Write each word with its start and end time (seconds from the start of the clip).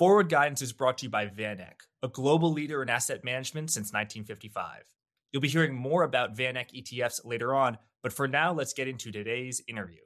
Forward 0.00 0.30
Guidance 0.30 0.62
is 0.62 0.72
brought 0.72 0.96
to 0.96 1.04
you 1.04 1.10
by 1.10 1.26
VanEck, 1.26 1.74
a 2.02 2.08
global 2.08 2.50
leader 2.50 2.82
in 2.82 2.88
asset 2.88 3.22
management 3.22 3.70
since 3.70 3.92
1955. 3.92 4.84
You'll 5.30 5.42
be 5.42 5.48
hearing 5.48 5.74
more 5.74 6.04
about 6.04 6.34
VanEck 6.34 6.72
ETFs 6.74 7.20
later 7.22 7.54
on, 7.54 7.76
but 8.02 8.10
for 8.10 8.26
now, 8.26 8.50
let's 8.54 8.72
get 8.72 8.88
into 8.88 9.12
today's 9.12 9.60
interview. 9.68 10.00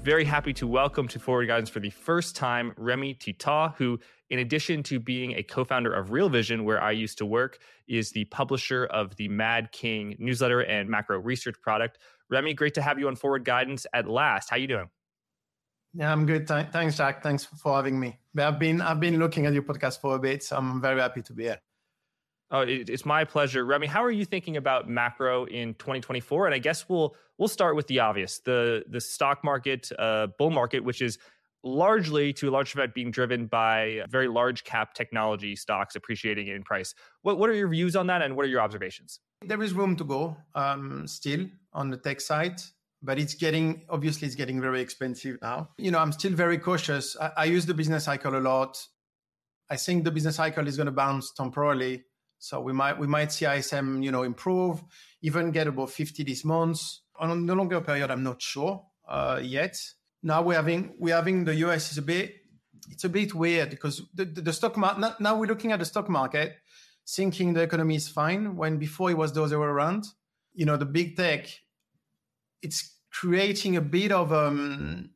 Very 0.00 0.24
happy 0.24 0.52
to 0.52 0.68
welcome 0.68 1.08
to 1.08 1.18
Forward 1.18 1.46
Guidance 1.46 1.70
for 1.70 1.80
the 1.80 1.90
first 1.90 2.36
time 2.36 2.72
Remi 2.76 3.12
Tetot, 3.12 3.74
who, 3.74 3.98
in 4.30 4.38
addition 4.38 4.80
to 4.84 5.00
being 5.00 5.32
a 5.32 5.42
co 5.42 5.64
founder 5.64 5.92
of 5.92 6.12
Real 6.12 6.28
Vision, 6.28 6.64
where 6.64 6.80
I 6.80 6.92
used 6.92 7.18
to 7.18 7.26
work, 7.26 7.58
is 7.88 8.12
the 8.12 8.26
publisher 8.26 8.84
of 8.84 9.16
the 9.16 9.26
Mad 9.26 9.72
King 9.72 10.14
newsletter 10.20 10.60
and 10.60 10.88
macro 10.88 11.18
research 11.18 11.56
product. 11.60 11.98
Remi, 12.30 12.54
great 12.54 12.74
to 12.74 12.82
have 12.82 13.00
you 13.00 13.08
on 13.08 13.16
Forward 13.16 13.44
Guidance 13.44 13.88
at 13.92 14.08
last. 14.08 14.50
How 14.50 14.54
are 14.54 14.60
you 14.60 14.68
doing? 14.68 14.88
Yeah, 15.94 16.10
I'm 16.12 16.26
good. 16.26 16.48
Th- 16.48 16.66
thanks, 16.72 16.96
Jack. 16.96 17.22
Thanks 17.22 17.44
for 17.44 17.76
having 17.76 17.98
me. 17.98 18.18
I've 18.36 18.58
been 18.58 18.80
I've 18.80 18.98
been 18.98 19.18
looking 19.18 19.46
at 19.46 19.52
your 19.52 19.62
podcast 19.62 20.00
for 20.00 20.16
a 20.16 20.18
bit, 20.18 20.42
so 20.42 20.56
I'm 20.56 20.80
very 20.80 21.00
happy 21.00 21.22
to 21.22 21.32
be 21.32 21.44
here. 21.44 21.60
Oh, 22.50 22.60
it's 22.60 23.06
my 23.06 23.24
pleasure, 23.24 23.64
Remi. 23.64 23.86
How 23.86 24.04
are 24.04 24.10
you 24.10 24.24
thinking 24.24 24.56
about 24.56 24.88
macro 24.88 25.44
in 25.46 25.74
2024? 25.74 26.46
And 26.46 26.54
I 26.54 26.58
guess 26.58 26.88
we'll 26.88 27.16
we'll 27.38 27.48
start 27.48 27.76
with 27.76 27.86
the 27.86 28.00
obvious: 28.00 28.40
the 28.40 28.84
the 28.88 29.00
stock 29.00 29.44
market, 29.44 29.90
uh, 29.98 30.28
bull 30.38 30.50
market, 30.50 30.82
which 30.82 31.00
is 31.00 31.18
largely 31.62 32.32
to 32.34 32.50
a 32.50 32.52
large 32.52 32.68
extent 32.68 32.92
being 32.92 33.10
driven 33.10 33.46
by 33.46 34.02
very 34.10 34.28
large 34.28 34.64
cap 34.64 34.94
technology 34.94 35.56
stocks 35.56 35.96
appreciating 35.96 36.48
in 36.48 36.64
price. 36.64 36.94
What 37.22 37.38
what 37.38 37.50
are 37.50 37.54
your 37.54 37.68
views 37.68 37.94
on 37.94 38.08
that, 38.08 38.20
and 38.20 38.36
what 38.36 38.44
are 38.44 38.48
your 38.48 38.60
observations? 38.60 39.20
There 39.42 39.62
is 39.62 39.72
room 39.72 39.94
to 39.96 40.04
go 40.04 40.36
um, 40.54 41.06
still 41.06 41.46
on 41.72 41.90
the 41.90 41.96
tech 41.96 42.20
side 42.20 42.60
but 43.04 43.18
it's 43.18 43.34
getting 43.34 43.84
obviously 43.90 44.26
it's 44.26 44.34
getting 44.34 44.60
very 44.60 44.80
expensive 44.80 45.38
now. 45.42 45.68
You 45.76 45.90
know 45.90 45.98
i'm 45.98 46.12
still 46.12 46.32
very 46.32 46.58
cautious. 46.58 47.16
I, 47.20 47.32
I 47.36 47.44
use 47.44 47.66
the 47.66 47.74
business 47.74 48.04
cycle 48.04 48.36
a 48.36 48.40
lot. 48.40 48.78
I 49.70 49.76
think 49.76 50.04
the 50.04 50.10
business 50.10 50.36
cycle 50.36 50.66
is 50.66 50.76
going 50.76 50.86
to 50.86 50.92
bounce 50.92 51.32
temporarily 51.32 52.04
so 52.38 52.60
we 52.60 52.72
might 52.72 52.98
we 52.98 53.06
might 53.06 53.32
see 53.32 53.46
ISM 53.46 54.02
you 54.02 54.10
know 54.10 54.22
improve 54.22 54.82
even 55.22 55.50
get 55.50 55.66
above 55.66 55.92
50 55.92 56.24
this 56.24 56.44
month. 56.44 56.80
On 57.16 57.46
the 57.46 57.54
longer 57.54 57.80
period 57.80 58.10
i'm 58.10 58.24
not 58.24 58.42
sure 58.42 58.84
uh, 59.08 59.40
yet. 59.42 59.76
Now 60.22 60.42
we're 60.42 60.54
having 60.54 60.94
we're 60.98 61.14
having 61.14 61.44
the 61.44 61.54
us 61.54 61.92
is 61.92 61.98
a 61.98 62.02
bit 62.02 62.34
it's 62.90 63.04
a 63.04 63.08
bit 63.08 63.34
weird 63.34 63.70
because 63.70 64.02
the, 64.14 64.24
the, 64.24 64.40
the 64.42 64.52
stock 64.52 64.76
market 64.76 65.20
now 65.20 65.36
we're 65.36 65.46
looking 65.46 65.72
at 65.72 65.78
the 65.78 65.84
stock 65.84 66.08
market 66.08 66.56
thinking 67.06 67.52
the 67.52 67.62
economy 67.62 67.96
is 67.96 68.08
fine 68.08 68.56
when 68.56 68.78
before 68.78 69.10
it 69.10 69.18
was 69.18 69.32
the 69.32 69.42
other 69.42 69.60
way 69.60 69.66
around. 69.66 70.06
You 70.54 70.64
know 70.66 70.76
the 70.76 70.86
big 70.86 71.16
tech 71.16 71.48
it's 72.64 72.93
creating 73.14 73.76
a 73.76 73.80
bit 73.80 74.12
of 74.12 74.32
um, 74.32 75.10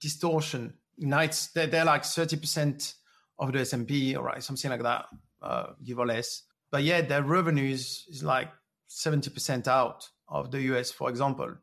distortion. 0.00 0.74
Now 0.98 1.20
it's 1.20 1.48
they're, 1.48 1.66
they're 1.66 1.84
like 1.84 2.04
thirty 2.04 2.36
percent 2.36 2.94
of 3.38 3.52
the 3.52 3.60
S 3.60 3.72
and 3.72 3.88
P, 3.88 4.14
or 4.14 4.24
right, 4.24 4.42
something 4.42 4.70
like 4.70 4.82
that, 4.82 5.06
uh, 5.42 5.66
give 5.82 5.98
or 5.98 6.06
less. 6.06 6.42
But 6.70 6.84
yeah, 6.84 7.00
their 7.00 7.22
revenue 7.22 7.70
is, 7.72 8.04
is 8.08 8.22
like 8.22 8.50
seventy 8.86 9.30
percent 9.30 9.66
out 9.66 10.08
of 10.28 10.50
the 10.50 10.60
US, 10.72 10.90
for 10.90 11.08
example. 11.08 11.54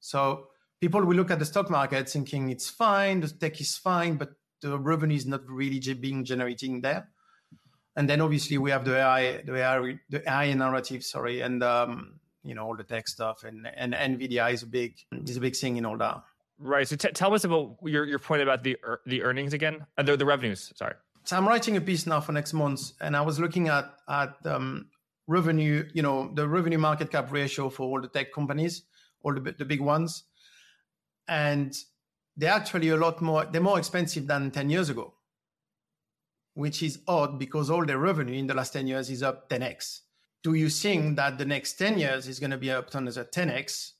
So 0.00 0.48
people 0.80 1.02
will 1.02 1.16
look 1.16 1.30
at 1.30 1.38
the 1.38 1.46
stock 1.46 1.70
market 1.70 2.08
thinking 2.08 2.50
it's 2.50 2.68
fine, 2.68 3.20
the 3.20 3.28
tech 3.28 3.60
is 3.60 3.76
fine, 3.76 4.16
but 4.16 4.32
the 4.60 4.78
revenue 4.78 5.16
is 5.16 5.26
not 5.26 5.48
really 5.48 5.80
being 5.94 6.24
generating 6.24 6.82
there. 6.82 7.08
And 7.96 8.08
then 8.08 8.20
obviously 8.20 8.58
we 8.58 8.70
have 8.70 8.84
the 8.84 8.98
AI, 8.98 9.42
the 9.42 9.56
AI, 9.56 9.98
the 10.10 10.30
AI 10.30 10.52
narrative, 10.52 11.04
sorry, 11.04 11.40
and 11.40 11.62
um, 11.62 12.20
you 12.44 12.54
know 12.54 12.64
all 12.64 12.76
the 12.76 12.84
tech 12.84 13.08
stuff 13.08 13.44
and 13.44 13.66
and 13.76 13.94
nvidia 13.94 14.52
is 14.52 14.62
a 14.62 14.66
big 14.66 14.94
is 15.26 15.36
a 15.36 15.40
big 15.40 15.56
thing 15.56 15.76
in 15.76 15.86
all 15.86 15.96
that. 15.98 16.22
Right 16.58 16.86
so 16.86 16.94
t- 16.94 17.08
tell 17.08 17.34
us 17.34 17.44
about 17.44 17.76
your, 17.82 18.04
your 18.04 18.18
point 18.18 18.42
about 18.42 18.62
the 18.62 18.76
the 19.06 19.22
earnings 19.22 19.52
again 19.54 19.86
uh, 19.98 20.02
the, 20.02 20.16
the 20.16 20.24
revenues 20.24 20.72
sorry. 20.76 20.94
So 21.24 21.36
i'm 21.36 21.48
writing 21.48 21.76
a 21.76 21.80
piece 21.80 22.06
now 22.06 22.20
for 22.20 22.32
next 22.32 22.52
month 22.52 22.92
and 23.00 23.16
i 23.16 23.20
was 23.20 23.40
looking 23.40 23.68
at 23.68 23.86
at 24.08 24.34
um, 24.44 24.86
revenue 25.26 25.88
you 25.94 26.02
know 26.02 26.30
the 26.34 26.46
revenue 26.46 26.78
market 26.78 27.10
cap 27.10 27.32
ratio 27.32 27.70
for 27.70 27.84
all 27.84 28.00
the 28.00 28.08
tech 28.08 28.32
companies 28.32 28.82
all 29.22 29.34
the, 29.34 29.54
the 29.58 29.64
big 29.64 29.80
ones 29.80 30.24
and 31.28 31.74
they're 32.36 32.52
actually 32.52 32.90
a 32.90 32.96
lot 32.96 33.20
more 33.22 33.46
they're 33.46 33.60
more 33.60 33.78
expensive 33.78 34.26
than 34.26 34.50
10 34.50 34.70
years 34.70 34.90
ago 34.90 35.14
which 36.54 36.82
is 36.82 37.00
odd 37.08 37.38
because 37.38 37.70
all 37.70 37.84
their 37.84 37.98
revenue 37.98 38.38
in 38.38 38.46
the 38.46 38.54
last 38.54 38.72
10 38.72 38.86
years 38.86 39.10
is 39.10 39.22
up 39.22 39.48
10x 39.48 40.00
do 40.44 40.52
you 40.52 40.68
think 40.68 41.16
that 41.16 41.38
the 41.38 41.44
next 41.46 41.72
10 41.74 41.98
years 41.98 42.28
is 42.28 42.38
going 42.38 42.50
to 42.50 42.58
be 42.58 42.70
up 42.70 42.90
to 42.90 42.98
another 42.98 43.24
10x? 43.24 43.92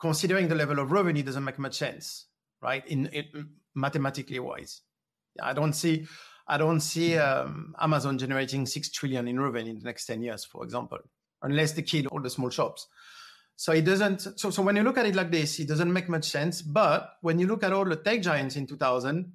Considering 0.00 0.46
the 0.48 0.54
level 0.54 0.78
of 0.78 0.92
revenue 0.92 1.24
doesn't 1.24 1.44
make 1.44 1.58
much 1.58 1.74
sense, 1.74 2.26
right? 2.62 2.86
In, 2.86 3.06
in 3.06 3.48
mathematically 3.74 4.38
wise, 4.38 4.82
I 5.42 5.52
don't 5.52 5.72
see, 5.72 6.06
I 6.46 6.56
don't 6.56 6.80
see 6.80 7.18
um, 7.18 7.74
Amazon 7.80 8.16
generating 8.16 8.64
six 8.64 8.90
trillion 8.90 9.26
in 9.26 9.40
revenue 9.40 9.72
in 9.72 9.78
the 9.80 9.84
next 9.84 10.06
10 10.06 10.22
years, 10.22 10.44
for 10.44 10.62
example, 10.62 10.98
unless 11.42 11.72
they 11.72 11.82
kill 11.82 12.06
all 12.06 12.20
the 12.20 12.30
small 12.30 12.50
shops. 12.50 12.86
So 13.56 13.72
it 13.72 13.82
doesn't. 13.82 14.38
So, 14.38 14.50
so 14.50 14.62
when 14.62 14.76
you 14.76 14.82
look 14.82 14.98
at 14.98 15.06
it 15.06 15.14
like 15.14 15.30
this, 15.30 15.58
it 15.58 15.68
doesn't 15.68 15.92
make 15.92 16.08
much 16.08 16.24
sense. 16.24 16.60
But 16.60 17.14
when 17.22 17.38
you 17.38 17.46
look 17.46 17.62
at 17.62 17.72
all 17.72 17.84
the 17.84 17.96
tech 17.96 18.20
giants 18.20 18.56
in 18.56 18.66
2000, 18.66 19.32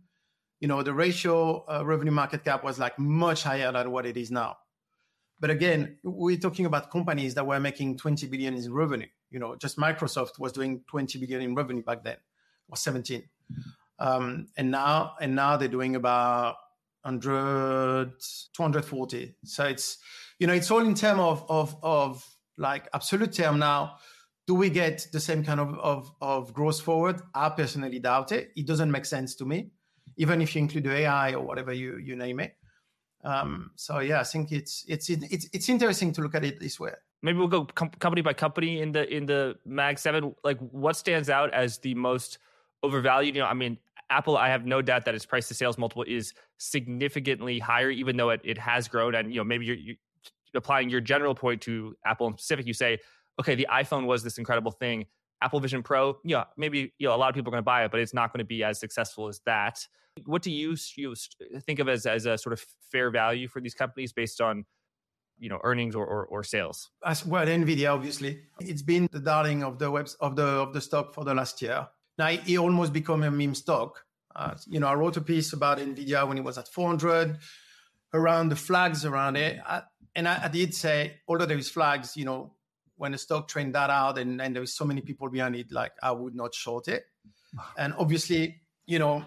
you 0.60 0.68
know 0.68 0.84
the 0.84 0.94
ratio 0.94 1.66
uh, 1.70 1.86
revenue 1.86 2.12
market 2.12 2.44
cap 2.44 2.64
was 2.64 2.78
like 2.80 3.00
much 3.00 3.44
higher 3.44 3.72
than 3.72 3.92
what 3.92 4.06
it 4.06 4.18
is 4.18 4.30
now. 4.30 4.58
But 5.40 5.50
again, 5.50 5.98
we're 6.04 6.38
talking 6.38 6.66
about 6.66 6.92
companies 6.92 7.34
that 7.36 7.46
were 7.46 7.60
making 7.60 7.98
20 7.98 8.28
billion 8.28 8.56
in 8.56 8.74
revenue. 8.74 9.08
You 9.32 9.40
know, 9.40 9.56
just 9.56 9.78
Microsoft 9.78 10.40
was 10.40 10.52
doing 10.52 10.82
20 10.88 11.18
billion 11.20 11.42
in 11.42 11.56
revenue 11.56 11.84
back 11.84 12.04
then, 12.04 12.18
or 12.68 12.76
17. 12.76 13.24
Um, 14.00 14.48
and 14.58 14.72
now, 14.72 15.14
and 15.22 15.36
now 15.36 15.58
they're 15.58 15.68
doing 15.68 15.96
about 15.96 16.56
100, 17.04 18.14
240. 18.54 19.36
So 19.46 19.66
it's, 19.66 19.98
you 20.40 20.48
know, 20.48 20.54
it's 20.54 20.72
all 20.72 20.80
in 20.80 20.96
terms 20.96 21.20
of, 21.20 21.46
of, 21.50 21.76
of 21.82 22.36
like 22.58 22.88
absolute 22.94 23.34
term 23.34 23.60
now. 23.60 23.96
Do 24.48 24.56
we 24.56 24.70
get 24.70 25.08
the 25.12 25.20
same 25.20 25.44
kind 25.44 25.60
of, 25.60 25.78
of, 25.80 26.12
of 26.22 26.54
growth 26.54 26.82
forward? 26.82 27.22
I 27.36 27.50
personally 27.50 28.00
doubt 28.00 28.32
it. 28.32 28.52
It 28.56 28.66
doesn't 28.66 28.92
make 28.92 29.06
sense 29.06 29.36
to 29.36 29.46
me, 29.46 29.72
even 30.18 30.42
if 30.42 30.56
you 30.56 30.62
include 30.62 30.86
the 30.86 30.94
AI 30.94 31.34
or 31.34 31.46
whatever 31.46 31.72
you, 31.72 31.98
you 31.98 32.16
name 32.16 32.40
it. 32.40 32.56
Um, 33.24 33.72
so 33.76 34.00
yeah, 34.00 34.22
I 34.22 34.24
think 34.24 34.52
it's 34.52 34.86
it's 34.88 35.10
it's 35.10 35.48
it's 35.52 35.70
interesting 35.70 36.12
to 36.14 36.22
look 36.22 36.36
at 36.36 36.46
it 36.46 36.60
this 36.60 36.80
way. 36.80 36.92
Maybe 37.22 37.38
we'll 37.38 37.48
go 37.48 37.66
com- 37.66 37.90
company 38.00 38.22
by 38.22 38.34
company 38.34 38.82
in 38.82 38.92
the 38.92 39.14
in 39.14 39.26
the 39.26 39.58
Mag 39.66 40.00
Seven. 40.00 40.36
Like, 40.44 40.60
what 40.60 40.96
stands 40.96 41.30
out 41.30 41.54
as 41.54 41.78
the 41.80 41.94
most 41.96 42.40
overvalued? 42.82 43.36
You 43.36 43.42
know, 43.42 43.48
I 43.48 43.54
mean, 43.54 43.78
Apple. 44.10 44.38
I 44.38 44.50
have 44.50 44.66
no 44.66 44.82
doubt 44.82 45.06
that 45.06 45.16
its 45.16 45.26
price 45.26 45.48
to 45.50 45.54
sales 45.54 45.78
multiple 45.78 46.06
is 46.08 46.34
significantly 46.58 47.60
higher, 47.60 47.90
even 47.90 48.16
though 48.16 48.30
it, 48.30 48.42
it 48.44 48.58
has 48.58 48.88
grown. 48.88 49.16
And 49.16 49.34
you 49.34 49.40
know, 49.40 49.44
maybe 49.44 49.66
you're, 49.66 49.76
you're 49.76 49.96
applying 50.56 50.90
your 50.90 51.02
general 51.02 51.36
point 51.36 51.62
to 51.64 51.96
Apple 52.06 52.28
in 52.28 52.34
specific. 52.38 52.68
You 52.68 52.74
say, 52.74 53.00
okay, 53.40 53.56
the 53.56 53.68
iPhone 53.70 54.06
was 54.06 54.24
this 54.24 54.38
incredible 54.38 54.72
thing. 54.72 55.06
Apple 55.42 55.60
Vision 55.60 55.84
Pro, 55.84 56.18
yeah, 56.24 56.46
maybe 56.58 56.94
you 56.98 57.08
know 57.08 57.16
a 57.16 57.18
lot 57.18 57.30
of 57.30 57.36
people 57.36 57.50
are 57.50 57.54
going 57.54 57.64
to 57.64 57.66
buy 57.66 57.86
it, 57.86 57.92
but 57.92 58.00
it's 58.00 58.14
not 58.14 58.34
going 58.34 58.40
to 58.40 58.46
be 58.46 58.64
as 58.64 58.80
successful 58.80 59.28
as 59.28 59.40
that. 59.46 59.86
What 60.26 60.42
do 60.42 60.52
you, 60.52 60.76
you 60.96 61.16
think 61.66 61.80
of 61.80 61.88
as 61.88 62.06
as 62.06 62.26
a 62.26 62.38
sort 62.38 62.54
of 62.54 62.66
fair 62.92 63.10
value 63.10 63.48
for 63.48 63.62
these 63.62 63.74
companies 63.74 64.12
based 64.12 64.42
on 64.42 64.66
you 65.38 65.50
know 65.50 65.60
earnings 65.64 65.96
or, 65.96 66.06
or, 66.06 66.26
or 66.26 66.44
sales? 66.44 66.90
As 67.06 67.26
well, 67.26 67.46
Nvidia 67.46 67.94
obviously 67.94 68.42
it's 68.60 68.82
been 68.82 69.08
the 69.12 69.20
darling 69.20 69.64
of 69.64 69.80
the 69.80 69.90
webs 69.90 70.16
of 70.20 70.36
the 70.36 70.44
of 70.44 70.74
the 70.74 70.82
stock 70.82 71.14
for 71.14 71.24
the 71.24 71.34
last 71.34 71.62
year. 71.62 71.88
Now 72.18 72.30
it 72.30 72.58
almost 72.58 72.92
become 72.92 73.24
a 73.24 73.32
meme 73.32 73.56
stock. 73.56 74.04
Uh, 74.36 74.56
you 74.68 74.80
know, 74.80 74.88
I 74.88 74.94
wrote 74.94 75.18
a 75.18 75.22
piece 75.22 75.54
about 75.54 75.80
Nvidia 75.80 76.28
when 76.28 76.38
it 76.38 76.44
was 76.44 76.58
at 76.58 76.68
400, 76.68 77.40
around 78.14 78.50
the 78.50 78.56
flags 78.56 79.06
around 79.06 79.38
it, 79.38 79.60
I, 79.66 79.82
and 80.16 80.28
I, 80.28 80.46
I 80.46 80.48
did 80.48 80.74
say 80.74 81.20
although 81.28 81.46
there 81.46 81.58
is 81.58 81.70
flags, 81.70 82.16
you 82.18 82.26
know, 82.26 82.54
when 83.00 83.14
the 83.14 83.18
stock 83.18 83.48
trained 83.48 83.74
that 83.74 83.90
out 83.90 84.18
and, 84.18 84.42
and 84.42 84.54
there 84.54 84.62
was 84.62 84.74
so 84.74 84.84
many 84.84 85.00
people 85.00 85.30
behind 85.30 85.56
it, 85.56 85.72
like 85.72 85.94
I 86.04 86.12
would 86.12 86.36
not 86.36 86.54
short 86.54 86.88
it. 86.88 87.06
And 87.78 87.94
obviously, 87.98 88.62
you 88.86 89.00
know, 89.00 89.24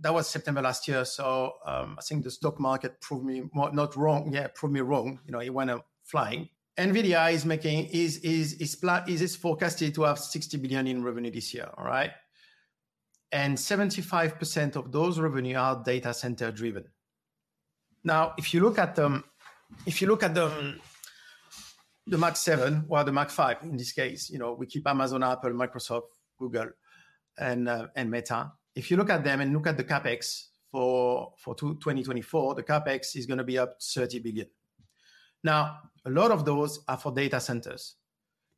that 0.00 0.12
was 0.12 0.28
September 0.28 0.60
last 0.60 0.86
year. 0.88 1.04
So 1.04 1.52
um, 1.64 1.96
I 1.98 2.02
think 2.02 2.24
the 2.24 2.30
stock 2.30 2.58
market 2.58 3.00
proved 3.00 3.24
me 3.24 3.44
not 3.54 3.96
wrong. 3.96 4.32
Yeah, 4.32 4.48
proved 4.54 4.74
me 4.74 4.80
wrong. 4.80 5.20
You 5.24 5.32
know, 5.32 5.38
it 5.38 5.54
went 5.54 5.70
up 5.70 5.86
flying. 6.02 6.48
Nvidia 6.76 7.32
is 7.32 7.44
making 7.44 7.86
is 7.86 8.18
is 8.18 8.54
is 8.54 8.76
is, 9.06 9.22
is 9.22 9.36
forecasted 9.36 9.94
to 9.94 10.02
have 10.02 10.18
60 10.18 10.56
billion 10.58 10.88
in 10.88 11.04
revenue 11.04 11.30
this 11.30 11.54
year. 11.54 11.70
All 11.78 11.84
right, 11.84 12.10
and 13.30 13.58
75 13.58 14.38
percent 14.40 14.76
of 14.76 14.90
those 14.90 15.20
revenue 15.20 15.56
are 15.56 15.82
data 15.84 16.12
center 16.12 16.50
driven. 16.50 16.84
Now, 18.02 18.34
if 18.36 18.52
you 18.52 18.60
look 18.60 18.78
at 18.78 18.96
them, 18.96 19.22
if 19.86 20.02
you 20.02 20.08
look 20.08 20.24
at 20.24 20.34
them 20.34 20.80
the 22.06 22.18
Mag 22.18 22.36
7 22.36 22.86
or 22.88 23.04
the 23.04 23.12
Mag 23.12 23.30
5 23.30 23.62
in 23.62 23.76
this 23.76 23.92
case. 23.92 24.30
You 24.30 24.38
know, 24.38 24.52
we 24.52 24.66
keep 24.66 24.86
Amazon, 24.86 25.22
Apple, 25.22 25.50
Microsoft, 25.50 26.18
Google, 26.38 26.70
and 27.38 27.68
uh, 27.68 27.86
and 27.96 28.10
Meta. 28.10 28.52
If 28.74 28.90
you 28.90 28.96
look 28.96 29.10
at 29.10 29.24
them 29.24 29.40
and 29.40 29.52
look 29.52 29.66
at 29.66 29.76
the 29.76 29.84
capex 29.84 30.48
for 30.70 31.32
for 31.38 31.54
2024, 31.54 32.54
the 32.54 32.62
capex 32.62 33.16
is 33.16 33.26
going 33.26 33.38
to 33.38 33.44
be 33.44 33.58
up 33.58 33.80
30 33.80 34.18
billion. 34.20 34.46
Now, 35.42 35.78
a 36.04 36.10
lot 36.10 36.30
of 36.30 36.44
those 36.44 36.80
are 36.88 36.98
for 36.98 37.12
data 37.12 37.40
centers. 37.40 37.96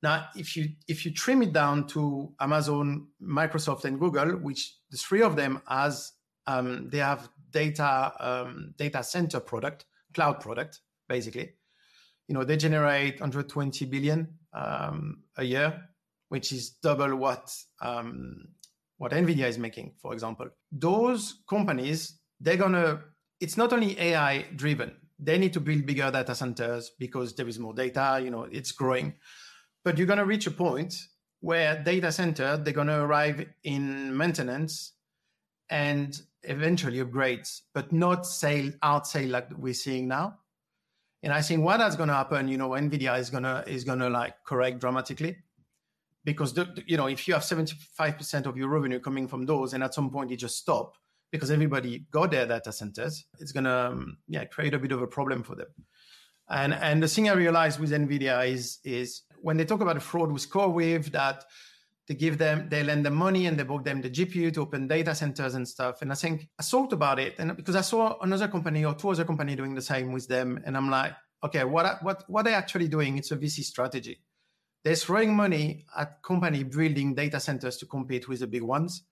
Now, 0.02 0.28
if 0.36 0.56
you 0.56 0.68
if 0.88 1.04
you 1.04 1.12
trim 1.12 1.42
it 1.42 1.52
down 1.52 1.86
to 1.88 2.32
Amazon, 2.40 3.08
Microsoft, 3.22 3.84
and 3.84 3.98
Google, 3.98 4.36
which 4.36 4.76
the 4.90 4.96
three 4.96 5.22
of 5.22 5.36
them 5.36 5.62
has 5.68 6.12
um, 6.46 6.88
they 6.90 6.98
have 6.98 7.28
data 7.50 8.12
um, 8.20 8.74
data 8.76 9.02
center 9.02 9.40
product, 9.40 9.86
cloud 10.14 10.40
product, 10.40 10.80
basically. 11.08 11.52
You 12.28 12.34
know, 12.34 12.44
they 12.44 12.56
generate 12.56 13.20
120 13.20 13.84
billion 13.86 14.38
um, 14.52 15.22
a 15.36 15.44
year, 15.44 15.88
which 16.28 16.52
is 16.52 16.70
double 16.82 17.16
what 17.16 17.52
um, 17.80 18.48
what 18.98 19.12
Nvidia 19.12 19.48
is 19.48 19.58
making, 19.58 19.94
for 20.00 20.12
example. 20.12 20.48
Those 20.72 21.42
companies, 21.48 22.18
they're 22.40 22.56
gonna. 22.56 23.02
It's 23.40 23.56
not 23.56 23.72
only 23.72 23.98
AI 24.00 24.46
driven. 24.56 24.96
They 25.18 25.38
need 25.38 25.52
to 25.54 25.60
build 25.60 25.86
bigger 25.86 26.10
data 26.10 26.34
centers 26.34 26.90
because 26.98 27.34
there 27.34 27.48
is 27.48 27.58
more 27.58 27.74
data. 27.74 28.20
You 28.22 28.30
know, 28.30 28.46
it's 28.50 28.72
growing 28.72 29.14
but 29.86 29.96
you're 29.96 30.06
to 30.18 30.24
reach 30.24 30.48
a 30.48 30.50
point 30.50 30.96
where 31.38 31.80
data 31.80 32.10
center, 32.10 32.56
they're 32.56 32.74
to 32.88 33.02
arrive 33.02 33.46
in 33.62 34.16
maintenance 34.16 34.94
and 35.70 36.20
eventually 36.42 36.98
upgrades, 36.98 37.60
but 37.72 37.92
not 37.92 38.26
sale 38.26 38.72
out 38.82 39.06
sale 39.06 39.30
like 39.30 39.46
we're 39.56 39.72
seeing 39.72 40.08
now. 40.08 40.40
And 41.22 41.32
I 41.32 41.42
think 41.42 41.64
what 41.64 41.78
that's 41.78 41.96
going 41.96 42.08
to 42.08 42.14
happen, 42.14 42.46
you 42.46 42.58
know, 42.58 42.70
Nvidia 42.70 43.18
is 43.18 43.30
gonna 43.30 43.64
is 43.66 43.84
gonna 43.84 44.10
like 44.10 44.34
correct 44.44 44.78
dramatically, 44.80 45.36
because 46.24 46.52
the, 46.54 46.82
you 46.86 46.96
know 46.96 47.06
if 47.06 47.26
you 47.26 47.34
have 47.34 47.44
seventy 47.44 47.74
five 47.96 48.16
percent 48.18 48.46
of 48.46 48.56
your 48.56 48.68
revenue 48.68 49.00
coming 49.00 49.26
from 49.26 49.46
those, 49.46 49.72
and 49.72 49.82
at 49.82 49.94
some 49.94 50.10
point 50.10 50.30
it 50.30 50.36
just 50.36 50.58
stop 50.58 50.94
because 51.32 51.50
everybody 51.50 52.06
got 52.10 52.30
their 52.30 52.46
data 52.46 52.70
centers, 52.70 53.24
it's 53.40 53.52
gonna 53.52 53.90
um, 53.90 54.18
yeah 54.28 54.44
create 54.44 54.74
a 54.74 54.78
bit 54.78 54.92
of 54.92 55.02
a 55.02 55.06
problem 55.06 55.42
for 55.42 55.56
them. 55.56 55.68
And 56.48 56.74
and 56.74 57.02
the 57.02 57.08
thing 57.08 57.28
I 57.28 57.32
realized 57.32 57.80
with 57.80 57.90
Nvidia 57.90 58.46
is 58.48 58.78
is 58.84 59.22
when 59.40 59.56
they 59.56 59.64
talk 59.64 59.80
about 59.80 60.00
fraud 60.02 60.30
with 60.30 60.48
CoreWeave, 60.48 61.10
that 61.12 61.44
they 62.08 62.14
give 62.14 62.38
them, 62.38 62.68
they 62.68 62.82
lend 62.82 63.04
them 63.04 63.14
money 63.14 63.46
and 63.46 63.58
they 63.58 63.64
book 63.64 63.84
them 63.84 64.00
the 64.00 64.10
GPU 64.10 64.52
to 64.54 64.62
open 64.62 64.86
data 64.86 65.14
centers 65.14 65.54
and 65.54 65.66
stuff. 65.66 66.02
And 66.02 66.12
I 66.12 66.14
think 66.14 66.48
I 66.58 66.62
thought 66.62 66.92
about 66.92 67.18
it, 67.18 67.34
and 67.38 67.56
because 67.56 67.76
I 67.76 67.80
saw 67.80 68.18
another 68.20 68.48
company 68.48 68.84
or 68.84 68.94
two 68.94 69.10
other 69.10 69.24
company 69.24 69.56
doing 69.56 69.74
the 69.74 69.82
same 69.82 70.12
with 70.12 70.28
them, 70.28 70.60
and 70.64 70.76
I'm 70.76 70.90
like, 70.90 71.12
okay, 71.44 71.64
what 71.64 72.02
what 72.02 72.24
what 72.28 72.40
are 72.40 72.44
they 72.44 72.54
actually 72.54 72.88
doing? 72.88 73.18
It's 73.18 73.30
a 73.30 73.36
VC 73.36 73.62
strategy. 73.62 74.20
They're 74.84 74.94
throwing 74.94 75.34
money 75.34 75.86
at 75.96 76.22
company 76.22 76.62
building 76.62 77.14
data 77.14 77.40
centers 77.40 77.76
to 77.78 77.86
compete 77.86 78.28
with 78.28 78.40
the 78.40 78.46
big 78.46 78.62
ones, 78.62 79.02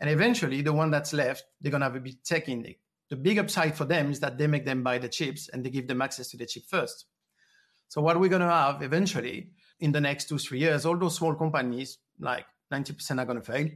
and 0.00 0.10
eventually 0.10 0.62
the 0.62 0.72
one 0.72 0.90
that's 0.90 1.12
left, 1.12 1.44
they're 1.60 1.72
gonna 1.72 1.84
have 1.84 1.96
a 1.96 2.00
big 2.00 2.22
tech 2.24 2.48
in 2.48 2.64
it 2.64 2.78
the 3.12 3.16
big 3.16 3.38
upside 3.38 3.76
for 3.76 3.84
them 3.84 4.10
is 4.10 4.20
that 4.20 4.38
they 4.38 4.46
make 4.46 4.64
them 4.64 4.82
buy 4.82 4.96
the 4.96 5.06
chips 5.06 5.50
and 5.50 5.62
they 5.62 5.68
give 5.68 5.86
them 5.86 6.00
access 6.00 6.28
to 6.28 6.38
the 6.38 6.46
chip 6.46 6.62
first. 6.66 7.04
So 7.88 8.00
what 8.00 8.18
we're 8.18 8.30
going 8.30 8.40
to 8.40 8.48
have 8.48 8.82
eventually 8.82 9.50
in 9.82 9.92
the 9.92 10.00
next 10.00 10.28
two, 10.28 10.38
three 10.38 10.60
years, 10.60 10.86
all 10.86 10.96
those 10.96 11.16
small 11.16 11.34
companies, 11.34 11.98
like 12.20 12.46
90% 12.72 13.20
are 13.20 13.24
going 13.26 13.40
to 13.40 13.44
fail 13.44 13.68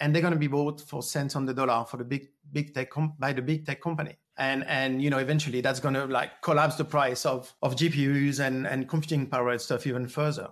and 0.00 0.14
they're 0.14 0.22
going 0.22 0.32
to 0.32 0.38
be 0.38 0.48
bought 0.48 0.80
for 0.80 1.02
cents 1.02 1.36
on 1.36 1.44
the 1.44 1.54
dollar 1.54 1.84
for 1.84 1.98
the 1.98 2.04
big, 2.04 2.28
big 2.50 2.74
tech 2.74 2.90
com- 2.90 3.14
by 3.18 3.32
the 3.32 3.42
big 3.42 3.64
tech 3.64 3.80
company. 3.80 4.18
And, 4.38 4.64
and, 4.66 5.00
you 5.00 5.10
know, 5.10 5.18
eventually 5.18 5.60
that's 5.60 5.78
going 5.80 5.94
to 5.94 6.06
like 6.06 6.42
collapse 6.42 6.76
the 6.76 6.84
price 6.84 7.24
of, 7.24 7.54
of 7.62 7.76
GPUs 7.76 8.40
and, 8.40 8.66
and 8.66 8.88
computing 8.88 9.26
power 9.28 9.50
and 9.50 9.60
stuff 9.60 9.86
even 9.86 10.08
further. 10.08 10.48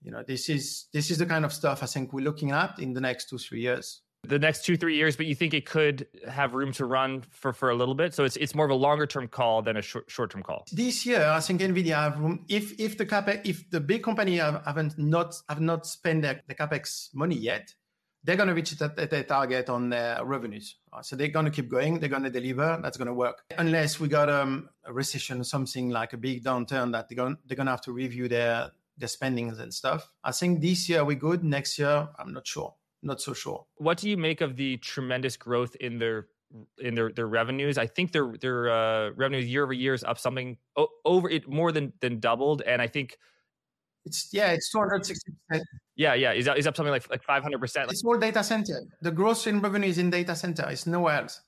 You 0.00 0.12
know, 0.12 0.22
this 0.26 0.48
is, 0.48 0.86
this 0.92 1.10
is 1.10 1.18
the 1.18 1.26
kind 1.26 1.44
of 1.44 1.52
stuff 1.52 1.82
I 1.82 1.86
think 1.86 2.12
we're 2.12 2.24
looking 2.24 2.52
at 2.52 2.78
in 2.78 2.94
the 2.94 3.00
next 3.00 3.28
two, 3.28 3.38
three 3.38 3.60
years 3.60 4.02
the 4.28 4.38
next 4.38 4.64
two 4.64 4.76
three 4.76 4.96
years, 4.96 5.16
but 5.16 5.26
you 5.26 5.34
think 5.34 5.54
it 5.54 5.66
could 5.66 6.06
have 6.28 6.54
room 6.54 6.72
to 6.72 6.84
run 6.84 7.22
for 7.30 7.52
for 7.52 7.70
a 7.70 7.74
little 7.74 7.94
bit. 7.94 8.14
So 8.14 8.24
it's 8.24 8.36
it's 8.36 8.54
more 8.54 8.64
of 8.64 8.70
a 8.70 8.74
longer 8.74 9.06
term 9.06 9.28
call 9.28 9.62
than 9.62 9.76
a 9.76 9.82
short 9.82 10.10
short 10.10 10.30
term 10.30 10.42
call. 10.42 10.64
This 10.72 11.06
year, 11.06 11.24
I 11.24 11.40
think 11.40 11.60
Nvidia 11.60 11.94
have 11.94 12.18
room. 12.18 12.44
If 12.48 12.78
if 12.80 12.98
the 12.98 13.06
capex, 13.06 13.40
if 13.44 13.68
the 13.70 13.80
big 13.80 14.02
company 14.02 14.38
have, 14.38 14.62
haven't 14.64 14.98
not 14.98 15.34
have 15.48 15.60
not 15.60 15.86
spent 15.86 16.22
their, 16.22 16.42
the 16.46 16.54
capex 16.54 17.08
money 17.14 17.36
yet, 17.36 17.74
they're 18.24 18.36
going 18.36 18.48
to 18.48 18.54
reach 18.54 18.72
that, 18.72 18.96
their 19.10 19.24
target 19.24 19.68
on 19.68 19.90
their 19.90 20.24
revenues. 20.24 20.76
So 21.02 21.14
they're 21.14 21.28
going 21.28 21.44
to 21.44 21.50
keep 21.50 21.68
going. 21.70 22.00
They're 22.00 22.08
going 22.08 22.24
to 22.24 22.30
deliver. 22.30 22.78
That's 22.82 22.96
going 22.96 23.06
to 23.06 23.14
work. 23.14 23.42
Unless 23.56 24.00
we 24.00 24.08
got 24.08 24.28
um, 24.28 24.68
a 24.84 24.92
recession, 24.92 25.44
something 25.44 25.90
like 25.90 26.12
a 26.12 26.16
big 26.16 26.42
downturn, 26.42 26.92
that 26.92 27.08
they're 27.08 27.16
going 27.16 27.36
they're 27.46 27.56
going 27.56 27.66
to 27.66 27.72
have 27.72 27.82
to 27.82 27.92
review 27.92 28.28
their 28.28 28.70
their 28.98 29.08
spendings 29.08 29.58
and 29.58 29.72
stuff. 29.72 30.10
I 30.24 30.32
think 30.32 30.60
this 30.60 30.88
year 30.88 31.04
we're 31.04 31.16
good. 31.16 31.44
Next 31.44 31.78
year, 31.78 32.08
I'm 32.18 32.32
not 32.32 32.46
sure 32.46 32.74
not 33.02 33.20
so 33.20 33.32
sure. 33.34 33.66
What 33.76 33.98
do 33.98 34.08
you 34.08 34.16
make 34.16 34.40
of 34.40 34.56
the 34.56 34.76
tremendous 34.78 35.36
growth 35.36 35.76
in 35.76 35.98
their 35.98 36.28
in 36.78 36.94
their 36.94 37.10
their 37.12 37.26
revenues? 37.26 37.78
I 37.78 37.86
think 37.86 38.12
their 38.12 38.32
their 38.40 38.70
uh, 38.70 39.10
revenues 39.10 39.46
year 39.46 39.64
over 39.64 39.72
year 39.72 39.94
is 39.94 40.04
up 40.04 40.18
something 40.18 40.56
over 41.04 41.28
it 41.28 41.48
more 41.48 41.72
than 41.72 41.92
than 42.00 42.20
doubled, 42.20 42.62
and 42.62 42.80
I 42.80 42.86
think 42.86 43.16
it's 44.04 44.28
yeah, 44.32 44.52
it's 44.52 44.70
two 44.70 44.78
hundred 44.78 45.04
sixty 45.04 45.32
percent. 45.48 45.66
Yeah, 45.96 46.14
yeah, 46.14 46.32
is 46.32 46.48
up, 46.48 46.56
is 46.56 46.66
up 46.66 46.76
something 46.76 46.92
like 46.92 47.08
like 47.10 47.22
five 47.24 47.42
hundred 47.42 47.60
percent. 47.60 47.90
It's 47.90 48.04
more 48.04 48.18
data 48.18 48.42
center. 48.44 48.80
The 49.02 49.10
growth 49.10 49.46
in 49.46 49.60
revenue 49.60 49.88
is 49.88 49.98
in 49.98 50.10
data 50.10 50.36
center. 50.36 50.68
It's 50.70 50.86
nowhere 50.86 51.22
else. 51.22 51.40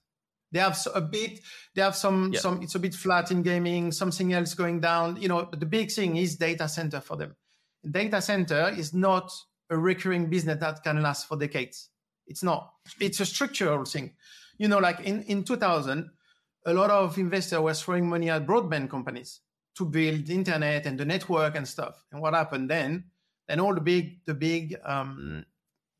They 0.50 0.60
have 0.60 0.78
a 0.94 1.00
bit. 1.00 1.40
They 1.74 1.82
have 1.82 1.94
some 1.94 2.32
yeah. 2.32 2.40
some. 2.40 2.62
It's 2.62 2.74
a 2.74 2.78
bit 2.78 2.94
flat 2.94 3.30
in 3.30 3.42
gaming. 3.42 3.92
Something 3.92 4.32
else 4.32 4.54
going 4.54 4.80
down. 4.80 5.20
You 5.20 5.28
know, 5.28 5.48
the 5.52 5.66
big 5.66 5.92
thing 5.92 6.16
is 6.16 6.36
data 6.36 6.68
center 6.68 7.00
for 7.00 7.16
them. 7.16 7.36
Data 7.88 8.20
center 8.20 8.74
is 8.76 8.92
not 8.92 9.30
a 9.70 9.76
recurring 9.76 10.30
business 10.30 10.58
that 10.60 10.82
can 10.82 11.02
last 11.02 11.26
for 11.26 11.36
decades. 11.36 11.88
It's 12.26 12.42
not. 12.42 12.72
It's 13.00 13.20
a 13.20 13.26
structural 13.26 13.84
thing. 13.84 14.14
You 14.58 14.68
know, 14.68 14.78
like 14.78 15.00
in, 15.00 15.22
in 15.24 15.44
2000, 15.44 16.10
a 16.66 16.74
lot 16.74 16.90
of 16.90 17.16
investors 17.18 17.60
were 17.60 17.74
throwing 17.74 18.08
money 18.08 18.30
at 18.30 18.46
broadband 18.46 18.90
companies 18.90 19.40
to 19.76 19.84
build 19.84 20.28
internet 20.28 20.86
and 20.86 20.98
the 20.98 21.04
network 21.04 21.54
and 21.54 21.66
stuff. 21.66 22.04
And 22.12 22.20
what 22.20 22.34
happened 22.34 22.68
then? 22.68 23.04
Then 23.46 23.60
all 23.60 23.74
the 23.74 23.80
big 23.80 24.24
the 24.26 24.34
big 24.34 24.76
um, 24.84 25.46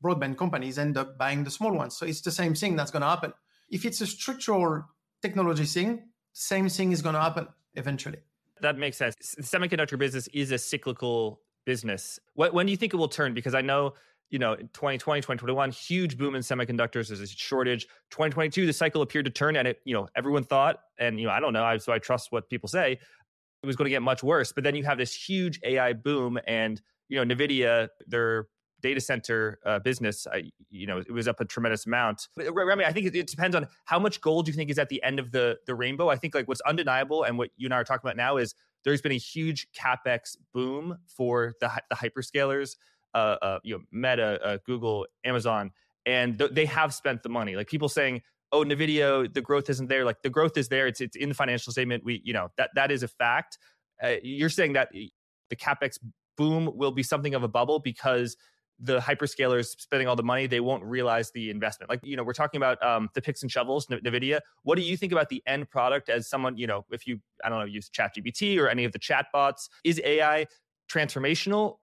broadband 0.03 0.37
companies 0.37 0.77
end 0.77 0.97
up 0.97 1.17
buying 1.17 1.43
the 1.43 1.51
small 1.51 1.73
ones. 1.73 1.97
So 1.97 2.05
it's 2.05 2.21
the 2.21 2.31
same 2.31 2.53
thing 2.53 2.75
that's 2.75 2.91
going 2.91 3.01
to 3.01 3.07
happen. 3.07 3.33
If 3.69 3.85
it's 3.85 4.01
a 4.01 4.07
structural 4.07 4.83
technology 5.21 5.65
thing, 5.65 6.09
same 6.33 6.69
thing 6.69 6.91
is 6.91 7.01
going 7.01 7.15
to 7.15 7.21
happen 7.21 7.47
eventually. 7.73 8.19
That 8.61 8.77
makes 8.77 8.97
sense. 8.97 9.15
The 9.35 9.43
semiconductor 9.43 9.97
business 9.97 10.27
is 10.33 10.51
a 10.51 10.57
cyclical 10.57 11.41
business. 11.69 12.19
What, 12.33 12.51
when 12.51 12.65
do 12.65 12.71
you 12.71 12.77
think 12.77 12.95
it 12.95 12.97
will 12.97 13.07
turn? 13.07 13.35
Because 13.35 13.53
I 13.53 13.61
know, 13.61 13.93
you 14.31 14.39
know, 14.39 14.55
2020, 14.55 15.21
2021, 15.21 15.69
huge 15.69 16.17
boom 16.17 16.33
in 16.33 16.41
semiconductors. 16.41 17.09
There's 17.09 17.19
a 17.19 17.27
shortage. 17.27 17.83
2022, 18.09 18.65
the 18.65 18.73
cycle 18.73 19.03
appeared 19.03 19.25
to 19.25 19.31
turn, 19.31 19.55
and 19.55 19.67
it, 19.67 19.79
you 19.85 19.93
know, 19.93 20.07
everyone 20.15 20.43
thought, 20.43 20.79
and 20.97 21.19
you 21.19 21.27
know, 21.27 21.31
I 21.31 21.39
don't 21.39 21.53
know, 21.53 21.63
I, 21.63 21.77
so 21.77 21.93
I 21.93 21.99
trust 21.99 22.31
what 22.31 22.49
people 22.49 22.67
say, 22.67 22.93
it 22.93 23.67
was 23.67 23.75
going 23.75 23.85
to 23.85 23.91
get 23.91 24.01
much 24.01 24.23
worse. 24.23 24.51
But 24.51 24.63
then 24.63 24.73
you 24.73 24.83
have 24.83 24.97
this 24.97 25.13
huge 25.13 25.59
AI 25.63 25.93
boom, 25.93 26.39
and 26.47 26.81
you 27.07 27.23
know, 27.23 27.35
Nvidia, 27.35 27.89
their 28.07 28.47
data 28.81 28.99
center 28.99 29.59
uh, 29.63 29.77
business, 29.77 30.25
I, 30.25 30.49
you 30.71 30.87
know, 30.87 30.97
it 30.97 31.11
was 31.11 31.27
up 31.27 31.39
a 31.39 31.45
tremendous 31.45 31.85
amount. 31.85 32.29
But, 32.35 32.51
Remi, 32.51 32.83
I 32.83 32.91
think 32.91 33.05
it, 33.05 33.15
it, 33.15 33.27
depends 33.27 33.55
on 33.55 33.67
how 33.85 33.99
much 33.99 34.21
gold 34.21 34.47
you 34.47 34.55
think 34.55 34.71
is 34.71 34.79
at 34.79 34.89
the 34.89 35.03
end 35.03 35.19
of 35.19 35.31
the 35.31 35.59
the 35.67 35.75
rainbow. 35.75 36.09
I 36.09 36.15
think 36.15 36.33
like 36.33 36.47
what's 36.47 36.61
undeniable 36.61 37.25
and 37.25 37.37
what 37.37 37.51
you 37.57 37.67
and 37.67 37.75
I 37.75 37.77
are 37.77 37.83
talking 37.83 38.07
about 38.07 38.17
now 38.17 38.37
is 38.37 38.55
there's 38.83 39.01
been 39.01 39.11
a 39.11 39.17
huge 39.17 39.67
capex 39.71 40.37
boom 40.53 40.99
for 41.07 41.53
the 41.59 41.69
the 41.89 41.95
hyperscalers, 41.95 42.75
uh, 43.13 43.35
uh, 43.41 43.59
you 43.63 43.75
know, 43.75 43.83
Meta, 43.91 44.39
uh, 44.43 44.57
Google, 44.65 45.05
Amazon, 45.23 45.71
and 46.05 46.37
th- 46.37 46.51
they 46.51 46.65
have 46.65 46.93
spent 46.93 47.23
the 47.23 47.29
money. 47.29 47.55
Like 47.55 47.67
people 47.67 47.89
saying, 47.89 48.21
"Oh, 48.51 48.63
Nvidia, 48.63 49.33
the 49.33 49.41
growth 49.41 49.69
isn't 49.69 49.87
there." 49.87 50.05
Like 50.05 50.21
the 50.21 50.29
growth 50.29 50.57
is 50.57 50.69
there. 50.69 50.87
It's 50.87 51.01
it's 51.01 51.15
in 51.15 51.29
the 51.29 51.35
financial 51.35 51.71
statement. 51.71 52.03
We, 52.03 52.21
you 52.23 52.33
know, 52.33 52.49
that 52.57 52.71
that 52.75 52.91
is 52.91 53.03
a 53.03 53.07
fact. 53.07 53.57
Uh, 54.01 54.15
you're 54.23 54.49
saying 54.49 54.73
that 54.73 54.89
the 54.91 55.55
capex 55.55 55.99
boom 56.37 56.71
will 56.75 56.91
be 56.91 57.03
something 57.03 57.35
of 57.35 57.43
a 57.43 57.47
bubble 57.47 57.79
because 57.79 58.37
the 58.79 58.99
hyperscalers 58.99 59.79
spending 59.79 60.07
all 60.07 60.15
the 60.15 60.23
money, 60.23 60.47
they 60.47 60.59
won't 60.59 60.83
realize 60.83 61.31
the 61.31 61.49
investment. 61.49 61.89
Like, 61.89 61.99
you 62.03 62.15
know, 62.15 62.23
we're 62.23 62.33
talking 62.33 62.57
about 62.57 62.81
um, 62.83 63.09
the 63.13 63.21
picks 63.21 63.41
and 63.41 63.51
shovels, 63.51 63.87
NVIDIA. 63.87 64.39
What 64.63 64.75
do 64.75 64.81
you 64.81 64.95
think 64.95 65.11
about 65.11 65.29
the 65.29 65.43
end 65.45 65.69
product 65.69 66.09
as 66.09 66.29
someone, 66.29 66.57
you 66.57 66.67
know, 66.67 66.85
if 66.89 67.05
you, 67.05 67.19
I 67.43 67.49
don't 67.49 67.59
know, 67.59 67.65
use 67.65 67.89
ChatGPT 67.89 68.57
or 68.57 68.69
any 68.69 68.85
of 68.85 68.91
the 68.91 68.99
chatbots? 68.99 69.69
Is 69.83 70.01
AI 70.03 70.47
transformational? 70.89 71.77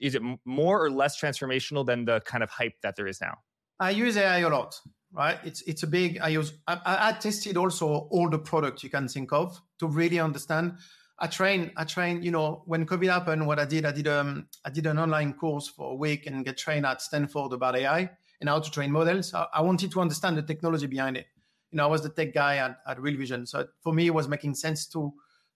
Is 0.00 0.14
it 0.14 0.22
more 0.44 0.82
or 0.82 0.90
less 0.90 1.20
transformational 1.20 1.84
than 1.84 2.04
the 2.04 2.20
kind 2.20 2.42
of 2.42 2.50
hype 2.50 2.74
that 2.82 2.96
there 2.96 3.06
is 3.06 3.20
now? 3.20 3.38
I 3.78 3.90
use 3.90 4.16
AI 4.16 4.38
a 4.38 4.48
lot, 4.48 4.78
right? 5.12 5.38
It's 5.42 5.62
it's 5.62 5.82
a 5.82 5.86
big. 5.86 6.20
I 6.20 6.28
use. 6.28 6.52
I, 6.66 6.78
I 6.84 7.12
tested 7.12 7.56
also 7.56 8.08
all 8.10 8.28
the 8.28 8.38
products 8.38 8.82
you 8.82 8.90
can 8.90 9.08
think 9.08 9.32
of 9.32 9.60
to 9.78 9.86
really 9.86 10.20
understand 10.20 10.74
I 11.20 11.26
train, 11.26 11.70
I 11.76 11.84
train, 11.84 12.22
you 12.22 12.30
know, 12.30 12.62
when 12.64 12.86
COVID 12.86 13.10
happened, 13.10 13.46
what 13.46 13.58
I 13.58 13.66
did, 13.66 13.84
I 13.84 13.92
did, 13.92 14.08
um, 14.08 14.46
I 14.64 14.70
did 14.70 14.86
an 14.86 14.98
online 14.98 15.34
course 15.34 15.68
for 15.68 15.92
a 15.92 15.94
week 15.94 16.26
and 16.26 16.44
get 16.44 16.56
trained 16.56 16.86
at 16.86 17.02
Stanford 17.02 17.52
about 17.52 17.76
AI 17.76 18.10
and 18.40 18.48
how 18.48 18.58
to 18.58 18.70
train 18.70 18.90
models. 18.90 19.34
I, 19.34 19.46
I 19.52 19.60
wanted 19.60 19.90
to 19.90 20.00
understand 20.00 20.38
the 20.38 20.42
technology 20.42 20.86
behind 20.86 21.18
it. 21.18 21.26
You 21.70 21.76
know, 21.76 21.84
I 21.84 21.86
was 21.88 22.02
the 22.02 22.08
tech 22.08 22.32
guy 22.32 22.56
at, 22.56 22.78
at 22.86 23.00
Real 23.00 23.18
Vision. 23.18 23.44
So 23.46 23.66
for 23.82 23.92
me, 23.92 24.06
it 24.06 24.14
was 24.14 24.28
making 24.28 24.54
sense 24.54 24.86
to, 24.88 25.12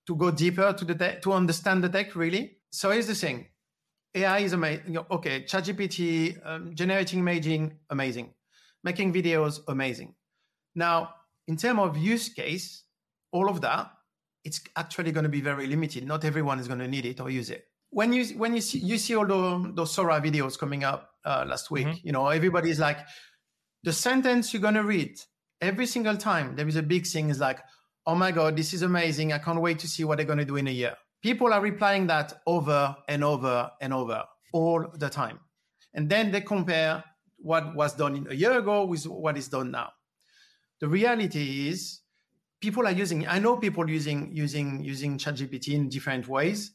to 0.07 0.15
go 0.15 0.31
deeper 0.31 0.75
to 0.75 0.85
the 0.85 0.95
tech, 0.95 1.23
to 1.23 1.33
understand 1.33 1.83
the 1.83 1.89
tech 1.89 2.15
really. 2.15 2.59
So 2.71 2.91
here's 2.91 3.07
the 3.07 3.15
thing. 3.15 3.47
AI 4.15 4.41
is 4.41 4.53
amazing. 4.53 4.85
You 4.87 4.93
know, 4.93 5.07
okay, 5.11 5.45
ChatGPT, 5.45 6.39
um, 6.47 6.75
generating 6.75 7.21
imaging, 7.21 7.79
amazing. 7.89 8.35
Making 8.85 9.15
videos, 9.15 9.61
amazing. 9.67 10.15
Now, 10.75 11.15
in 11.49 11.57
terms 11.57 11.81
of 11.81 11.97
use 11.97 12.29
case, 12.29 12.85
all 13.33 13.49
of 13.49 13.63
that, 13.63 13.91
it's 14.45 14.61
actually 14.77 15.11
going 15.13 15.25
to 15.25 15.31
be 15.31 15.41
very 15.41 15.67
limited. 15.67 16.07
Not 16.07 16.25
everyone 16.25 16.59
is 16.61 16.69
going 16.69 16.81
to 16.81 16.89
need 16.89 17.07
it 17.07 17.21
or 17.21 17.31
use 17.31 17.51
it. 17.51 17.65
when 17.95 18.13
you 18.13 18.25
when 18.37 18.55
you 18.55 18.61
see 18.61 18.79
you 18.79 18.99
see 18.99 19.15
all 19.15 19.27
the, 19.27 19.73
those 19.73 19.93
Sora 19.93 20.21
videos 20.21 20.59
coming 20.59 20.83
up 20.83 21.11
uh, 21.25 21.45
last 21.47 21.71
week, 21.71 21.87
mm-hmm. 21.87 22.07
you 22.07 22.13
know, 22.13 22.27
everybody's 22.27 22.81
like, 22.81 22.99
the 23.85 23.93
sentence 23.93 24.53
you're 24.53 24.61
gonna 24.61 24.83
read 24.83 25.17
every 25.61 25.87
single 25.87 26.17
time 26.17 26.57
there 26.57 26.67
is 26.67 26.77
a 26.77 26.83
big 26.83 27.07
thing 27.07 27.31
is 27.31 27.39
like, 27.39 27.61
oh 28.07 28.17
my 28.17 28.33
god, 28.33 28.57
this 28.57 28.75
is 28.75 28.83
amazing! 28.83 29.33
I 29.33 29.39
can't 29.39 29.61
wait 29.61 29.79
to 29.79 29.89
see 29.89 30.03
what 30.03 30.19
they're 30.19 30.27
gonna 30.27 30.45
do 30.45 30.57
in 30.57 30.67
a 30.67 30.73
year. 30.73 30.95
People 31.23 31.53
are 31.53 31.61
replying 31.61 32.09
that 32.09 32.35
over 32.47 32.97
and 33.09 33.23
over 33.23 33.71
and 33.81 33.95
over 33.95 34.25
all 34.53 34.85
the 34.95 35.09
time, 35.09 35.39
and 35.95 36.11
then 36.11 36.33
they 36.33 36.41
compare 36.41 37.05
what 37.39 37.77
was 37.77 37.95
done 37.95 38.27
a 38.29 38.35
year 38.35 38.59
ago 38.59 38.87
with 38.87 39.05
what 39.07 39.37
is 39.37 39.49
done 39.49 39.71
now. 39.71 39.91
The 40.81 40.89
reality 40.89 41.69
is 41.69 42.01
people 42.65 42.87
are 42.87 42.97
using 43.03 43.27
i 43.37 43.39
know 43.45 43.57
people 43.67 43.89
using 43.99 44.19
using 44.33 44.83
using 44.93 45.19
chatgpt 45.19 45.67
in 45.77 45.89
different 45.97 46.27
ways 46.35 46.73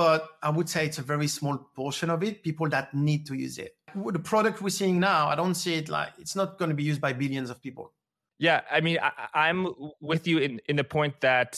but 0.00 0.20
i 0.42 0.50
would 0.56 0.68
say 0.68 0.86
it's 0.86 1.00
a 1.04 1.06
very 1.12 1.28
small 1.28 1.56
portion 1.80 2.08
of 2.14 2.22
it 2.28 2.42
people 2.42 2.68
that 2.68 2.94
need 2.94 3.26
to 3.26 3.34
use 3.34 3.56
it. 3.58 3.72
The 4.18 4.24
product 4.32 4.62
we're 4.62 4.78
seeing 4.80 4.98
now 4.98 5.28
i 5.28 5.34
don't 5.34 5.58
see 5.62 5.74
it 5.80 5.88
like 5.88 6.12
it's 6.18 6.36
not 6.40 6.58
going 6.58 6.70
to 6.70 6.78
be 6.82 6.86
used 6.90 7.00
by 7.06 7.12
billions 7.12 7.50
of 7.50 7.60
people. 7.66 7.92
Yeah 8.38 8.62
i 8.76 8.80
mean 8.80 8.98
I, 9.34 9.48
am 9.48 9.60
with 10.00 10.26
you 10.26 10.38
in 10.38 10.60
in 10.70 10.76
the 10.76 10.84
point 10.84 11.20
that 11.20 11.52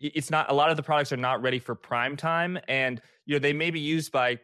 it's 0.00 0.30
not 0.30 0.50
a 0.50 0.54
lot 0.60 0.68
of 0.70 0.76
the 0.76 0.82
products 0.82 1.12
are 1.12 1.24
not 1.28 1.40
ready 1.46 1.60
for 1.66 1.74
prime 1.74 2.16
time 2.16 2.58
and 2.68 3.00
you 3.24 3.34
know 3.34 3.38
they 3.46 3.56
may 3.62 3.70
be 3.70 3.80
used 3.80 4.10
by 4.12 4.38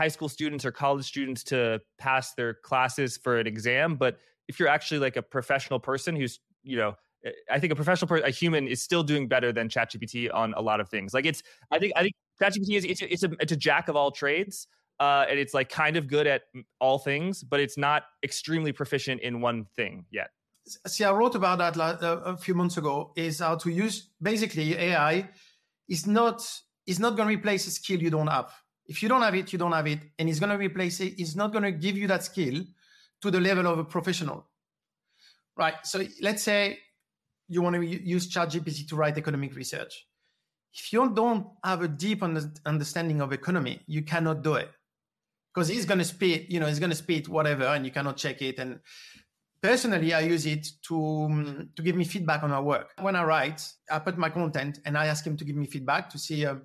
high 0.00 0.12
school 0.14 0.30
students 0.36 0.64
or 0.64 0.72
college 0.72 1.04
students 1.04 1.42
to 1.52 1.80
pass 1.98 2.32
their 2.34 2.54
classes 2.54 3.18
for 3.24 3.38
an 3.42 3.46
exam 3.46 3.96
but 3.96 4.18
if 4.48 4.58
you're 4.58 4.74
actually 4.76 5.00
like 5.06 5.16
a 5.16 5.22
professional 5.36 5.80
person 5.80 6.16
who's 6.16 6.40
you 6.62 6.76
know 6.76 6.94
I 7.50 7.58
think 7.58 7.72
a 7.72 7.76
professional 7.76 8.08
person, 8.08 8.26
a 8.26 8.30
human, 8.30 8.66
is 8.66 8.82
still 8.82 9.02
doing 9.02 9.28
better 9.28 9.52
than 9.52 9.68
ChatGPT 9.68 10.32
on 10.32 10.54
a 10.56 10.60
lot 10.60 10.80
of 10.80 10.88
things. 10.88 11.12
Like 11.12 11.26
it's, 11.26 11.42
I 11.70 11.78
think, 11.78 11.92
I 11.96 12.02
think 12.02 12.14
ChatGPT 12.40 12.76
is 12.76 12.84
it's 12.84 13.02
it's 13.02 13.22
a, 13.22 13.30
it's 13.40 13.52
a 13.52 13.56
jack 13.56 13.88
of 13.88 13.96
all 13.96 14.10
trades, 14.10 14.66
uh, 14.98 15.26
and 15.28 15.38
it's 15.38 15.54
like 15.54 15.68
kind 15.68 15.96
of 15.96 16.08
good 16.08 16.26
at 16.26 16.42
all 16.80 16.98
things, 16.98 17.42
but 17.42 17.60
it's 17.60 17.76
not 17.76 18.04
extremely 18.22 18.72
proficient 18.72 19.20
in 19.20 19.40
one 19.40 19.66
thing 19.76 20.06
yet. 20.10 20.30
See, 20.86 21.04
I 21.04 21.12
wrote 21.12 21.34
about 21.34 21.58
that 21.58 21.76
uh, 21.76 22.20
a 22.24 22.36
few 22.36 22.54
months 22.54 22.76
ago. 22.76 23.12
Is 23.16 23.40
how 23.40 23.56
to 23.56 23.70
use 23.70 24.10
basically 24.22 24.76
AI 24.76 25.28
is 25.88 26.06
not 26.06 26.46
is 26.86 26.98
not 26.98 27.16
going 27.16 27.28
to 27.28 27.34
replace 27.34 27.66
a 27.66 27.70
skill 27.70 28.00
you 28.00 28.10
don't 28.10 28.28
have. 28.28 28.52
If 28.86 29.02
you 29.02 29.08
don't 29.08 29.22
have 29.22 29.34
it, 29.34 29.52
you 29.52 29.58
don't 29.58 29.72
have 29.72 29.86
it, 29.86 30.00
and 30.18 30.28
it's 30.28 30.40
going 30.40 30.50
to 30.50 30.58
replace 30.58 31.00
it. 31.00 31.14
It's 31.18 31.36
not 31.36 31.52
going 31.52 31.64
to 31.64 31.72
give 31.72 31.96
you 31.96 32.08
that 32.08 32.24
skill 32.24 32.64
to 33.22 33.30
the 33.30 33.40
level 33.40 33.66
of 33.66 33.78
a 33.78 33.84
professional, 33.84 34.48
right? 35.56 35.74
So 35.84 36.02
let's 36.20 36.42
say 36.42 36.78
you 37.50 37.60
want 37.62 37.76
to 37.76 37.84
use 37.84 38.32
ChatGPT 38.32 38.88
to 38.88 38.96
write 38.96 39.18
economic 39.18 39.54
research. 39.56 40.06
If 40.72 40.92
you 40.92 41.10
don't 41.10 41.48
have 41.64 41.82
a 41.82 41.88
deep 41.88 42.22
understanding 42.22 43.20
of 43.20 43.32
economy, 43.32 43.80
you 43.86 44.02
cannot 44.02 44.42
do 44.42 44.54
it 44.54 44.70
because 45.52 45.66
he's 45.66 45.84
going 45.84 45.98
to 45.98 46.04
spit, 46.04 46.48
you 46.48 46.60
know, 46.60 46.66
he's 46.66 46.78
going 46.78 46.90
to 46.90 46.96
spit 46.96 47.28
whatever, 47.28 47.64
and 47.64 47.84
you 47.84 47.90
cannot 47.90 48.16
check 48.16 48.40
it. 48.40 48.60
And 48.60 48.78
personally, 49.60 50.14
I 50.14 50.20
use 50.20 50.46
it 50.46 50.64
to 50.86 50.96
um, 51.24 51.70
to 51.74 51.82
give 51.82 51.96
me 51.96 52.04
feedback 52.04 52.44
on 52.44 52.50
my 52.50 52.60
work. 52.60 52.92
When 53.00 53.16
I 53.16 53.24
write, 53.24 53.60
I 53.90 53.98
put 53.98 54.16
my 54.16 54.30
content 54.30 54.78
and 54.84 54.96
I 54.96 55.06
ask 55.06 55.26
him 55.26 55.36
to 55.36 55.44
give 55.44 55.56
me 55.56 55.66
feedback 55.66 56.08
to 56.10 56.18
see, 56.18 56.46
uh, 56.46 56.56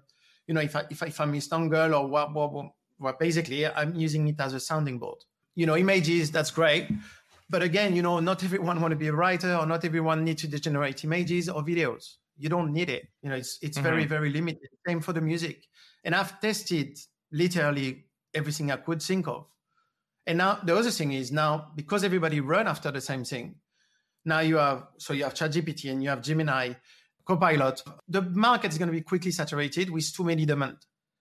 you 0.48 0.54
know, 0.54 0.62
if 0.62 0.76
I 0.76 0.84
if, 0.92 1.02
I, 1.02 1.08
if 1.08 1.20
I'm 1.20 1.32
mistangled 1.32 1.94
or 1.94 2.08
what, 2.08 2.32
what, 2.34 2.54
what, 2.54 2.66
what. 2.98 3.20
Basically, 3.20 3.66
I'm 3.66 3.96
using 3.96 4.28
it 4.28 4.40
as 4.40 4.54
a 4.54 4.60
sounding 4.60 5.00
board. 5.00 5.18
You 5.56 5.66
know, 5.66 5.78
images 5.78 6.30
that's 6.32 6.52
great, 6.52 6.90
but 7.50 7.62
again, 7.62 7.96
you 7.96 8.02
know, 8.02 8.20
not 8.20 8.44
everyone 8.44 8.82
want 8.82 8.92
to 8.92 8.96
be 8.96 9.08
a 9.08 9.14
writer 9.14 9.56
or 9.56 9.66
not 9.66 9.86
everyone 9.86 10.24
needs 10.24 10.42
to 10.42 10.60
generate 10.60 11.04
images 11.04 11.48
or 11.48 11.64
videos. 11.64 12.16
You 12.38 12.50
don't 12.50 12.74
need 12.74 12.90
it. 12.90 13.08
You 13.22 13.30
know, 13.30 13.36
it's 13.36 13.60
it's 13.62 13.78
mm-hmm. 13.78 13.88
very, 13.88 14.06
very 14.06 14.30
limited. 14.30 14.68
Same 14.88 15.00
for 15.00 15.14
the 15.14 15.22
music. 15.22 15.68
And 16.04 16.16
I've 16.16 16.40
tested 16.42 16.98
literally 17.32 18.06
everything 18.34 18.72
I 18.72 18.78
could 18.78 19.02
think 19.02 19.28
of. 19.28 19.48
And 20.28 20.40
now 20.40 20.60
the 20.64 20.76
other 20.76 20.90
thing 20.90 21.14
is 21.14 21.32
now 21.32 21.72
because 21.76 22.04
everybody 22.04 22.40
run 22.40 22.68
after 22.68 22.92
the 22.92 23.02
same 23.02 23.24
thing, 23.24 23.56
now 24.26 24.40
you 24.40 24.58
have 24.58 24.88
so 24.98 25.14
you 25.14 25.24
have 25.24 25.36
ChatGPT 25.36 25.92
and 25.92 26.04
you 26.04 26.10
have 26.10 26.24
Gemini, 26.24 26.74
Copilot. 27.26 27.84
The 28.08 28.24
market 28.24 28.72
is 28.72 28.80
going 28.80 28.88
to 28.88 28.94
be 28.94 29.02
quickly 29.02 29.32
saturated 29.32 29.92
with 29.92 30.12
too 30.12 30.24
many 30.24 30.46
demand, 30.46 30.78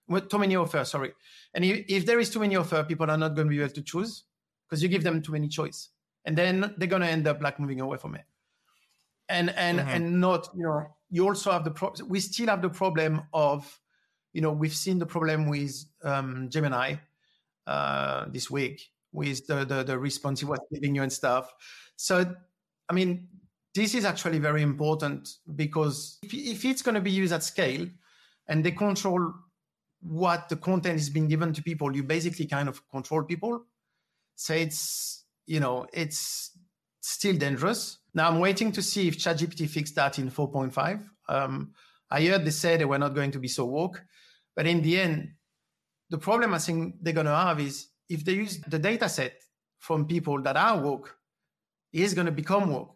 with 0.07 0.27
too 0.27 0.39
many 0.39 0.55
offers. 0.55 0.89
Sorry, 0.89 1.13
and 1.53 1.63
if, 1.63 1.85
if 1.87 2.05
there 2.07 2.19
is 2.19 2.31
too 2.31 2.39
many 2.39 2.55
offers, 2.55 2.87
people 2.87 3.09
are 3.11 3.17
not 3.17 3.35
going 3.35 3.47
to 3.47 3.55
be 3.55 3.61
able 3.61 3.73
to 3.73 3.83
choose 3.83 4.23
because 4.67 4.81
you 4.81 4.89
give 4.89 5.03
them 5.03 5.21
too 5.21 5.31
many 5.31 5.47
choice 5.47 5.89
and 6.25 6.37
then 6.37 6.73
they're 6.77 6.87
going 6.87 7.01
to 7.01 7.07
end 7.07 7.27
up 7.27 7.41
like 7.41 7.59
moving 7.59 7.79
away 7.79 7.97
from 7.97 8.15
it. 8.15 8.25
And 9.29 9.49
and 9.51 9.79
mm-hmm. 9.79 9.89
and 9.89 10.21
not 10.21 10.49
you 10.55 10.63
know 10.63 10.85
you 11.09 11.27
also 11.27 11.51
have 11.51 11.63
the 11.63 11.71
pro- 11.71 11.93
we 12.07 12.19
still 12.19 12.47
have 12.47 12.61
the 12.61 12.69
problem 12.69 13.23
of 13.33 13.79
you 14.33 14.41
know 14.41 14.51
we've 14.51 14.75
seen 14.75 14.99
the 14.99 15.05
problem 15.05 15.49
with 15.49 15.83
um, 16.03 16.47
gemini 16.49 16.95
uh, 17.65 18.25
this 18.29 18.51
week 18.51 18.81
with 19.11 19.47
the, 19.47 19.65
the 19.65 19.83
the 19.83 19.97
response 19.97 20.41
he 20.41 20.45
was 20.45 20.59
giving 20.71 20.93
you 20.93 21.01
and 21.01 21.11
stuff. 21.11 21.51
So 21.95 22.35
i 22.87 22.93
mean 22.93 23.27
this 23.73 23.95
is 23.95 24.05
actually 24.05 24.39
very 24.39 24.61
important 24.61 25.27
because 25.55 26.19
if, 26.21 26.33
if 26.33 26.63
it's 26.63 26.81
going 26.81 26.95
to 26.95 27.01
be 27.01 27.11
used 27.11 27.33
at 27.33 27.43
scale 27.43 27.87
and 28.47 28.63
they 28.63 28.71
control 28.71 29.33
what 30.01 30.47
the 30.49 30.55
content 30.55 30.99
is 30.99 31.09
being 31.09 31.27
given 31.27 31.51
to 31.51 31.63
people 31.63 31.95
you 31.95 32.03
basically 32.03 32.45
kind 32.45 32.69
of 32.69 32.87
control 32.89 33.23
people. 33.23 33.65
So 34.35 34.53
it's 34.53 35.24
you 35.45 35.59
know, 35.59 35.87
it's 35.93 36.57
still 37.01 37.35
dangerous. 37.35 37.99
Now 38.13 38.29
I'm 38.29 38.39
waiting 38.39 38.71
to 38.73 38.81
see 38.81 39.07
if 39.07 39.17
ChatGPT 39.17 39.69
fixed 39.69 39.95
that 39.95 40.19
in 40.19 40.29
4.5. 40.29 41.07
Um, 41.27 41.73
I 42.09 42.25
heard 42.25 42.45
they 42.45 42.51
say 42.51 42.77
they 42.77 42.85
were 42.85 42.99
not 42.99 43.15
going 43.15 43.31
to 43.31 43.39
be 43.39 43.47
so 43.47 43.65
woke, 43.65 44.03
but 44.55 44.67
in 44.67 44.81
the 44.81 44.99
end, 44.99 45.33
the 46.09 46.17
problem 46.17 46.53
I 46.53 46.59
think 46.59 46.95
they're 47.01 47.13
going 47.13 47.25
to 47.25 47.35
have 47.35 47.59
is 47.59 47.87
if 48.09 48.23
they 48.23 48.33
use 48.33 48.59
the 48.59 48.79
data 48.79 49.09
set 49.09 49.33
from 49.79 50.05
people 50.05 50.41
that 50.43 50.55
are 50.55 50.79
woke, 50.79 51.15
is 51.91 52.13
going 52.13 52.25
to 52.25 52.31
become 52.31 52.69
woke 52.69 52.95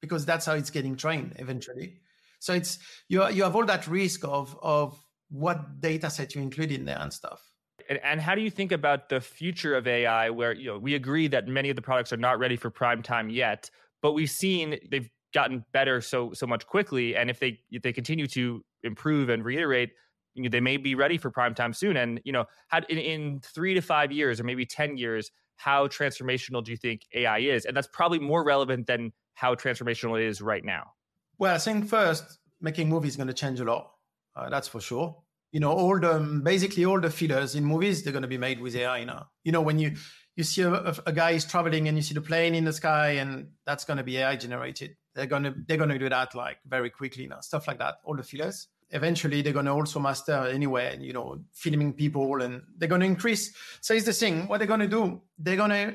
because 0.00 0.24
that's 0.24 0.46
how 0.46 0.54
it's 0.54 0.70
getting 0.70 0.96
trained 0.96 1.34
eventually. 1.36 2.00
So 2.40 2.54
it's 2.54 2.78
you 3.08 3.26
you 3.28 3.42
have 3.42 3.54
all 3.54 3.66
that 3.66 3.86
risk 3.86 4.24
of 4.24 4.56
of 4.62 4.98
what 5.28 5.80
data 5.80 6.08
set 6.08 6.34
you 6.34 6.40
include 6.40 6.72
in 6.72 6.84
there 6.84 6.98
and 6.98 7.12
stuff 7.12 7.47
and, 7.88 8.20
how 8.20 8.34
do 8.34 8.40
you 8.40 8.50
think 8.50 8.72
about 8.72 9.08
the 9.08 9.20
future 9.20 9.76
of 9.76 9.86
AI 9.86 10.30
where 10.30 10.52
you 10.52 10.66
know 10.66 10.78
we 10.78 10.94
agree 10.94 11.28
that 11.28 11.48
many 11.48 11.70
of 11.70 11.76
the 11.76 11.82
products 11.82 12.12
are 12.12 12.18
not 12.18 12.38
ready 12.38 12.56
for 12.56 12.70
prime 12.70 13.02
time 13.02 13.30
yet, 13.30 13.70
but 14.02 14.12
we've 14.12 14.30
seen 14.30 14.78
they've 14.90 15.08
gotten 15.34 15.64
better 15.72 16.00
so 16.00 16.32
so 16.32 16.46
much 16.46 16.66
quickly. 16.66 17.16
And 17.16 17.30
if 17.30 17.38
they 17.38 17.58
if 17.70 17.82
they 17.82 17.92
continue 17.92 18.26
to 18.28 18.64
improve 18.82 19.28
and 19.28 19.44
reiterate 19.44 19.90
you 20.34 20.44
know, 20.44 20.48
they 20.50 20.60
may 20.60 20.76
be 20.76 20.94
ready 20.94 21.18
for 21.18 21.30
prime 21.30 21.54
time 21.54 21.72
soon. 21.72 21.96
And 21.96 22.20
you 22.24 22.32
know 22.32 22.44
how 22.68 22.80
in, 22.88 22.98
in 22.98 23.40
3 23.40 23.74
to 23.74 23.80
5 23.80 24.12
years 24.12 24.40
or 24.40 24.44
maybe 24.44 24.64
10 24.64 24.96
years 24.96 25.30
how 25.56 25.88
transformational 25.88 26.62
do 26.62 26.70
you 26.70 26.76
think 26.76 27.02
AI 27.14 27.38
is? 27.38 27.64
And 27.64 27.76
that's 27.76 27.88
probably 27.92 28.20
more 28.20 28.44
relevant 28.44 28.86
than 28.86 29.12
how 29.34 29.56
transformational 29.56 30.20
it 30.20 30.26
is 30.26 30.40
right 30.40 30.64
now. 30.64 30.92
Well 31.38 31.54
I 31.54 31.58
think 31.58 31.88
first 31.88 32.38
making 32.60 32.88
movies 32.88 33.12
is 33.12 33.16
going 33.16 33.28
to 33.28 33.34
change 33.34 33.60
a 33.60 33.64
lot. 33.64 33.90
Uh, 34.36 34.48
that's 34.48 34.68
for 34.68 34.80
sure 34.80 35.16
you 35.52 35.60
know 35.60 35.72
all 35.72 35.98
the 35.98 36.40
basically 36.44 36.84
all 36.84 37.00
the 37.00 37.10
fillers 37.10 37.54
in 37.54 37.64
movies 37.64 38.02
they're 38.02 38.12
going 38.12 38.22
to 38.22 38.28
be 38.28 38.38
made 38.38 38.60
with 38.60 38.76
ai 38.76 39.04
now. 39.04 39.28
You 39.44 39.52
know 39.52 39.62
when 39.62 39.78
you 39.78 39.96
you 40.36 40.44
see 40.44 40.62
a, 40.62 40.94
a 41.06 41.12
guy 41.12 41.32
is 41.32 41.44
traveling 41.44 41.88
and 41.88 41.96
you 41.96 42.02
see 42.02 42.14
the 42.14 42.20
plane 42.20 42.54
in 42.54 42.64
the 42.64 42.72
sky 42.72 43.12
and 43.12 43.48
that's 43.66 43.84
going 43.84 43.96
to 43.96 44.04
be 44.04 44.18
ai 44.18 44.36
generated. 44.36 44.96
They're 45.14 45.26
going 45.26 45.44
to 45.44 45.54
they're 45.66 45.76
going 45.76 45.90
to 45.90 45.98
do 45.98 46.08
that 46.08 46.34
like 46.34 46.58
very 46.66 46.90
quickly 46.90 47.26
now 47.26 47.40
stuff 47.40 47.66
like 47.66 47.78
that 47.78 47.96
all 48.04 48.16
the 48.16 48.22
fillers. 48.22 48.68
Eventually 48.90 49.42
they're 49.42 49.52
going 49.52 49.66
to 49.66 49.72
also 49.72 50.00
master 50.00 50.48
anyway 50.52 50.98
you 51.00 51.12
know 51.12 51.38
filming 51.52 51.92
people 51.92 52.42
and 52.42 52.62
they're 52.76 52.88
going 52.88 53.00
to 53.00 53.06
increase. 53.06 53.54
So 53.80 53.94
it's 53.94 54.06
the 54.06 54.12
thing 54.12 54.48
what 54.48 54.58
they're 54.58 54.66
going 54.66 54.80
to 54.80 54.88
do 54.88 55.22
they're 55.38 55.56
going 55.56 55.70
to 55.70 55.94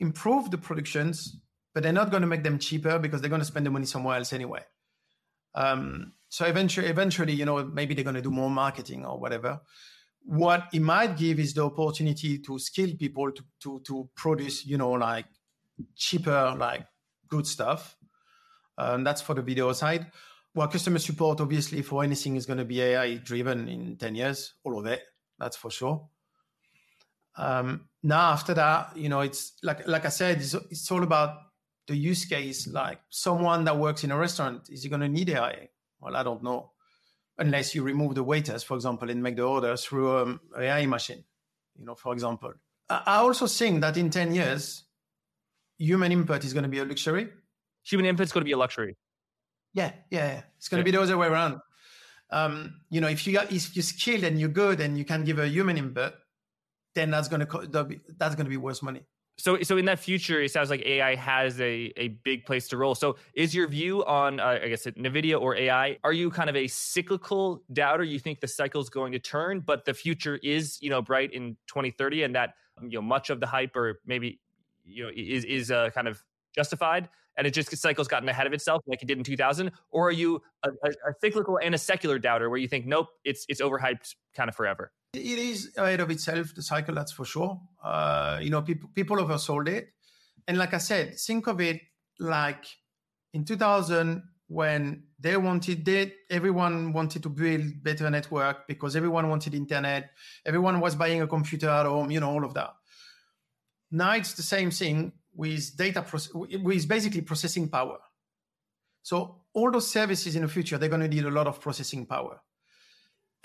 improve 0.00 0.50
the 0.50 0.58
productions 0.58 1.38
but 1.76 1.82
they're 1.82 1.92
not 1.92 2.10
going 2.10 2.22
to 2.22 2.26
make 2.26 2.42
them 2.42 2.58
cheaper 2.58 2.98
because 2.98 3.20
they're 3.20 3.28
going 3.28 3.42
to 3.42 3.46
spend 3.46 3.66
the 3.66 3.70
money 3.70 3.84
somewhere 3.84 4.16
else 4.16 4.32
anyway. 4.32 4.64
Um, 5.54 6.12
so 6.28 6.44
eventually, 6.46 6.88
eventually, 6.88 7.32
you 7.32 7.44
know, 7.44 7.64
maybe 7.64 7.94
they're 7.94 8.04
going 8.04 8.16
to 8.16 8.22
do 8.22 8.30
more 8.30 8.50
marketing 8.50 9.04
or 9.04 9.18
whatever. 9.18 9.60
What 10.24 10.68
it 10.72 10.82
might 10.82 11.16
give 11.16 11.38
is 11.38 11.54
the 11.54 11.64
opportunity 11.64 12.38
to 12.40 12.58
skill 12.58 12.90
people 12.98 13.30
to 13.30 13.44
to 13.62 13.80
to 13.86 14.08
produce, 14.16 14.66
you 14.66 14.76
know, 14.76 14.90
like 14.92 15.26
cheaper, 15.94 16.54
like 16.58 16.86
good 17.28 17.46
stuff. 17.46 17.96
Um, 18.78 19.04
that's 19.04 19.22
for 19.22 19.34
the 19.34 19.42
video 19.42 19.72
side. 19.72 20.10
Well, 20.54 20.68
customer 20.68 20.98
support, 20.98 21.40
obviously, 21.40 21.82
for 21.82 22.02
anything 22.02 22.36
is 22.36 22.46
going 22.46 22.58
to 22.58 22.64
be 22.64 22.80
AI 22.80 23.16
driven 23.16 23.68
in 23.68 23.96
10 23.96 24.14
years, 24.14 24.54
all 24.64 24.78
of 24.78 24.86
it. 24.86 25.02
That's 25.38 25.56
for 25.56 25.70
sure. 25.70 26.08
Um, 27.36 27.88
now, 28.02 28.32
after 28.32 28.54
that, 28.54 28.96
you 28.96 29.08
know, 29.08 29.20
it's 29.20 29.52
like 29.62 29.86
like 29.86 30.06
I 30.06 30.08
said, 30.08 30.38
it's, 30.38 30.54
it's 30.54 30.90
all 30.90 31.02
about 31.02 31.36
the 31.86 31.94
use 31.94 32.24
case. 32.24 32.66
Like 32.66 33.00
someone 33.10 33.64
that 33.64 33.78
works 33.78 34.02
in 34.04 34.10
a 34.10 34.16
restaurant, 34.16 34.70
is 34.70 34.82
he 34.82 34.88
going 34.88 35.02
to 35.02 35.08
need 35.08 35.28
AI? 35.30 35.68
Well, 36.00 36.16
I 36.16 36.22
don't 36.22 36.42
know. 36.42 36.72
Unless 37.38 37.74
you 37.74 37.82
remove 37.82 38.14
the 38.14 38.22
waiters, 38.22 38.62
for 38.62 38.74
example, 38.74 39.10
and 39.10 39.22
make 39.22 39.36
the 39.36 39.42
orders 39.42 39.84
through 39.84 40.22
an 40.22 40.40
AI 40.58 40.86
machine, 40.86 41.22
you 41.78 41.84
know, 41.84 41.94
for 41.94 42.12
example. 42.12 42.54
I 42.88 43.16
also 43.16 43.46
think 43.46 43.82
that 43.82 43.96
in 43.96 44.10
10 44.10 44.34
years, 44.34 44.84
human 45.76 46.12
input 46.12 46.44
is 46.44 46.52
going 46.54 46.62
to 46.62 46.68
be 46.68 46.78
a 46.78 46.84
luxury. 46.84 47.28
Human 47.84 48.06
input 48.06 48.26
is 48.26 48.32
going 48.32 48.42
to 48.42 48.46
be 48.46 48.52
a 48.52 48.56
luxury. 48.56 48.96
Yeah, 49.74 49.92
yeah. 50.10 50.42
It's 50.56 50.68
going 50.68 50.78
yeah. 50.78 50.84
to 50.84 50.84
be 50.84 50.96
the 50.96 51.02
other 51.02 51.18
way 51.18 51.26
around. 51.26 51.60
Um, 52.30 52.80
you 52.90 53.00
know, 53.00 53.08
if 53.08 53.26
you 53.26 53.34
got, 53.34 53.52
if 53.52 53.76
you're 53.76 53.82
skilled 53.82 54.24
and 54.24 54.40
you're 54.40 54.48
good 54.48 54.80
and 54.80 54.96
you 54.96 55.04
can 55.04 55.24
give 55.24 55.38
a 55.38 55.46
human 55.46 55.76
input, 55.76 56.14
then 56.94 57.10
that's 57.10 57.28
gonna 57.28 57.46
that's 58.16 58.34
gonna 58.34 58.48
be 58.48 58.56
worth 58.56 58.82
money. 58.82 59.02
So, 59.38 59.62
so 59.62 59.76
in 59.76 59.84
that 59.84 59.98
future, 59.98 60.40
it 60.40 60.50
sounds 60.50 60.70
like 60.70 60.80
AI 60.86 61.14
has 61.14 61.60
a, 61.60 61.92
a 61.96 62.08
big 62.24 62.46
place 62.46 62.68
to 62.68 62.78
roll. 62.78 62.94
So, 62.94 63.16
is 63.34 63.54
your 63.54 63.68
view 63.68 64.04
on, 64.06 64.40
uh, 64.40 64.58
I 64.62 64.68
guess, 64.68 64.86
Nvidia 64.86 65.38
or 65.40 65.54
AI? 65.54 65.98
Are 66.04 66.12
you 66.12 66.30
kind 66.30 66.48
of 66.48 66.56
a 66.56 66.66
cyclical 66.66 67.62
doubter? 67.72 68.02
You 68.02 68.18
think 68.18 68.40
the 68.40 68.48
cycle 68.48 68.80
is 68.80 68.88
going 68.88 69.12
to 69.12 69.18
turn, 69.18 69.60
but 69.60 69.84
the 69.84 69.92
future 69.92 70.40
is, 70.42 70.78
you 70.80 70.88
know, 70.88 71.02
bright 71.02 71.34
in 71.34 71.56
2030, 71.68 72.22
and 72.22 72.34
that 72.34 72.54
you 72.82 72.98
know 72.98 73.02
much 73.02 73.28
of 73.28 73.40
the 73.40 73.46
hype, 73.46 73.76
or 73.76 74.00
maybe 74.06 74.40
you 74.84 75.04
know, 75.04 75.10
is 75.14 75.44
is 75.44 75.70
uh, 75.70 75.90
kind 75.90 76.08
of 76.08 76.22
justified, 76.56 77.08
and 77.36 77.46
it 77.46 77.52
just 77.52 77.74
cycle's 77.76 78.08
gotten 78.08 78.28
ahead 78.28 78.46
of 78.46 78.52
itself 78.52 78.82
like 78.86 79.02
it 79.02 79.06
did 79.06 79.18
in 79.18 79.24
2000, 79.24 79.70
or 79.90 80.08
are 80.08 80.12
you 80.12 80.42
a, 80.64 80.70
a, 80.70 80.90
a 80.90 81.14
cyclical 81.20 81.58
and 81.62 81.74
a 81.74 81.78
secular 81.78 82.18
doubter 82.18 82.48
where 82.48 82.58
you 82.58 82.68
think, 82.68 82.86
nope, 82.86 83.08
it's 83.24 83.44
it's 83.48 83.60
overhyped 83.60 84.14
kind 84.34 84.48
of 84.48 84.56
forever? 84.56 84.92
It 85.12 85.38
is 85.38 85.72
ahead 85.76 86.00
of 86.00 86.10
itself, 86.10 86.54
the 86.54 86.62
cycle, 86.62 86.94
that's 86.94 87.12
for 87.12 87.24
sure. 87.24 87.60
Uh, 87.82 88.38
you 88.42 88.50
know, 88.50 88.62
people 88.62 88.90
people 88.94 89.16
oversold 89.16 89.68
it, 89.68 89.88
and 90.48 90.58
like 90.58 90.74
I 90.74 90.78
said, 90.78 91.18
think 91.18 91.46
of 91.46 91.60
it 91.60 91.80
like 92.18 92.64
in 93.34 93.44
2000 93.44 94.22
when 94.48 95.02
they 95.18 95.36
wanted 95.36 95.84
they 95.84 96.12
everyone 96.30 96.92
wanted 96.92 97.22
to 97.22 97.28
build 97.28 97.82
better 97.82 98.08
network 98.08 98.66
because 98.68 98.94
everyone 98.94 99.28
wanted 99.28 99.54
internet 99.54 100.10
everyone 100.44 100.80
was 100.80 100.94
buying 100.94 101.20
a 101.20 101.26
computer 101.26 101.68
at 101.68 101.84
home 101.84 102.10
you 102.10 102.20
know 102.20 102.30
all 102.30 102.44
of 102.44 102.54
that 102.54 102.70
now 103.90 104.12
it's 104.12 104.34
the 104.34 104.42
same 104.42 104.70
thing 104.70 105.12
with 105.36 105.76
data 105.76 106.04
with 106.34 106.88
basically 106.88 107.20
processing 107.20 107.68
power 107.68 107.98
so 109.02 109.42
all 109.52 109.70
those 109.70 109.88
services 109.88 110.34
in 110.36 110.42
the 110.42 110.48
future 110.48 110.78
they're 110.78 110.88
going 110.88 111.00
to 111.00 111.08
need 111.08 111.24
a 111.24 111.30
lot 111.30 111.46
of 111.46 111.60
processing 111.60 112.06
power 112.06 112.40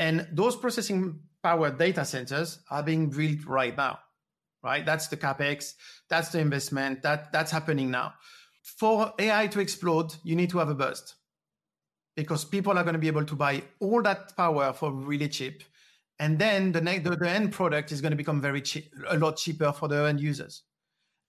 and 0.01 0.27
those 0.31 0.55
processing 0.55 1.19
power 1.43 1.69
data 1.69 2.03
centers 2.05 2.59
are 2.71 2.81
being 2.81 3.09
built 3.09 3.45
right 3.45 3.77
now, 3.77 3.99
right? 4.63 4.83
That's 4.83 5.07
the 5.07 5.17
capex, 5.17 5.75
that's 6.09 6.29
the 6.29 6.39
investment, 6.39 7.03
that 7.03 7.31
that's 7.31 7.51
happening 7.51 7.91
now. 7.91 8.13
For 8.63 9.13
AI 9.19 9.45
to 9.47 9.59
explode, 9.59 10.15
you 10.23 10.35
need 10.35 10.49
to 10.51 10.57
have 10.57 10.69
a 10.69 10.75
burst 10.75 11.15
because 12.15 12.43
people 12.43 12.77
are 12.79 12.83
going 12.83 12.93
to 12.93 12.99
be 12.99 13.07
able 13.07 13.25
to 13.25 13.35
buy 13.35 13.63
all 13.79 14.01
that 14.01 14.35
power 14.35 14.73
for 14.73 14.91
really 14.91 15.29
cheap. 15.29 15.63
And 16.19 16.37
then 16.37 16.71
the, 16.71 16.81
the, 16.81 17.15
the 17.15 17.29
end 17.29 17.51
product 17.51 17.91
is 17.91 18.01
going 18.01 18.11
to 18.11 18.17
become 18.17 18.41
very 18.41 18.61
cheap, 18.61 18.91
a 19.07 19.17
lot 19.17 19.37
cheaper 19.37 19.71
for 19.71 19.87
the 19.87 20.05
end 20.05 20.19
users. 20.19 20.63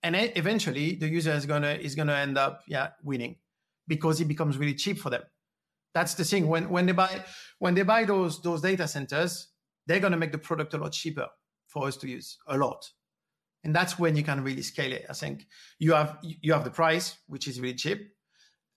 And 0.03 0.17
eventually 0.17 0.97
the 0.97 1.09
user 1.09 1.33
is 1.33 1.47
to, 1.47 1.81
is 1.81 1.95
to 1.95 2.17
end 2.17 2.37
up, 2.37 2.63
yeah, 2.67 2.89
winning 3.05 3.37
because 3.87 4.21
it 4.21 4.27
becomes 4.27 4.59
really 4.59 4.75
cheap 4.75 4.99
for 4.99 5.11
them. 5.11 5.23
That's 5.95 6.15
the 6.15 6.25
thing. 6.25 6.49
When, 6.49 6.71
when 6.71 6.87
they 6.87 6.93
buy, 6.93 7.25
when 7.59 7.75
they 7.75 7.83
buy 7.83 8.05
those, 8.05 8.41
those 8.43 8.63
data 8.63 8.89
centers, 8.89 9.49
they're 9.87 10.01
to 10.01 10.17
make 10.17 10.33
the 10.33 10.39
product 10.39 10.75
a 10.75 10.79
lot 10.79 10.93
cheaper 10.93 11.29
for 11.67 11.87
us 11.87 11.97
to 11.99 12.09
use 12.09 12.39
a 12.47 12.57
lot. 12.57 12.85
And 13.65 13.75
that's 13.75 13.99
when 13.99 14.17
you 14.17 14.23
can 14.23 14.43
really 14.43 14.63
scale 14.63 14.93
it. 14.93 15.07
I 15.09 15.13
think 15.13 15.47
you 15.79 15.93
have 15.93 16.19
you 16.23 16.53
have 16.53 16.65
the 16.65 16.71
price 16.71 17.17
which 17.29 17.47
is 17.47 17.61
really 17.61 17.75
cheap 17.75 18.11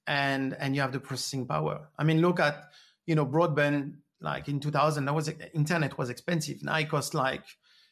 and 0.07 0.55
and 0.59 0.75
you 0.75 0.81
have 0.81 0.91
the 0.91 0.99
processing 0.99 1.47
power. 1.47 1.89
I 1.97 2.03
mean 2.03 2.21
look 2.21 2.39
at 2.39 2.65
you 3.07 3.15
know 3.15 3.25
broadband 3.25 3.95
like 4.21 4.47
in 4.47 4.59
2000 4.59 5.05
that 5.05 5.13
was 5.13 5.31
internet 5.53 5.97
was 5.97 6.09
expensive. 6.09 6.63
Now 6.63 6.77
it 6.77 6.89
costs 6.89 7.13
like 7.13 7.45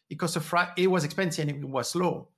it 0.09 0.15
costs 0.15 0.35
a 0.35 0.41
fra- 0.41 0.73
it 0.77 0.89
was 0.89 1.03
expensive 1.03 1.47
and 1.47 1.63
it 1.63 1.67
was 1.67 1.89
slow 1.89 2.29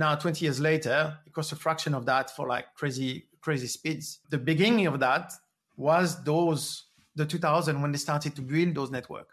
now 0.00 0.14
20 0.14 0.44
years 0.44 0.58
later 0.60 0.98
it 1.26 1.32
costs 1.32 1.52
a 1.52 1.56
fraction 1.56 1.94
of 1.94 2.04
that 2.06 2.34
for 2.34 2.48
like 2.48 2.66
crazy 2.74 3.26
crazy 3.40 3.66
speeds 3.66 4.06
the 4.30 4.38
beginning 4.38 4.86
of 4.86 4.98
that 4.98 5.32
was 5.76 6.22
those 6.24 6.62
the 7.14 7.26
2000 7.26 7.80
when 7.80 7.92
they 7.92 7.98
started 7.98 8.34
to 8.34 8.42
build 8.42 8.74
those 8.74 8.90
network 8.90 9.28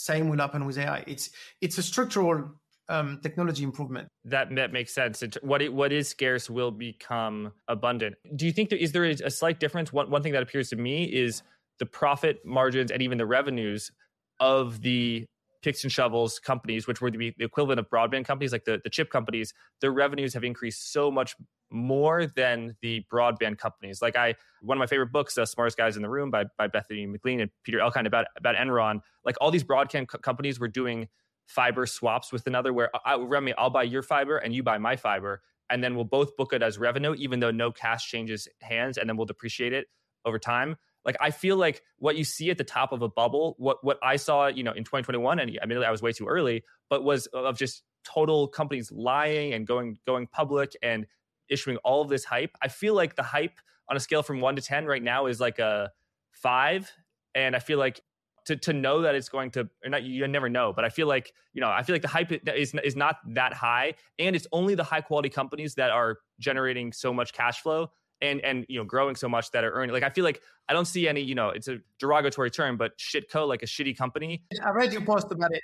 same 0.00 0.30
will 0.30 0.38
happen 0.38 0.64
with 0.64 0.78
AI. 0.78 1.04
It's 1.06 1.30
it's 1.60 1.76
a 1.76 1.82
structural 1.82 2.50
um, 2.88 3.20
technology 3.22 3.62
improvement. 3.62 4.08
That 4.24 4.54
that 4.54 4.72
makes 4.72 4.94
sense. 4.94 5.22
It, 5.22 5.36
what 5.42 5.60
it, 5.60 5.72
what 5.72 5.92
is 5.92 6.08
scarce 6.08 6.48
will 6.48 6.70
become 6.70 7.52
abundant. 7.68 8.16
Do 8.34 8.46
you 8.46 8.52
think 8.52 8.70
there 8.70 8.78
is 8.78 8.92
there 8.92 9.04
a, 9.04 9.16
a 9.24 9.30
slight 9.30 9.60
difference? 9.60 9.92
One 9.92 10.10
one 10.10 10.22
thing 10.22 10.32
that 10.32 10.42
appears 10.42 10.70
to 10.70 10.76
me 10.76 11.04
is 11.04 11.42
the 11.78 11.86
profit 11.86 12.44
margins 12.46 12.90
and 12.90 13.02
even 13.02 13.18
the 13.18 13.26
revenues 13.26 13.90
of 14.38 14.80
the 14.80 15.26
picks 15.62 15.84
and 15.84 15.92
shovels 15.92 16.38
companies, 16.38 16.86
which 16.86 17.00
were 17.00 17.10
the, 17.10 17.34
the 17.36 17.44
equivalent 17.44 17.78
of 17.78 17.88
broadband 17.90 18.24
companies, 18.24 18.52
like 18.52 18.64
the, 18.64 18.80
the 18.82 18.90
chip 18.90 19.10
companies, 19.10 19.52
their 19.80 19.92
revenues 19.92 20.34
have 20.34 20.44
increased 20.44 20.92
so 20.92 21.10
much 21.10 21.36
more 21.70 22.26
than 22.26 22.76
the 22.82 23.04
broadband 23.12 23.58
companies. 23.58 24.02
Like 24.02 24.16
I, 24.16 24.34
one 24.62 24.76
of 24.76 24.80
my 24.80 24.86
favorite 24.86 25.12
books, 25.12 25.34
"The 25.34 25.46
Smartest 25.46 25.76
Guys 25.76 25.96
in 25.96 26.02
the 26.02 26.08
Room" 26.08 26.30
by 26.30 26.44
by 26.58 26.66
Bethany 26.66 27.06
McLean 27.06 27.40
and 27.40 27.50
Peter 27.62 27.78
Elkind 27.78 28.06
about 28.06 28.26
about 28.36 28.56
Enron. 28.56 29.00
Like 29.24 29.36
all 29.40 29.50
these 29.50 29.64
broadband 29.64 30.08
co- 30.08 30.18
companies 30.18 30.58
were 30.58 30.68
doing 30.68 31.08
fiber 31.46 31.86
swaps 31.86 32.32
with 32.32 32.46
another, 32.46 32.72
where 32.72 32.90
I, 33.04 33.16
Remi, 33.16 33.54
I'll 33.54 33.70
buy 33.70 33.82
your 33.84 34.02
fiber 34.02 34.38
and 34.38 34.54
you 34.54 34.62
buy 34.62 34.78
my 34.78 34.96
fiber, 34.96 35.42
and 35.68 35.82
then 35.82 35.94
we'll 35.94 36.04
both 36.04 36.36
book 36.36 36.52
it 36.52 36.62
as 36.62 36.78
revenue, 36.78 37.14
even 37.14 37.40
though 37.40 37.50
no 37.50 37.70
cash 37.70 38.08
changes 38.08 38.48
hands, 38.60 38.98
and 38.98 39.08
then 39.08 39.16
we'll 39.16 39.26
depreciate 39.26 39.72
it 39.72 39.86
over 40.24 40.38
time. 40.38 40.76
Like 41.04 41.16
I 41.20 41.30
feel 41.30 41.56
like 41.56 41.82
what 41.98 42.16
you 42.16 42.24
see 42.24 42.50
at 42.50 42.58
the 42.58 42.64
top 42.64 42.92
of 42.92 43.02
a 43.02 43.08
bubble, 43.08 43.54
what 43.58 43.82
what 43.82 43.98
I 44.02 44.16
saw, 44.16 44.48
you 44.48 44.62
know, 44.62 44.72
in 44.72 44.84
2021, 44.84 45.38
and 45.38 45.58
I 45.62 45.66
mean 45.66 45.82
I 45.82 45.90
was 45.90 46.02
way 46.02 46.12
too 46.12 46.26
early, 46.26 46.62
but 46.88 47.04
was 47.04 47.26
of 47.28 47.58
just 47.58 47.82
total 48.04 48.48
companies 48.48 48.90
lying 48.92 49.54
and 49.54 49.66
going 49.66 49.98
going 50.06 50.26
public 50.26 50.72
and 50.82 51.06
issuing 51.48 51.76
all 51.78 52.02
of 52.02 52.08
this 52.08 52.24
hype. 52.24 52.50
I 52.62 52.68
feel 52.68 52.94
like 52.94 53.16
the 53.16 53.22
hype 53.22 53.58
on 53.88 53.96
a 53.96 54.00
scale 54.00 54.22
from 54.22 54.40
one 54.40 54.56
to 54.56 54.62
10 54.62 54.86
right 54.86 55.02
now 55.02 55.26
is 55.26 55.40
like 55.40 55.58
a 55.58 55.90
five. 56.30 56.90
And 57.34 57.54
I 57.54 57.58
feel 57.58 57.78
like 57.78 58.00
to, 58.46 58.56
to 58.56 58.72
know 58.72 59.02
that 59.02 59.14
it's 59.14 59.28
going 59.28 59.50
to, 59.52 59.68
not, 59.84 60.04
you 60.04 60.26
never 60.26 60.48
know, 60.48 60.72
but 60.72 60.84
I 60.84 60.88
feel 60.88 61.06
like, 61.06 61.32
you 61.52 61.60
know, 61.60 61.68
I 61.68 61.82
feel 61.82 61.94
like 61.94 62.02
the 62.02 62.08
hype 62.08 62.32
is, 62.32 62.74
is 62.82 62.96
not 62.96 63.16
that 63.34 63.52
high. 63.52 63.94
And 64.18 64.34
it's 64.34 64.46
only 64.52 64.74
the 64.74 64.84
high 64.84 65.00
quality 65.00 65.28
companies 65.28 65.74
that 65.74 65.90
are 65.90 66.18
generating 66.38 66.92
so 66.92 67.12
much 67.12 67.32
cash 67.32 67.60
flow 67.60 67.90
and, 68.22 68.40
and, 68.42 68.66
you 68.68 68.78
know, 68.78 68.84
growing 68.84 69.16
so 69.16 69.28
much 69.28 69.50
that 69.52 69.64
are 69.64 69.72
earning. 69.72 69.92
Like, 69.92 70.02
I 70.02 70.10
feel 70.10 70.24
like 70.24 70.42
I 70.68 70.72
don't 70.72 70.84
see 70.84 71.08
any, 71.08 71.20
you 71.20 71.34
know, 71.34 71.50
it's 71.50 71.68
a 71.68 71.78
derogatory 71.98 72.50
term, 72.50 72.76
but 72.76 72.96
shitco, 72.98 73.46
like 73.48 73.62
a 73.62 73.66
shitty 73.66 73.96
company. 73.96 74.44
I 74.64 74.70
read 74.70 74.92
your 74.92 75.02
post 75.02 75.30
about 75.30 75.52
it. 75.52 75.62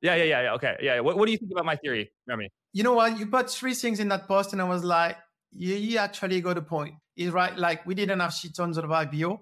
Yeah, 0.00 0.14
yeah, 0.14 0.24
yeah, 0.24 0.42
yeah. 0.42 0.54
Okay. 0.54 0.76
Yeah. 0.80 1.00
What, 1.00 1.18
what 1.18 1.26
do 1.26 1.32
you 1.32 1.38
think 1.38 1.52
about 1.52 1.64
my 1.64 1.76
theory, 1.76 2.10
Remi? 2.26 2.50
You 2.72 2.82
know 2.82 2.94
what? 2.94 3.18
You 3.18 3.26
put 3.26 3.50
three 3.50 3.74
things 3.74 4.00
in 4.00 4.08
that 4.08 4.26
post, 4.26 4.52
and 4.52 4.60
I 4.60 4.64
was 4.64 4.84
like, 4.84 5.16
you, 5.52 5.74
you 5.74 5.98
actually 5.98 6.40
got 6.40 6.58
a 6.58 6.62
point. 6.62 6.94
Is 7.16 7.30
right. 7.30 7.56
Like 7.56 7.86
we 7.86 7.94
didn't 7.94 8.20
have 8.20 8.32
shit 8.32 8.56
tons 8.56 8.76
of 8.76 8.86
IPO, 8.86 9.38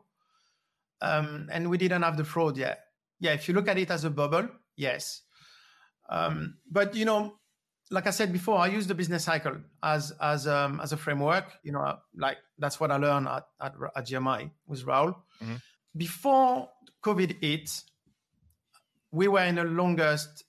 um, 1.01 1.48
and 1.51 1.70
we 1.70 1.79
didn't 1.79 2.03
have 2.03 2.16
the 2.16 2.25
fraud 2.25 2.57
yet. 2.57 2.81
Yeah, 3.20 3.33
if 3.33 3.48
you 3.48 3.55
look 3.55 3.68
at 3.68 3.79
it 3.79 3.90
as 3.90 4.05
a 4.05 4.11
bubble, 4.11 4.48
yes. 4.77 5.22
Um, 6.09 6.57
but 6.70 6.94
you 6.94 7.05
know, 7.05 7.38
like 7.92 8.07
I 8.07 8.11
said 8.11 8.33
before, 8.33 8.59
I 8.59 8.66
use 8.66 8.87
the 8.87 8.94
business 8.94 9.24
cycle 9.24 9.57
as 9.83 10.12
as 10.20 10.48
um, 10.48 10.81
as 10.83 10.92
a 10.92 10.96
framework. 10.96 11.44
You 11.62 11.72
know, 11.72 11.98
like 12.16 12.38
that's 12.59 12.81
what 12.81 12.90
I 12.90 12.96
learned 12.96 13.28
at 13.28 13.46
at, 13.61 13.74
at 13.96 14.07
GMI 14.07 14.50
with 14.66 14.85
Raoul. 14.85 15.14
Mm-hmm. 15.42 15.57
Before 15.96 16.68
COVID 17.05 17.40
hit, 17.40 17.83
we 19.11 19.28
were 19.28 19.44
in 19.44 19.57
the 19.57 19.64
longest 19.64 20.44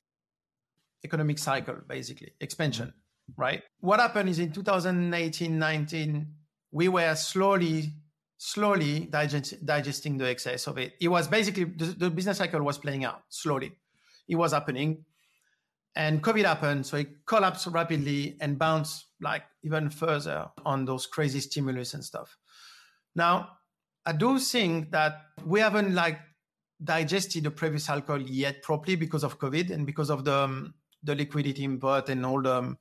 economic 1.03 1.37
cycle, 1.37 1.77
basically 1.87 2.33
expansion 2.39 2.93
right? 3.37 3.63
What 3.79 3.99
happened 3.99 4.29
is 4.29 4.39
in 4.39 4.51
2018, 4.51 5.57
19, 5.57 6.27
we 6.71 6.87
were 6.87 7.15
slowly, 7.15 7.93
slowly 8.37 9.01
digest, 9.01 9.65
digesting 9.65 10.17
the 10.17 10.27
excess 10.27 10.67
of 10.67 10.77
it. 10.77 10.93
It 10.99 11.07
was 11.07 11.27
basically 11.27 11.65
the, 11.65 11.85
the 11.85 12.09
business 12.09 12.37
cycle 12.37 12.61
was 12.61 12.77
playing 12.77 13.05
out 13.05 13.23
slowly. 13.29 13.73
It 14.27 14.35
was 14.35 14.53
happening. 14.53 15.05
And 15.95 16.23
COVID 16.23 16.45
happened, 16.45 16.85
so 16.85 16.97
it 16.97 17.25
collapsed 17.25 17.67
rapidly 17.67 18.35
and 18.41 18.57
bounced 18.57 19.05
like 19.21 19.43
even 19.63 19.89
further 19.89 20.49
on 20.65 20.85
those 20.85 21.05
crazy 21.05 21.39
stimulus 21.39 21.93
and 21.93 22.03
stuff. 22.03 22.35
Now, 23.15 23.49
I 24.05 24.13
do 24.13 24.39
think 24.39 24.91
that 24.91 25.21
we 25.45 25.59
haven't 25.59 25.93
like 25.93 26.19
digested 26.83 27.43
the 27.43 27.51
previous 27.51 27.85
cycle 27.85 28.19
yet 28.19 28.63
properly 28.63 28.95
because 28.95 29.23
of 29.23 29.39
COVID 29.39 29.69
and 29.69 29.85
because 29.85 30.09
of 30.09 30.25
the 30.25 30.35
um, 30.35 30.73
the 31.03 31.15
liquidity 31.15 31.63
input 31.63 32.09
and 32.09 32.25
all 32.25 32.41
the 32.41 32.55
um, 32.55 32.77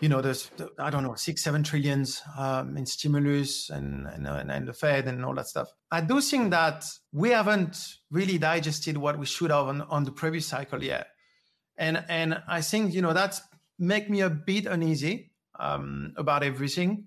you 0.00 0.08
know, 0.08 0.20
there's 0.20 0.50
I 0.78 0.90
don't 0.90 1.02
know 1.02 1.14
six, 1.14 1.42
seven 1.42 1.62
trillions 1.62 2.22
um, 2.36 2.76
in 2.76 2.86
stimulus 2.86 3.70
and, 3.70 4.06
and 4.06 4.26
and 4.50 4.68
the 4.68 4.72
Fed 4.72 5.06
and 5.06 5.24
all 5.24 5.34
that 5.34 5.48
stuff. 5.48 5.68
I 5.90 6.00
do 6.00 6.20
think 6.20 6.50
that 6.50 6.84
we 7.12 7.30
haven't 7.30 7.76
really 8.10 8.38
digested 8.38 8.96
what 8.96 9.18
we 9.18 9.26
should 9.26 9.50
have 9.50 9.66
on, 9.66 9.82
on 9.82 10.04
the 10.04 10.12
previous 10.12 10.46
cycle 10.46 10.82
yet, 10.82 11.08
and 11.78 12.04
and 12.08 12.42
I 12.46 12.60
think 12.60 12.92
you 12.92 13.00
know 13.00 13.12
that's 13.12 13.40
make 13.78 14.10
me 14.10 14.20
a 14.20 14.30
bit 14.30 14.66
uneasy 14.66 15.32
um, 15.58 16.12
about 16.16 16.42
everything, 16.42 17.06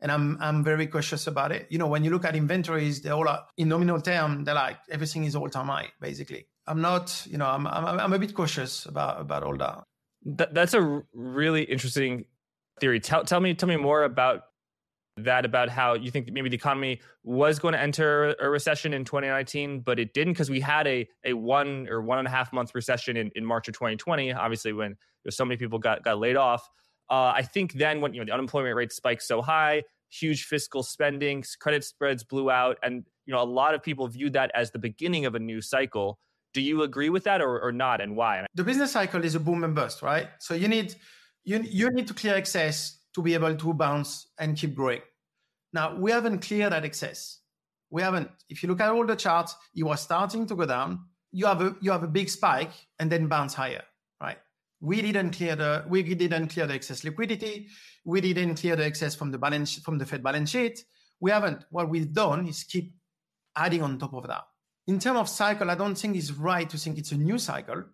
and 0.00 0.10
I'm 0.10 0.38
I'm 0.40 0.64
very 0.64 0.86
cautious 0.86 1.26
about 1.26 1.52
it. 1.52 1.66
You 1.70 1.78
know, 1.78 1.86
when 1.86 2.02
you 2.02 2.10
look 2.10 2.24
at 2.24 2.34
inventories, 2.34 3.02
they 3.02 3.10
all 3.10 3.28
are 3.28 3.46
in 3.56 3.68
nominal 3.68 4.00
term, 4.00 4.44
they're 4.44 4.54
like 4.54 4.78
everything 4.90 5.24
is 5.24 5.36
all 5.36 5.48
time 5.48 5.66
high 5.66 5.92
basically. 6.00 6.48
I'm 6.66 6.80
not, 6.80 7.24
you 7.30 7.38
know, 7.38 7.46
I'm 7.46 7.66
I'm, 7.66 8.00
I'm 8.00 8.12
a 8.12 8.18
bit 8.18 8.34
cautious 8.34 8.86
about 8.86 9.20
about 9.20 9.44
all 9.44 9.56
that 9.58 9.84
that's 10.52 10.74
a 10.74 11.02
really 11.12 11.62
interesting 11.62 12.24
theory. 12.80 13.00
Tell 13.00 13.24
tell 13.24 13.40
me 13.40 13.54
tell 13.54 13.68
me 13.68 13.76
more 13.76 14.02
about 14.02 14.42
that 15.18 15.44
about 15.44 15.68
how 15.68 15.94
you 15.94 16.10
think 16.10 16.30
maybe 16.30 16.48
the 16.48 16.56
economy 16.56 17.00
was 17.24 17.58
going 17.58 17.72
to 17.72 17.80
enter 17.80 18.34
a 18.40 18.50
recession 18.50 18.92
in 18.92 19.04
2019, 19.04 19.80
but 19.80 19.98
it 19.98 20.12
didn't 20.12 20.34
because 20.34 20.50
we 20.50 20.60
had 20.60 20.86
a 20.86 21.08
a 21.24 21.32
one 21.32 21.88
or 21.88 22.02
one 22.02 22.18
and 22.18 22.28
a 22.28 22.30
half 22.30 22.52
month 22.52 22.74
recession 22.74 23.16
in, 23.16 23.30
in 23.34 23.44
March 23.44 23.68
of 23.68 23.74
2020. 23.74 24.32
Obviously, 24.32 24.72
when 24.72 24.96
so 25.30 25.44
many 25.44 25.56
people 25.56 25.78
got 25.78 26.02
got 26.02 26.18
laid 26.18 26.36
off. 26.36 26.68
Uh, 27.08 27.32
I 27.34 27.42
think 27.42 27.74
then 27.74 28.00
when 28.00 28.14
you 28.14 28.20
know 28.20 28.26
the 28.26 28.32
unemployment 28.32 28.76
rate 28.76 28.92
spiked 28.92 29.22
so 29.22 29.40
high, 29.40 29.82
huge 30.10 30.44
fiscal 30.44 30.82
spending, 30.82 31.44
credit 31.60 31.84
spreads 31.84 32.24
blew 32.24 32.50
out, 32.50 32.78
and 32.82 33.04
you 33.24 33.34
know 33.34 33.42
a 33.42 33.44
lot 33.44 33.74
of 33.74 33.82
people 33.82 34.06
viewed 34.08 34.34
that 34.34 34.50
as 34.54 34.70
the 34.70 34.78
beginning 34.78 35.24
of 35.24 35.34
a 35.34 35.38
new 35.38 35.60
cycle. 35.60 36.18
Do 36.52 36.62
you 36.62 36.82
agree 36.82 37.10
with 37.10 37.24
that 37.24 37.42
or, 37.42 37.60
or 37.60 37.70
not, 37.70 38.00
and 38.00 38.16
why? 38.16 38.46
The 38.54 38.64
business 38.64 38.92
cycle 38.92 39.22
is 39.24 39.34
a 39.34 39.40
boom 39.40 39.62
and 39.62 39.74
bust, 39.74 40.00
right? 40.00 40.28
So 40.38 40.54
you 40.54 40.68
need 40.68 40.94
you 41.44 41.60
you 41.62 41.90
need 41.90 42.06
to 42.08 42.14
clear 42.14 42.34
excess 42.34 42.98
to 43.16 43.22
be 43.22 43.32
able 43.32 43.56
to 43.56 43.72
bounce 43.72 44.28
and 44.38 44.56
keep 44.58 44.74
growing. 44.74 45.00
Now 45.72 45.96
we 45.96 46.10
haven't 46.10 46.40
cleared 46.40 46.72
that 46.72 46.84
excess. 46.84 47.40
We 47.90 48.02
haven't. 48.02 48.28
If 48.50 48.62
you 48.62 48.68
look 48.68 48.80
at 48.80 48.90
all 48.90 49.06
the 49.06 49.16
charts, 49.16 49.56
you 49.72 49.88
are 49.88 49.96
starting 49.96 50.46
to 50.46 50.54
go 50.54 50.66
down. 50.66 51.00
You 51.32 51.46
have 51.46 51.62
a 51.62 51.74
you 51.80 51.90
have 51.92 52.02
a 52.02 52.08
big 52.08 52.28
spike 52.28 52.72
and 52.98 53.10
then 53.10 53.26
bounce 53.26 53.54
higher, 53.54 53.82
right? 54.20 54.36
We 54.80 55.00
didn't 55.00 55.30
clear 55.30 55.56
the 55.56 55.84
we 55.88 56.02
didn't 56.02 56.48
clear 56.48 56.66
the 56.66 56.74
excess 56.74 57.04
liquidity. 57.04 57.68
We 58.04 58.20
didn't 58.20 58.56
clear 58.56 58.76
the 58.76 58.84
excess 58.84 59.14
from 59.14 59.30
the 59.30 59.38
balance 59.38 59.78
from 59.78 59.96
the 59.96 60.04
Fed 60.04 60.22
balance 60.22 60.50
sheet. 60.50 60.84
We 61.18 61.30
haven't. 61.30 61.64
What 61.70 61.88
we've 61.88 62.12
done 62.12 62.46
is 62.46 62.64
keep 62.64 62.92
adding 63.56 63.82
on 63.82 63.98
top 63.98 64.12
of 64.12 64.26
that. 64.26 64.44
In 64.88 64.98
terms 64.98 65.20
of 65.20 65.28
cycle, 65.30 65.70
I 65.70 65.74
don't 65.74 65.96
think 65.96 66.16
it's 66.16 66.32
right 66.32 66.68
to 66.68 66.76
think 66.76 66.98
it's 66.98 67.12
a 67.12 67.16
new 67.16 67.38
cycle. 67.38 67.84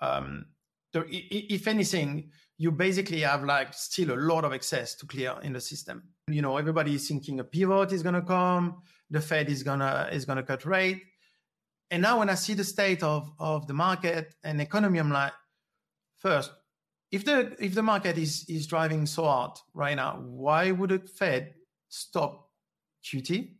Um, 0.00 0.46
if 0.92 1.66
anything, 1.66 2.30
you 2.60 2.70
basically 2.70 3.20
have 3.20 3.42
like 3.42 3.72
still 3.72 4.10
a 4.12 4.20
lot 4.20 4.44
of 4.44 4.52
excess 4.52 4.94
to 4.94 5.06
clear 5.06 5.34
in 5.42 5.54
the 5.54 5.60
system. 5.60 6.02
You 6.28 6.42
know, 6.42 6.58
everybody 6.58 6.94
is 6.94 7.08
thinking 7.08 7.40
a 7.40 7.44
pivot 7.44 7.90
is 7.90 8.02
going 8.02 8.16
to 8.16 8.20
come, 8.20 8.82
the 9.08 9.22
Fed 9.22 9.48
is 9.48 9.62
gonna 9.62 10.10
is 10.12 10.26
gonna 10.26 10.42
cut 10.42 10.66
rate, 10.66 11.02
and 11.90 12.02
now 12.02 12.18
when 12.18 12.28
I 12.28 12.34
see 12.34 12.52
the 12.52 12.62
state 12.62 13.02
of 13.02 13.32
of 13.38 13.66
the 13.66 13.72
market 13.72 14.34
and 14.44 14.60
economy, 14.60 14.98
I'm 14.98 15.10
like, 15.10 15.32
first, 16.18 16.52
if 17.10 17.24
the 17.24 17.56
if 17.58 17.74
the 17.74 17.82
market 17.82 18.18
is 18.18 18.44
is 18.46 18.66
driving 18.66 19.06
so 19.06 19.24
hard 19.24 19.52
right 19.72 19.96
now, 19.96 20.20
why 20.20 20.70
would 20.70 20.90
the 20.90 20.98
Fed 20.98 21.54
stop 21.88 22.50
QT? 23.02 23.54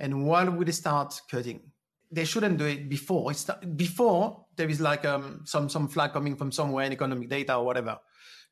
And 0.00 0.26
why 0.26 0.42
would 0.42 0.66
they 0.66 0.72
start 0.72 1.20
cutting? 1.30 1.60
They 2.10 2.24
shouldn't 2.24 2.58
do 2.58 2.66
it 2.66 2.88
before. 2.88 3.30
It's 3.30 3.48
before 3.76 4.45
there 4.56 4.68
is 4.68 4.80
like 4.80 5.04
um, 5.04 5.42
some 5.44 5.68
some 5.68 5.88
flag 5.88 6.12
coming 6.12 6.36
from 6.36 6.50
somewhere 6.50 6.84
in 6.84 6.92
economic 6.92 7.28
data 7.28 7.56
or 7.56 7.64
whatever. 7.64 7.98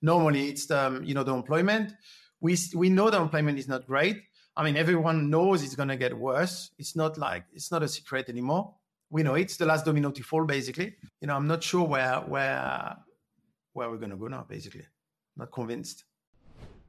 Normally, 0.02 0.48
it's 0.48 0.66
the 0.66 0.86
um, 0.86 1.04
you 1.04 1.14
know 1.14 1.24
the 1.24 1.34
employment. 1.34 1.92
We 2.40 2.56
we 2.74 2.88
know 2.88 3.10
the 3.10 3.20
employment 3.20 3.58
is 3.58 3.68
not 3.68 3.86
great. 3.86 4.22
I 4.56 4.62
mean, 4.62 4.76
everyone 4.76 5.30
knows 5.30 5.62
it's 5.62 5.74
going 5.74 5.88
to 5.88 5.96
get 5.96 6.16
worse. 6.16 6.70
It's 6.78 6.94
not 6.94 7.18
like 7.18 7.44
it's 7.52 7.72
not 7.72 7.82
a 7.82 7.88
secret 7.88 8.28
anymore. 8.28 8.74
We 9.10 9.22
know 9.22 9.34
it's 9.34 9.56
the 9.56 9.66
last 9.66 9.84
domino 9.84 10.10
to 10.10 10.22
fall, 10.22 10.44
basically. 10.44 10.94
You 11.20 11.28
know, 11.28 11.36
I'm 11.36 11.46
not 11.46 11.62
sure 11.62 11.86
where 11.86 12.20
where 12.20 12.96
where 13.72 13.90
we're 13.90 13.98
going 13.98 14.10
to 14.10 14.16
go 14.16 14.28
now. 14.28 14.46
Basically, 14.48 14.86
not 15.36 15.50
convinced. 15.50 16.04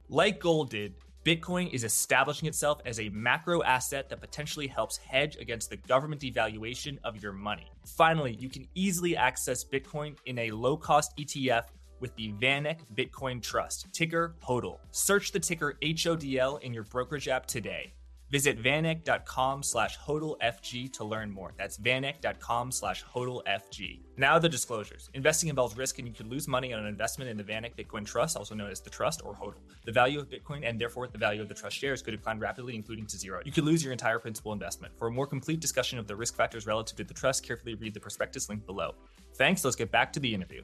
Like 0.08 0.38
gold 0.38 0.70
did, 0.70 0.94
Bitcoin 1.26 1.68
is 1.72 1.82
establishing 1.82 2.46
itself 2.46 2.80
as 2.86 3.00
a 3.00 3.08
macro 3.08 3.60
asset 3.64 4.08
that 4.08 4.20
potentially 4.20 4.68
helps 4.68 4.96
hedge 4.98 5.36
against 5.38 5.68
the 5.68 5.76
government 5.76 6.20
devaluation 6.20 6.98
of 7.02 7.20
your 7.20 7.32
money. 7.32 7.68
Finally, 7.84 8.36
you 8.38 8.48
can 8.48 8.64
easily 8.76 9.16
access 9.16 9.64
Bitcoin 9.64 10.16
in 10.26 10.38
a 10.38 10.52
low 10.52 10.76
cost 10.76 11.16
ETF 11.16 11.64
with 11.98 12.14
the 12.14 12.32
VanEck 12.34 12.78
Bitcoin 12.94 13.42
Trust, 13.42 13.92
ticker 13.92 14.36
HODL. 14.40 14.78
Search 14.92 15.32
the 15.32 15.40
ticker 15.40 15.76
HODL 15.82 16.62
in 16.62 16.72
your 16.72 16.84
brokerage 16.84 17.26
app 17.26 17.46
today. 17.46 17.92
Visit 18.30 18.60
vaneck.com 18.62 19.62
slash 19.62 19.98
hodlfg 19.98 20.92
to 20.94 21.04
learn 21.04 21.30
more. 21.30 21.52
That's 21.56 21.78
vaneck.com 21.78 22.72
slash 22.72 23.04
hodlfg. 23.04 24.00
Now 24.16 24.38
the 24.38 24.48
disclosures. 24.48 25.10
Investing 25.14 25.48
involves 25.48 25.76
risk 25.76 25.98
and 25.98 26.08
you 26.08 26.14
could 26.14 26.26
lose 26.26 26.48
money 26.48 26.72
on 26.72 26.80
an 26.80 26.86
investment 26.86 27.30
in 27.30 27.36
the 27.36 27.44
VanEck 27.44 27.76
Bitcoin 27.76 28.04
Trust, 28.04 28.36
also 28.36 28.54
known 28.54 28.70
as 28.70 28.80
the 28.80 28.90
Trust 28.90 29.22
or 29.24 29.34
HODL. 29.34 29.60
The 29.84 29.92
value 29.92 30.18
of 30.18 30.28
Bitcoin 30.28 30.68
and 30.68 30.80
therefore 30.80 31.06
the 31.06 31.18
value 31.18 31.40
of 31.40 31.48
the 31.48 31.54
Trust 31.54 31.76
shares 31.76 32.02
could 32.02 32.12
decline 32.12 32.40
rapidly, 32.40 32.74
including 32.74 33.06
to 33.06 33.18
zero. 33.18 33.40
You 33.44 33.52
could 33.52 33.64
lose 33.64 33.82
your 33.84 33.92
entire 33.92 34.18
principal 34.18 34.52
investment. 34.52 34.96
For 34.98 35.08
a 35.08 35.10
more 35.10 35.26
complete 35.26 35.60
discussion 35.60 35.98
of 35.98 36.08
the 36.08 36.16
risk 36.16 36.34
factors 36.34 36.66
relative 36.66 36.96
to 36.96 37.04
the 37.04 37.14
trust, 37.14 37.46
carefully 37.46 37.74
read 37.74 37.94
the 37.94 38.00
prospectus 38.00 38.48
link 38.48 38.66
below. 38.66 38.94
Thanks. 39.36 39.64
Let's 39.64 39.76
get 39.76 39.90
back 39.90 40.12
to 40.14 40.20
the 40.20 40.34
interview. 40.34 40.62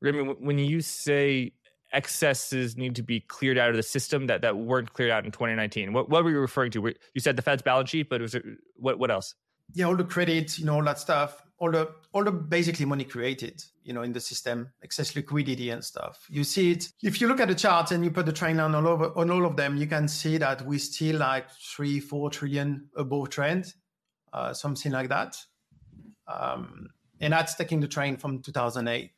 Remi, 0.00 0.34
when 0.40 0.58
you 0.58 0.80
say 0.80 1.52
excesses 1.96 2.76
need 2.76 2.94
to 2.94 3.02
be 3.02 3.20
cleared 3.20 3.58
out 3.58 3.70
of 3.70 3.76
the 3.76 3.82
system 3.82 4.26
that, 4.26 4.42
that 4.42 4.56
weren't 4.56 4.92
cleared 4.92 5.10
out 5.10 5.24
in 5.24 5.32
2019. 5.32 5.92
What, 5.92 6.10
what 6.10 6.22
were 6.22 6.30
you 6.30 6.38
referring 6.38 6.70
to? 6.72 6.92
You 7.14 7.20
said 7.20 7.36
the 7.36 7.42
Fed's 7.42 7.62
balance 7.62 7.90
sheet, 7.90 8.10
but 8.10 8.20
was 8.20 8.34
it, 8.34 8.44
what 8.76 8.98
what 8.98 9.10
else? 9.10 9.34
Yeah, 9.74 9.86
all 9.86 9.96
the 9.96 10.04
credit, 10.04 10.58
you 10.58 10.66
know, 10.66 10.74
all 10.74 10.84
that 10.84 10.98
stuff, 10.98 11.42
all 11.58 11.72
the 11.72 11.90
all 12.12 12.22
the 12.22 12.30
basically 12.30 12.84
money 12.84 13.04
created, 13.04 13.64
you 13.82 13.92
know, 13.94 14.02
in 14.02 14.12
the 14.12 14.20
system, 14.20 14.70
excess 14.82 15.16
liquidity 15.16 15.70
and 15.70 15.82
stuff. 15.82 16.26
You 16.28 16.44
see 16.44 16.72
it 16.72 16.88
if 17.02 17.20
you 17.20 17.28
look 17.28 17.40
at 17.40 17.48
the 17.48 17.54
charts 17.54 17.92
and 17.92 18.04
you 18.04 18.10
put 18.10 18.26
the 18.26 18.32
trend 18.32 18.58
line 18.58 18.74
all 18.74 18.86
over 18.86 19.10
on 19.16 19.30
all 19.30 19.46
of 19.46 19.56
them, 19.56 19.76
you 19.76 19.86
can 19.86 20.06
see 20.06 20.36
that 20.36 20.64
we 20.66 20.78
still 20.78 21.16
like 21.16 21.50
three, 21.50 21.98
four 21.98 22.30
trillion 22.30 22.88
above 22.96 23.30
trend, 23.30 23.72
uh, 24.32 24.52
something 24.52 24.92
like 24.92 25.08
that. 25.08 25.36
Um, 26.28 26.88
and 27.20 27.32
that's 27.32 27.54
taking 27.54 27.80
the 27.80 27.88
train 27.88 28.16
from 28.16 28.42
2008. 28.42 29.10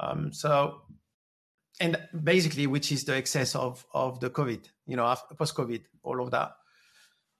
Um, 0.00 0.32
so 0.32 0.82
and 1.80 1.96
basically, 2.22 2.66
which 2.66 2.92
is 2.92 3.04
the 3.04 3.16
excess 3.16 3.56
of 3.56 3.84
of 3.92 4.20
the 4.20 4.30
COVID, 4.30 4.60
you 4.86 4.96
know, 4.96 5.14
post 5.36 5.56
COVID, 5.56 5.82
all 6.02 6.22
of 6.22 6.30
that. 6.30 6.52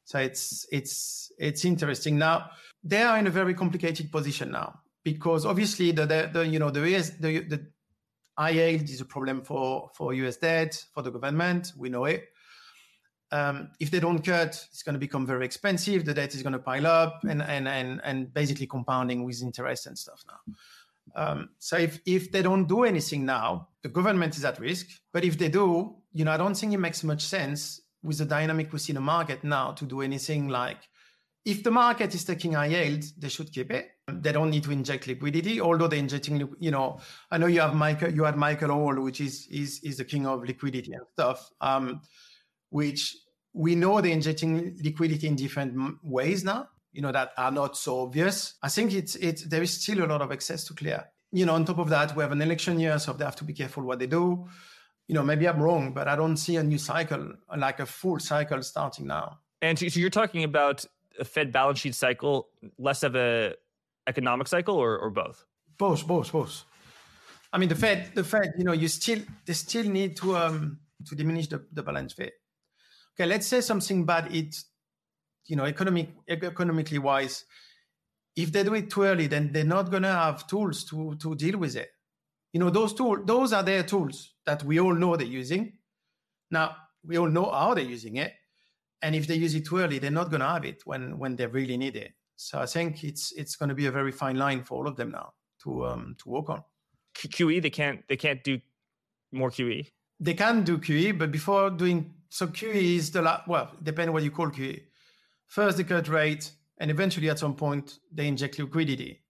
So 0.05 0.19
it's 0.19 0.67
it's 0.73 1.31
it's 1.39 1.65
interesting. 1.65 2.19
Now 2.19 2.51
they 2.83 3.03
are 3.03 3.19
in 3.19 3.27
a 3.27 3.31
very 3.31 3.55
complicated 3.55 4.11
position 4.11 4.51
now 4.51 4.81
because 5.05 5.47
obviously 5.47 5.93
the 5.93 6.07
the, 6.07 6.31
the 6.33 6.47
you 6.47 6.59
know 6.59 6.71
the 6.71 6.89
US 6.97 7.11
the 7.11 7.41
the 7.41 7.67
high 8.37 8.53
is 8.53 9.01
a 9.01 9.05
problem 9.05 9.43
for 9.43 9.91
for 9.95 10.15
US 10.15 10.39
debt 10.39 10.85
for 10.95 11.03
the 11.03 11.11
government. 11.11 11.73
We 11.77 11.91
know 11.91 12.07
it. 12.07 12.25
Um, 13.33 13.71
if 13.79 13.93
they 13.93 14.01
don't 14.01 14.25
cut, 14.25 14.67
it's 14.73 14.83
going 14.83 14.95
to 14.95 14.99
become 14.99 15.25
very 15.25 15.45
expensive. 15.45 16.05
The 16.05 16.15
debt 16.15 16.35
is 16.35 16.43
going 16.43 16.55
to 16.55 16.59
pile 16.59 16.87
up, 16.87 17.23
and 17.23 17.43
and 17.43 17.69
and 17.69 18.01
and 18.03 18.35
basically 18.35 18.67
compounding 18.67 19.25
with 19.25 19.43
interest 19.43 19.87
and 19.87 19.97
stuff 19.97 20.25
now. 20.27 20.55
Um, 21.15 21.51
so 21.59 21.77
if, 21.77 22.01
if 22.07 22.31
they 22.33 22.43
don't 22.43 22.67
do 22.67 22.85
anything 22.85 23.25
now, 23.25 23.69
the 23.83 23.89
government 23.89 24.37
is 24.37 24.45
at 24.45 24.59
risk. 24.59 24.87
But 25.13 25.25
if 25.25 25.39
they 25.39 25.49
do, 25.49 25.97
you 26.13 26.25
know, 26.25 26.33
I 26.33 26.37
don't 26.37 26.55
think 26.55 26.73
it 26.73 26.79
makes 26.79 27.03
much 27.05 27.23
sense 27.23 27.81
with 28.03 28.19
the 28.19 28.25
dynamic 28.25 28.73
we 28.73 28.79
see 28.79 28.93
in 28.93 28.97
the 28.97 29.01
market 29.01 29.45
now 29.45 29.73
to 29.73 29.85
do 29.85 30.01
anything 30.01 30.49
like 30.49 30.79
if 31.45 31.63
the 31.63 31.71
market 31.71 32.15
is 32.15 32.25
taking 32.25 32.53
high 32.53 32.67
yield, 32.67 33.05
they 33.19 33.29
should 33.29 33.53
keep 33.53 33.71
it. 33.71 33.91
They 34.07 34.33
don't 34.33 34.51
need 34.51 34.65
to 34.65 34.73
inject 34.73 35.07
liquidity, 35.07 35.61
although 35.61 35.89
they're 35.89 35.99
injecting, 35.99 36.49
you 36.59 36.71
know, 36.71 37.01
I 37.31 37.39
know 37.39 37.47
you 37.47 37.61
have 37.61 37.75
Michael, 37.75 38.13
you 38.13 38.25
had 38.25 38.37
Michael 38.37 38.69
Howell, 38.69 39.03
which 39.03 39.21
is 39.21 39.47
is 39.51 39.81
is 39.83 39.97
the 39.97 40.05
king 40.05 40.27
of 40.27 40.45
liquidity 40.45 40.93
and 40.93 41.07
stuff, 41.13 41.51
um, 41.61 42.03
which 42.71 43.17
we 43.53 43.75
know 43.75 44.01
they're 44.01 44.13
injecting 44.13 44.77
liquidity 44.83 45.27
in 45.29 45.37
different 45.37 45.99
ways 46.03 46.45
now 46.45 46.69
you 46.93 47.03
know, 47.03 47.13
that 47.13 47.33
are 47.37 47.51
not 47.51 47.77
so 47.77 48.01
obvious. 48.01 48.55
I 48.63 48.69
think 48.69 48.93
it's 48.93 49.17
it's 49.17 49.45
there 49.45 49.63
is 49.63 49.81
still 49.81 50.05
a 50.05 50.07
lot 50.07 50.23
of 50.23 50.33
excess 50.33 50.65
to 50.65 50.75
clear. 50.75 51.05
You 51.33 51.47
know, 51.47 51.55
on 51.55 51.65
top 51.65 51.79
of 51.79 51.89
that, 51.91 52.17
we 52.17 52.23
have 52.23 52.33
an 52.33 52.43
election 52.43 52.81
year, 52.81 52.99
so 52.99 53.13
they 53.13 53.25
have 53.25 53.37
to 53.37 53.45
be 53.45 53.53
careful 53.53 53.85
what 53.85 53.99
they 53.99 54.07
do. 54.07 54.49
You 55.07 55.15
know, 55.15 55.23
maybe 55.23 55.49
I'm 55.49 55.63
wrong, 55.63 55.93
but 55.93 56.09
I 56.09 56.17
don't 56.17 56.37
see 56.37 56.57
a 56.57 56.63
new 56.63 56.79
cycle 56.79 57.35
like 57.57 57.81
a 57.81 57.87
full 57.87 58.19
cycle 58.19 58.63
starting 58.63 59.07
now. 59.07 59.39
And 59.63 59.79
so 59.79 59.87
you're 59.87 60.11
talking 60.11 60.45
about 60.45 60.85
a 61.19 61.25
Fed 61.25 61.53
balance 61.53 61.81
sheet 61.81 61.95
cycle, 61.95 62.49
less 62.79 63.03
of 63.03 63.15
a 63.15 63.55
economic 64.07 64.49
cycle, 64.49 64.77
or 64.77 64.99
or 64.99 65.11
both? 65.11 65.45
Both, 65.79 66.07
both, 66.07 66.33
both. 66.33 66.65
I 67.53 67.59
mean, 67.59 67.69
the 67.69 67.75
Fed, 67.75 68.13
the 68.15 68.25
Fed, 68.25 68.53
you 68.59 68.65
know, 68.65 68.73
you 68.73 68.89
still 68.89 69.21
they 69.47 69.53
still 69.53 69.85
need 69.85 70.17
to 70.17 70.37
um 70.37 70.79
to 71.07 71.15
diminish 71.15 71.49
the, 71.49 71.65
the 71.73 71.83
balance 71.83 72.15
sheet. 72.15 72.33
Okay, 73.15 73.27
let's 73.27 73.47
say 73.47 73.61
something 73.61 74.05
bad 74.05 74.35
it 74.35 74.57
you 75.51 75.57
know, 75.57 75.65
economic 75.65 76.09
economically 76.29 76.99
wise, 76.99 77.45
if 78.37 78.53
they 78.53 78.63
do 78.63 78.75
it 78.75 78.89
too 78.89 79.03
early, 79.03 79.27
then 79.27 79.51
they're 79.53 79.65
not 79.65 79.91
going 79.91 80.05
to 80.05 80.13
have 80.13 80.47
tools 80.47 80.85
to 80.85 81.17
to 81.17 81.35
deal 81.35 81.59
with 81.59 81.75
it. 81.75 81.91
You 82.53 82.61
know, 82.61 82.71
those 82.71 82.95
tools, 82.95 83.19
those 83.25 83.53
are 83.53 83.65
their 83.65 83.83
tools 83.83 84.35
that 84.47 84.63
we 84.63 84.79
all 84.79 84.95
know 84.95 85.17
they're 85.17 85.27
using. 85.27 85.73
Now 86.53 86.77
we 87.05 87.19
all 87.19 87.29
know 87.29 87.51
how 87.51 87.75
they're 87.75 87.85
using 87.85 88.17
it, 88.17 88.33
and 89.03 89.17
if 89.17 89.27
they 89.27 89.35
use 89.35 89.57
it 89.57 89.67
too 89.67 89.79
early, 89.79 89.99
they're 89.99 90.19
not 90.21 90.31
going 90.31 90.41
to 90.41 90.47
have 90.47 90.65
it 90.65 90.83
when 90.85 91.19
when 91.19 91.35
they 91.35 91.47
really 91.47 91.77
need 91.77 91.97
it. 91.97 92.13
So 92.37 92.61
I 92.61 92.67
think 92.67 93.03
it's 93.03 93.33
it's 93.33 93.57
going 93.57 93.71
to 93.71 93.75
be 93.75 93.87
a 93.87 93.93
very 93.93 94.13
fine 94.13 94.37
line 94.37 94.63
for 94.63 94.79
all 94.79 94.87
of 94.87 94.97
them 94.97 95.11
now 95.11 95.33
to 95.65 95.87
um 95.87 96.15
to 96.23 96.29
work 96.29 96.49
on. 96.49 96.63
QE, 97.17 97.61
they 97.61 97.71
can't 97.71 98.07
they 98.09 98.17
can't 98.17 98.43
do 98.45 98.61
more 99.33 99.51
QE. 99.51 99.89
They 100.21 100.35
can 100.35 100.63
do 100.63 100.79
QE, 100.79 101.19
but 101.19 101.33
before 101.33 101.71
doing 101.71 102.15
so, 102.29 102.47
QE 102.47 102.97
is 102.97 103.11
the 103.11 103.23
la- 103.23 103.43
well, 103.49 103.73
depending 103.83 104.13
what 104.13 104.23
you 104.23 104.31
call 104.31 104.51
QE. 104.51 104.81
First, 105.51 105.79
they 105.79 105.85
cut 105.85 106.07
rate, 106.07 106.53
and 106.79 106.93
eventually 106.93 107.29
at 107.29 107.41
some 107.41 107.57
point, 107.57 107.99
they 108.13 108.29
inject 108.29 108.61
liquidity. 108.61 109.25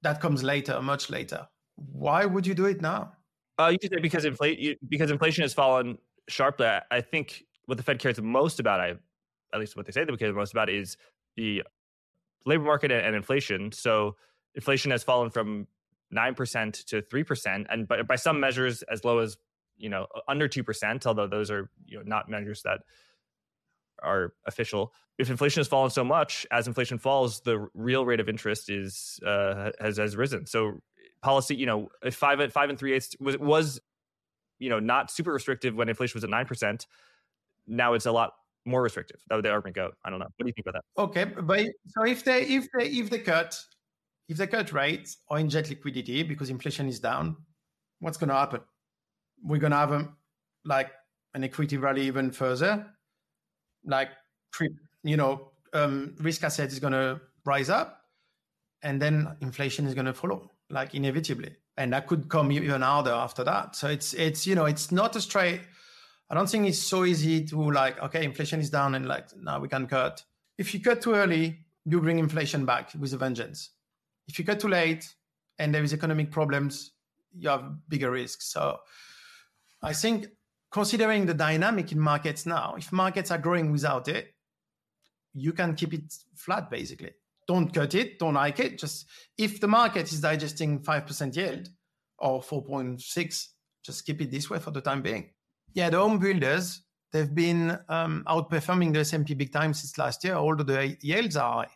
That 0.00 0.18
comes 0.18 0.42
later, 0.42 0.80
much 0.80 1.10
later. 1.10 1.46
Why 1.76 2.24
would 2.24 2.46
you 2.46 2.54
do 2.54 2.64
it 2.64 2.80
now? 2.80 3.12
Uh, 3.58 3.68
you 3.68 3.78
say 3.82 4.00
because 4.00 4.24
inflation 4.24 4.76
because 4.88 5.10
inflation 5.10 5.42
has 5.42 5.52
fallen 5.52 5.98
sharply. 6.28 6.66
I, 6.90 7.02
think 7.02 7.44
what 7.66 7.76
the 7.76 7.84
Fed 7.84 7.98
cares 7.98 8.18
most 8.22 8.58
about, 8.58 8.80
I 8.80 8.94
at 9.52 9.60
least 9.60 9.76
what 9.76 9.84
they 9.84 9.92
say 9.92 10.02
they 10.02 10.16
care 10.16 10.32
most 10.32 10.52
about, 10.52 10.70
is 10.70 10.96
the 11.36 11.62
labor 12.46 12.64
market 12.64 12.90
and, 12.90 13.14
inflation. 13.14 13.70
So 13.70 14.16
inflation 14.54 14.90
has 14.92 15.02
fallen 15.02 15.28
from 15.28 15.66
nine 16.10 16.34
percent 16.34 16.86
to 16.86 17.02
three 17.02 17.22
percent, 17.22 17.66
and 17.68 17.86
by, 17.86 18.00
by 18.00 18.16
some 18.16 18.40
measures 18.40 18.82
as 18.90 19.04
low 19.04 19.18
as 19.18 19.36
you 19.76 19.90
know 19.90 20.06
under 20.26 20.48
two 20.48 20.64
percent. 20.64 21.06
Although 21.06 21.26
those 21.26 21.50
are 21.50 21.68
you 21.84 21.98
know 21.98 22.04
not 22.06 22.30
measures 22.30 22.62
that 22.62 22.80
are 24.02 24.34
official. 24.46 24.92
If 25.18 25.30
inflation 25.30 25.60
has 25.60 25.68
fallen 25.68 25.90
so 25.90 26.04
much, 26.04 26.46
as 26.50 26.66
inflation 26.66 26.98
falls, 26.98 27.40
the 27.40 27.68
real 27.74 28.04
rate 28.04 28.20
of 28.20 28.28
interest 28.28 28.70
is 28.70 29.20
uh, 29.26 29.70
has 29.80 29.98
has 29.98 30.16
risen. 30.16 30.46
So 30.46 30.80
policy, 31.22 31.54
you 31.56 31.66
know, 31.66 31.88
five 32.10 32.40
at 32.40 32.52
five 32.52 32.70
and 32.70 32.78
three 32.78 32.94
eighths 32.94 33.14
was 33.20 33.36
was 33.38 33.80
you 34.58 34.70
know 34.70 34.80
not 34.80 35.10
super 35.10 35.32
restrictive 35.32 35.74
when 35.74 35.88
inflation 35.88 36.16
was 36.16 36.24
at 36.24 36.30
nine 36.30 36.46
percent. 36.46 36.86
Now 37.66 37.94
it's 37.94 38.06
a 38.06 38.12
lot 38.12 38.32
more 38.64 38.82
restrictive. 38.82 39.20
That 39.28 39.36
would 39.36 39.44
the 39.44 39.50
argument 39.50 39.76
go. 39.76 39.90
I 40.04 40.10
don't 40.10 40.18
know. 40.18 40.26
What 40.36 40.44
do 40.44 40.46
you 40.46 40.52
think 40.52 40.66
about 40.66 40.82
that? 40.82 41.02
Okay, 41.02 41.24
but 41.24 41.66
so 41.88 42.04
if 42.04 42.24
they 42.24 42.42
if 42.42 42.66
they 42.76 42.86
if 42.86 43.10
they 43.10 43.18
cut 43.18 43.58
if 44.28 44.36
they 44.36 44.46
cut 44.46 44.72
rates 44.72 45.18
or 45.28 45.38
inject 45.38 45.70
liquidity 45.70 46.22
because 46.22 46.50
inflation 46.50 46.88
is 46.88 47.00
down, 47.00 47.36
what's 47.98 48.16
going 48.16 48.28
to 48.28 48.34
happen? 48.34 48.60
We're 49.42 49.58
going 49.58 49.72
to 49.72 49.76
have 49.76 49.92
a, 49.92 50.08
like 50.64 50.92
an 51.34 51.42
equity 51.42 51.76
rally 51.76 52.02
even 52.02 52.30
further 52.30 52.86
like 53.84 54.10
you 55.02 55.16
know 55.16 55.50
um, 55.72 56.14
risk 56.18 56.44
asset 56.44 56.72
is 56.72 56.78
going 56.78 56.92
to 56.92 57.20
rise 57.44 57.70
up 57.70 58.00
and 58.82 59.00
then 59.00 59.36
inflation 59.40 59.86
is 59.86 59.94
going 59.94 60.06
to 60.06 60.14
follow 60.14 60.50
like 60.70 60.94
inevitably. 60.94 61.56
And 61.76 61.92
that 61.92 62.06
could 62.06 62.28
come 62.28 62.52
even 62.52 62.82
harder 62.82 63.10
after 63.10 63.44
that. 63.44 63.76
So 63.76 63.88
it's 63.88 64.12
it's 64.14 64.46
you 64.46 64.54
know 64.54 64.66
it's 64.66 64.92
not 64.92 65.16
a 65.16 65.20
straight 65.20 65.60
i 66.28 66.34
don't 66.34 66.48
think 66.48 66.68
it's 66.68 66.78
so 66.78 67.04
easy 67.04 67.44
to 67.44 67.72
like 67.72 68.00
okay 68.00 68.24
inflation 68.24 68.60
is 68.60 68.70
down 68.70 68.94
and 68.94 69.06
like 69.06 69.26
now 69.36 69.58
we 69.58 69.68
can 69.68 69.86
cut. 69.86 70.22
If 70.58 70.74
you 70.74 70.80
cut 70.80 71.00
too 71.02 71.14
early 71.14 71.60
you 71.86 72.00
bring 72.00 72.18
inflation 72.18 72.66
back 72.66 72.90
with 72.98 73.12
a 73.14 73.16
vengeance. 73.16 73.70
If 74.28 74.38
you 74.38 74.44
cut 74.44 74.60
too 74.60 74.68
late 74.68 75.12
and 75.58 75.74
there 75.74 75.82
is 75.82 75.92
economic 75.92 76.30
problems 76.30 76.92
you 77.36 77.48
have 77.48 77.88
bigger 77.88 78.10
risks. 78.10 78.52
So 78.52 78.78
i 79.82 79.92
think 79.92 80.28
considering 80.70 81.26
the 81.26 81.34
dynamic 81.34 81.92
in 81.92 82.00
markets 82.00 82.46
now, 82.46 82.74
if 82.76 82.92
markets 82.92 83.30
are 83.30 83.38
growing 83.38 83.72
without 83.72 84.08
it, 84.08 84.34
you 85.34 85.52
can 85.52 85.74
keep 85.74 85.94
it 85.94 86.14
flat 86.34 86.70
basically. 86.70 87.12
Don't 87.46 87.72
cut 87.72 87.94
it, 87.94 88.18
don't 88.18 88.36
hike 88.36 88.60
it. 88.60 88.78
Just 88.78 89.06
if 89.36 89.60
the 89.60 89.68
market 89.68 90.12
is 90.12 90.20
digesting 90.20 90.80
5% 90.80 91.36
yield 91.36 91.68
or 92.18 92.40
4.6, 92.40 93.46
just 93.82 94.06
keep 94.06 94.20
it 94.20 94.30
this 94.30 94.48
way 94.50 94.58
for 94.58 94.70
the 94.70 94.80
time 94.80 95.02
being. 95.02 95.30
Yeah, 95.72 95.90
the 95.90 95.98
home 95.98 96.18
builders, 96.18 96.82
they've 97.12 97.34
been 97.34 97.78
um, 97.88 98.24
outperforming 98.28 98.92
the 98.92 99.00
S&P 99.00 99.34
big 99.34 99.52
time 99.52 99.74
since 99.74 99.96
last 99.98 100.22
year, 100.22 100.34
although 100.34 100.64
the 100.64 100.96
yields 101.00 101.36
are 101.36 101.64
high. 101.64 101.70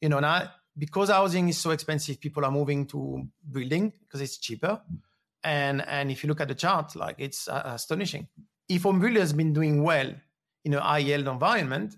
You 0.00 0.08
know, 0.10 0.20
now 0.20 0.50
because 0.76 1.10
housing 1.10 1.48
is 1.48 1.58
so 1.58 1.70
expensive, 1.70 2.20
people 2.20 2.44
are 2.44 2.50
moving 2.50 2.86
to 2.86 3.26
building 3.50 3.92
because 4.00 4.20
it's 4.20 4.38
cheaper. 4.38 4.80
And 5.44 5.86
and 5.86 6.10
if 6.10 6.22
you 6.22 6.28
look 6.28 6.40
at 6.40 6.48
the 6.48 6.54
chart, 6.54 6.96
like 6.96 7.16
it's 7.18 7.48
uh, 7.48 7.62
astonishing. 7.64 8.28
If 8.68 8.84
Ombulia 8.84 9.20
has 9.20 9.32
been 9.32 9.52
doing 9.52 9.82
well 9.82 10.10
in 10.64 10.74
a 10.74 10.80
high 10.80 10.98
yield 10.98 11.28
environment, 11.28 11.96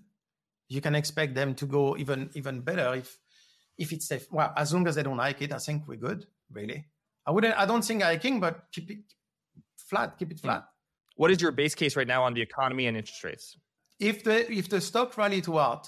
you 0.67 0.81
can 0.81 0.95
expect 0.95 1.33
them 1.33 1.55
to 1.55 1.65
go 1.65 1.95
even 1.97 2.29
even 2.35 2.61
better 2.61 2.93
if 2.95 3.17
if 3.77 3.93
it's 3.93 4.07
safe. 4.07 4.27
Well, 4.31 4.51
as 4.55 4.73
long 4.73 4.87
as 4.87 4.95
they 4.95 5.03
don't 5.03 5.17
like 5.17 5.41
it, 5.41 5.53
I 5.53 5.59
think 5.59 5.87
we're 5.87 5.95
good. 5.95 6.25
Really, 6.51 6.85
I 7.25 7.31
wouldn't. 7.31 7.57
I 7.57 7.65
don't 7.65 7.83
think 7.83 8.03
hiking, 8.03 8.39
but 8.39 8.65
keep 8.71 8.91
it 8.91 8.99
flat. 9.77 10.17
Keep 10.19 10.31
it 10.31 10.39
flat. 10.39 10.65
What 11.15 11.31
is 11.31 11.41
your 11.41 11.51
base 11.51 11.73
case 11.73 11.95
right 11.95 12.07
now 12.07 12.23
on 12.23 12.33
the 12.33 12.41
economy 12.41 12.87
and 12.87 12.97
interest 12.97 13.23
rates? 13.23 13.57
If 13.99 14.23
the 14.23 14.51
if 14.51 14.69
the 14.69 14.81
stock 14.81 15.17
rally 15.17 15.41
to 15.41 15.53
hard, 15.53 15.87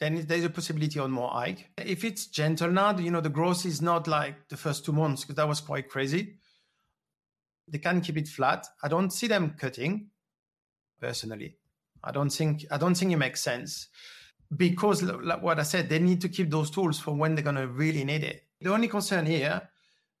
then 0.00 0.24
there's 0.26 0.44
a 0.44 0.50
possibility 0.50 0.98
on 0.98 1.10
more 1.10 1.30
hike. 1.30 1.70
If 1.76 2.04
it's 2.04 2.26
gentle 2.26 2.70
now, 2.70 2.96
you 2.98 3.10
know, 3.10 3.20
the 3.20 3.28
growth 3.28 3.66
is 3.66 3.82
not 3.82 4.08
like 4.08 4.48
the 4.48 4.56
first 4.56 4.84
two 4.84 4.92
months 4.92 5.22
because 5.22 5.36
that 5.36 5.46
was 5.46 5.60
quite 5.60 5.90
crazy. 5.90 6.36
They 7.68 7.78
can 7.78 8.00
keep 8.00 8.16
it 8.16 8.26
flat. 8.26 8.66
I 8.82 8.88
don't 8.88 9.12
see 9.12 9.26
them 9.26 9.54
cutting 9.58 10.08
personally. 10.98 11.56
I 12.02 12.12
don't 12.12 12.30
think 12.30 12.64
I 12.70 12.78
don't 12.78 12.94
think 12.94 13.12
it 13.12 13.16
makes 13.16 13.42
sense 13.42 13.88
because 14.56 15.02
like 15.02 15.42
what 15.42 15.60
I 15.60 15.64
said, 15.64 15.90
they 15.90 15.98
need 15.98 16.22
to 16.22 16.30
keep 16.30 16.50
those 16.50 16.70
tools 16.70 16.98
for 16.98 17.14
when 17.14 17.34
they're 17.34 17.44
gonna 17.44 17.66
really 17.66 18.02
need 18.02 18.24
it. 18.24 18.44
The 18.62 18.72
only 18.72 18.88
concern 18.88 19.26
here 19.26 19.60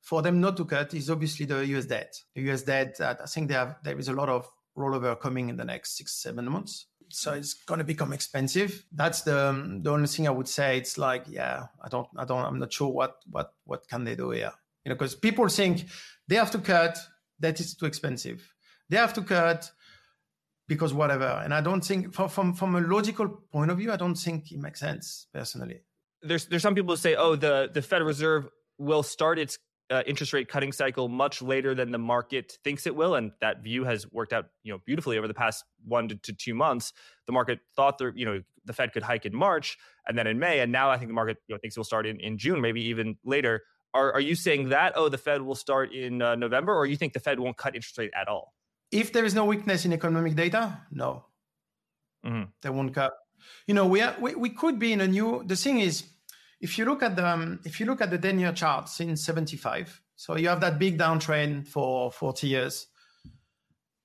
for 0.02 0.20
them 0.20 0.42
not 0.42 0.58
to 0.58 0.66
cut 0.66 0.92
is 0.92 1.08
obviously 1.08 1.46
the 1.46 1.64
US 1.66 1.86
debt. 1.86 2.14
The 2.34 2.42
US 2.50 2.62
debt, 2.62 3.00
I 3.00 3.14
think 3.26 3.50
have 3.50 3.76
there 3.82 3.98
is 3.98 4.08
a 4.08 4.12
lot 4.12 4.28
of 4.28 4.46
rollover 4.76 5.18
coming 5.18 5.48
in 5.48 5.56
the 5.56 5.64
next 5.64 5.96
six, 5.96 6.12
seven 6.12 6.44
months 6.50 6.86
so 7.10 7.34
it's 7.34 7.54
going 7.54 7.78
to 7.78 7.84
become 7.84 8.12
expensive. 8.12 8.84
That's 8.92 9.22
the 9.22 9.48
um, 9.48 9.82
the 9.82 9.90
only 9.90 10.06
thing 10.06 10.26
I 10.26 10.30
would 10.30 10.48
say. 10.48 10.78
It's 10.78 10.98
like, 10.98 11.24
yeah, 11.28 11.66
I 11.82 11.88
don't, 11.88 12.08
I 12.16 12.24
don't, 12.24 12.44
I'm 12.44 12.58
not 12.58 12.72
sure 12.72 12.88
what 12.88 13.16
what 13.30 13.52
what 13.64 13.88
can 13.88 14.04
they 14.04 14.14
do 14.14 14.30
here. 14.30 14.52
You 14.84 14.90
know, 14.90 14.94
because 14.94 15.14
people 15.14 15.48
think 15.48 15.86
they 16.28 16.36
have 16.36 16.50
to 16.52 16.58
cut 16.58 16.98
that 17.40 17.60
is 17.60 17.74
too 17.74 17.86
expensive. 17.86 18.54
They 18.88 18.96
have 18.96 19.12
to 19.14 19.22
cut 19.22 19.70
because 20.68 20.94
whatever. 20.94 21.40
And 21.44 21.52
I 21.52 21.60
don't 21.60 21.84
think 21.84 22.14
from 22.14 22.28
from 22.28 22.54
from 22.54 22.74
a 22.76 22.80
logical 22.80 23.28
point 23.28 23.70
of 23.70 23.78
view, 23.78 23.92
I 23.92 23.96
don't 23.96 24.14
think 24.14 24.52
it 24.52 24.58
makes 24.58 24.80
sense 24.80 25.26
personally. 25.32 25.80
There's 26.22 26.46
there's 26.46 26.62
some 26.62 26.74
people 26.74 26.92
who 26.94 26.96
say, 26.96 27.14
oh, 27.16 27.36
the 27.36 27.70
the 27.72 27.82
Federal 27.82 28.08
Reserve 28.08 28.48
will 28.78 29.02
start 29.02 29.38
its 29.38 29.58
uh, 29.90 30.02
interest 30.06 30.32
rate 30.32 30.48
cutting 30.48 30.72
cycle 30.72 31.08
much 31.08 31.42
later 31.42 31.74
than 31.74 31.90
the 31.90 31.98
market 31.98 32.58
thinks 32.62 32.86
it 32.86 32.94
will, 32.94 33.16
and 33.16 33.32
that 33.40 33.62
view 33.62 33.84
has 33.84 34.10
worked 34.12 34.32
out 34.32 34.46
you 34.62 34.72
know 34.72 34.78
beautifully 34.86 35.18
over 35.18 35.26
the 35.26 35.34
past 35.34 35.64
one 35.84 36.08
to, 36.08 36.14
to 36.16 36.32
two 36.32 36.54
months. 36.54 36.92
The 37.26 37.32
market 37.32 37.58
thought 37.74 37.98
the 37.98 38.12
you 38.14 38.24
know 38.24 38.42
the 38.64 38.72
Fed 38.72 38.92
could 38.92 39.02
hike 39.02 39.26
in 39.26 39.34
March 39.34 39.78
and 40.06 40.16
then 40.16 40.26
in 40.26 40.38
May, 40.38 40.60
and 40.60 40.70
now 40.70 40.90
I 40.90 40.96
think 40.96 41.08
the 41.08 41.14
market 41.14 41.38
you 41.48 41.54
know, 41.54 41.58
thinks 41.58 41.76
it 41.76 41.80
will 41.80 41.84
start 41.84 42.06
in, 42.06 42.20
in 42.20 42.38
June, 42.38 42.60
maybe 42.60 42.82
even 42.82 43.16
later. 43.24 43.62
Are 43.92 44.12
are 44.12 44.20
you 44.20 44.36
saying 44.36 44.68
that 44.68 44.92
oh 44.94 45.08
the 45.08 45.18
Fed 45.18 45.42
will 45.42 45.56
start 45.56 45.92
in 45.92 46.22
uh, 46.22 46.36
November, 46.36 46.74
or 46.74 46.86
you 46.86 46.96
think 46.96 47.12
the 47.12 47.20
Fed 47.20 47.40
won't 47.40 47.56
cut 47.56 47.74
interest 47.74 47.98
rate 47.98 48.12
at 48.14 48.28
all? 48.28 48.54
If 48.92 49.12
there 49.12 49.24
is 49.24 49.34
no 49.34 49.44
weakness 49.44 49.84
in 49.84 49.92
economic 49.92 50.36
data, 50.36 50.80
no, 50.92 51.24
mm-hmm. 52.24 52.44
they 52.62 52.70
won't 52.70 52.94
cut. 52.94 53.12
You 53.66 53.74
know, 53.74 53.86
we, 53.86 54.00
are, 54.02 54.14
we 54.20 54.34
we 54.34 54.50
could 54.50 54.78
be 54.78 54.92
in 54.92 55.00
a 55.00 55.08
new. 55.08 55.42
The 55.44 55.56
thing 55.56 55.80
is 55.80 56.04
if 56.60 56.76
you 56.76 56.84
look 56.84 57.02
at 57.02 57.16
the 57.16 57.26
um, 57.26 57.60
if 57.64 57.80
you 57.80 57.86
look 57.86 58.00
at 58.00 58.10
the 58.10 58.18
10 58.18 58.38
year 58.38 58.52
chart 58.52 58.88
since 58.88 59.24
75 59.24 60.00
so 60.16 60.36
you 60.36 60.48
have 60.48 60.60
that 60.60 60.78
big 60.78 60.98
downtrend 60.98 61.66
for 61.66 62.12
40 62.12 62.46
years 62.46 62.86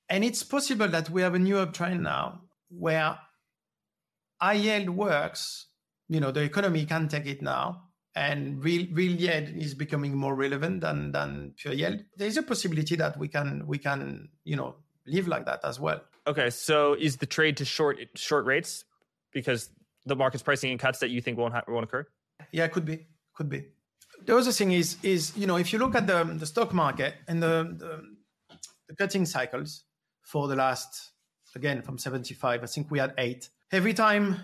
and 0.09 0.23
it's 0.23 0.43
possible 0.43 0.87
that 0.87 1.09
we 1.09 1.21
have 1.21 1.35
a 1.35 1.39
new 1.39 1.55
uptrend 1.55 2.01
now 2.01 2.41
where 2.69 3.17
high 4.41 4.53
yield 4.53 4.89
works 4.89 5.67
you 6.07 6.19
know 6.19 6.31
the 6.31 6.41
economy 6.41 6.85
can 6.85 7.07
take 7.07 7.25
it 7.25 7.41
now 7.41 7.85
and 8.15 8.63
real 8.63 8.87
real 8.93 9.11
yield 9.11 9.49
is 9.49 9.73
becoming 9.73 10.15
more 10.15 10.35
relevant 10.35 10.81
than 10.81 11.11
than 11.11 11.53
pure 11.57 11.73
yield. 11.73 11.99
There's 12.15 12.37
a 12.37 12.43
possibility 12.43 12.95
that 12.95 13.17
we 13.17 13.27
can 13.27 13.67
we 13.67 13.77
can 13.77 14.29
you 14.45 14.55
know 14.55 14.75
live 15.05 15.27
like 15.27 15.45
that 15.45 15.59
as 15.63 15.79
well. 15.79 16.01
Okay 16.25 16.49
so 16.49 16.93
is 16.93 17.17
the 17.17 17.25
trade 17.25 17.57
to 17.57 17.65
short 17.65 17.97
short 18.15 18.45
rates 18.45 18.85
because 19.33 19.69
the 20.05 20.15
market's 20.15 20.43
pricing 20.43 20.71
in 20.71 20.77
cuts 20.77 20.99
that 20.99 21.09
you 21.09 21.21
think 21.21 21.37
won't 21.37 21.53
ha- 21.53 21.63
won't 21.67 21.83
occur 21.83 22.07
yeah, 22.51 22.67
could 22.67 22.85
be, 22.85 23.07
could 23.33 23.49
be. 23.49 23.65
The 24.25 24.35
other 24.35 24.51
thing 24.51 24.71
is, 24.71 24.97
is 25.03 25.35
you 25.37 25.47
know, 25.47 25.57
if 25.57 25.71
you 25.73 25.79
look 25.79 25.95
at 25.95 26.07
the 26.07 26.23
the 26.23 26.45
stock 26.45 26.73
market 26.73 27.15
and 27.27 27.41
the, 27.41 27.75
the, 27.77 28.57
the 28.87 28.95
cutting 28.95 29.25
cycles 29.25 29.83
for 30.21 30.47
the 30.47 30.55
last, 30.55 31.11
again 31.55 31.81
from 31.81 31.97
seventy 31.97 32.33
five, 32.33 32.63
I 32.63 32.65
think 32.65 32.89
we 32.89 32.99
had 32.99 33.13
eight. 33.17 33.49
Every 33.71 33.93
time 33.93 34.39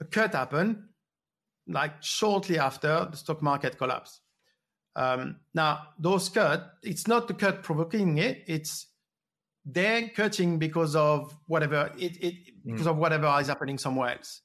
a 0.00 0.04
cut 0.04 0.34
happened, 0.34 0.82
like 1.66 2.02
shortly 2.02 2.58
after 2.58 3.08
the 3.10 3.16
stock 3.16 3.42
market 3.42 3.78
collapsed. 3.78 4.20
Um, 4.94 5.36
now 5.54 5.88
those 5.98 6.28
cut, 6.28 6.72
it's 6.82 7.08
not 7.08 7.28
the 7.28 7.34
cut 7.34 7.62
provoking 7.62 8.18
it; 8.18 8.44
it's 8.46 8.86
they're 9.64 10.08
cutting 10.08 10.58
because 10.58 10.96
of 10.96 11.34
whatever 11.46 11.92
it, 11.98 12.22
it 12.22 12.34
mm. 12.34 12.72
because 12.72 12.86
of 12.86 12.96
whatever 12.96 13.34
is 13.40 13.48
happening 13.48 13.78
somewhere 13.78 14.16
else. 14.16 14.42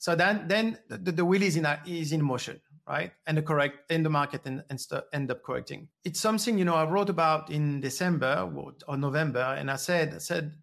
So 0.00 0.14
then, 0.14 0.48
then 0.48 0.78
the, 0.88 1.12
the 1.12 1.24
wheel 1.24 1.42
is 1.42 1.56
in, 1.56 1.66
a, 1.66 1.78
is 1.86 2.12
in 2.12 2.24
motion, 2.24 2.58
right? 2.88 3.12
And 3.26 3.36
the 3.36 3.42
correct 3.42 3.92
in 3.92 4.02
the 4.02 4.08
market 4.08 4.40
and, 4.46 4.64
and 4.70 4.80
st- 4.80 5.04
end 5.12 5.30
up 5.30 5.42
correcting. 5.42 5.88
It's 6.04 6.18
something 6.18 6.58
you 6.58 6.64
know 6.64 6.74
I 6.74 6.86
wrote 6.86 7.10
about 7.10 7.50
in 7.50 7.82
December 7.82 8.50
or 8.88 8.96
November, 8.96 9.56
and 9.58 9.70
I 9.70 9.76
said, 9.76 10.14
I 10.14 10.18
said, 10.18 10.54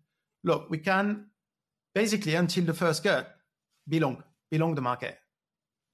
look, 0.44 0.72
we 0.72 0.80
can 0.80 1.28
basically 1.94 2.34
until 2.34 2.66
the 2.66 2.74
first 2.74 3.04
cut 3.04 3.36
belong 3.88 4.24
belong 4.50 4.74
the 4.74 4.82
market. 4.82 5.20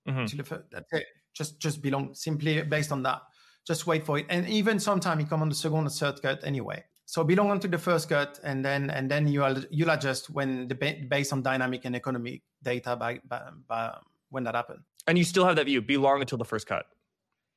Mm-hmm. 0.08 0.20
Until 0.20 0.38
the 0.38 0.44
first, 0.46 0.64
that's 0.72 0.94
it. 0.94 1.06
Just 1.34 1.60
just 1.60 1.82
belong 1.82 2.14
simply 2.14 2.62
based 2.64 2.94
on 2.94 3.04
that. 3.04 3.24
Just 3.68 3.86
wait 3.88 4.06
for 4.06 4.20
it, 4.20 4.26
and 4.30 4.48
even 4.48 4.80
sometime 4.80 5.20
you 5.20 5.26
come 5.26 5.42
on 5.42 5.50
the 5.50 5.56
second 5.56 5.86
or 5.86 5.90
third 5.90 6.22
cut 6.22 6.46
anyway. 6.46 6.82
So 7.14 7.24
belong 7.24 7.52
onto 7.52 7.68
the 7.68 7.78
first 7.78 8.10
cut, 8.10 8.40
and 8.44 8.66
then 8.66 8.90
and 8.90 9.06
then 9.12 9.28
you'll 9.28 9.60
you'll 9.70 9.92
adjust 9.92 10.32
when 10.32 10.68
the 10.68 10.74
based 11.08 11.32
on 11.32 11.44
dynamic 11.44 11.86
and 11.86 11.96
economic 11.96 12.42
data 12.64 12.96
by, 12.96 13.20
by, 13.28 13.40
by 13.68 14.00
when 14.32 14.44
that 14.46 14.56
happened. 14.56 14.80
And 15.06 15.16
you 15.16 15.24
still 15.24 15.46
have 15.46 15.56
that 15.58 15.68
view, 15.68 15.80
be 15.80 15.96
long 15.96 16.22
until 16.22 16.40
the 16.40 16.46
first 16.46 16.66
cut. 16.66 16.88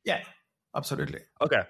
Yeah, 0.05 0.21
absolutely. 0.75 1.21
Okay. 1.40 1.62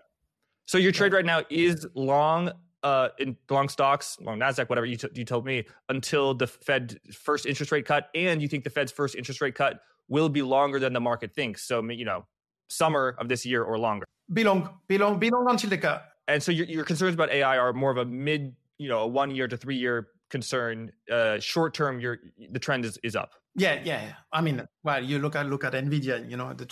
So 0.65 0.79
your 0.79 0.91
trade 0.91 1.13
yeah. 1.13 1.19
right 1.19 1.25
now 1.25 1.43
is 1.49 1.87
long 1.95 2.51
uh, 2.83 3.11
in 3.21 3.37
long 3.49 3.69
stocks, 3.69 4.19
long 4.21 4.41
Nasdaq, 4.41 4.69
whatever 4.69 4.87
you, 4.87 4.97
t- 4.97 5.07
you 5.15 5.25
told 5.25 5.47
me, 5.47 5.65
until 5.89 6.35
the 6.35 6.49
Fed 6.49 6.99
first 7.13 7.47
interest 7.47 7.71
rate 7.71 7.87
cut, 7.87 8.09
and 8.17 8.43
you 8.43 8.49
think 8.49 8.65
the 8.65 8.71
Fed's 8.71 8.91
first 8.91 9.15
interest 9.15 9.41
rate 9.41 9.55
cut 9.55 9.79
will 10.09 10.29
be 10.29 10.43
longer 10.43 10.81
than 10.81 10.93
the 10.93 11.01
market 11.01 11.33
thinks. 11.37 11.63
So 11.63 11.89
you 11.89 12.05
know, 12.05 12.27
summer 12.69 13.15
of 13.21 13.29
this 13.29 13.47
year 13.47 13.63
or 13.63 13.79
longer. 13.79 14.07
Be 14.33 14.43
long, 14.43 14.71
be 14.89 14.99
long, 14.99 15.21
be 15.21 15.31
long 15.31 15.49
until 15.49 15.71
the 15.71 15.79
cut. 15.79 16.16
And 16.29 16.43
so 16.43 16.53
your, 16.53 16.67
your 16.67 16.85
concerns 16.85 17.15
about 17.15 17.31
AI 17.31 17.57
are 17.59 17.73
more 17.73 17.91
of 17.91 17.99
a 17.99 18.05
mid, 18.05 18.55
you 18.79 18.89
know, 18.89 19.01
a 19.01 19.07
one 19.07 19.31
year 19.31 19.49
to 19.49 19.57
three 19.57 19.77
year 19.77 20.09
concern. 20.31 20.93
Uh, 21.11 21.39
short 21.39 21.75
term, 21.75 22.01
your 22.01 22.19
the 22.51 22.59
trend 22.59 22.85
is, 22.85 22.99
is 23.03 23.17
up. 23.17 23.33
Yeah, 23.55 23.81
yeah. 23.85 24.13
I 24.33 24.43
mean, 24.43 24.67
well, 24.83 25.03
you 25.03 25.19
look 25.19 25.35
at 25.35 25.47
look 25.47 25.65
at 25.65 25.73
Nvidia. 25.73 26.29
You 26.29 26.37
know, 26.37 26.53
the 26.53 26.67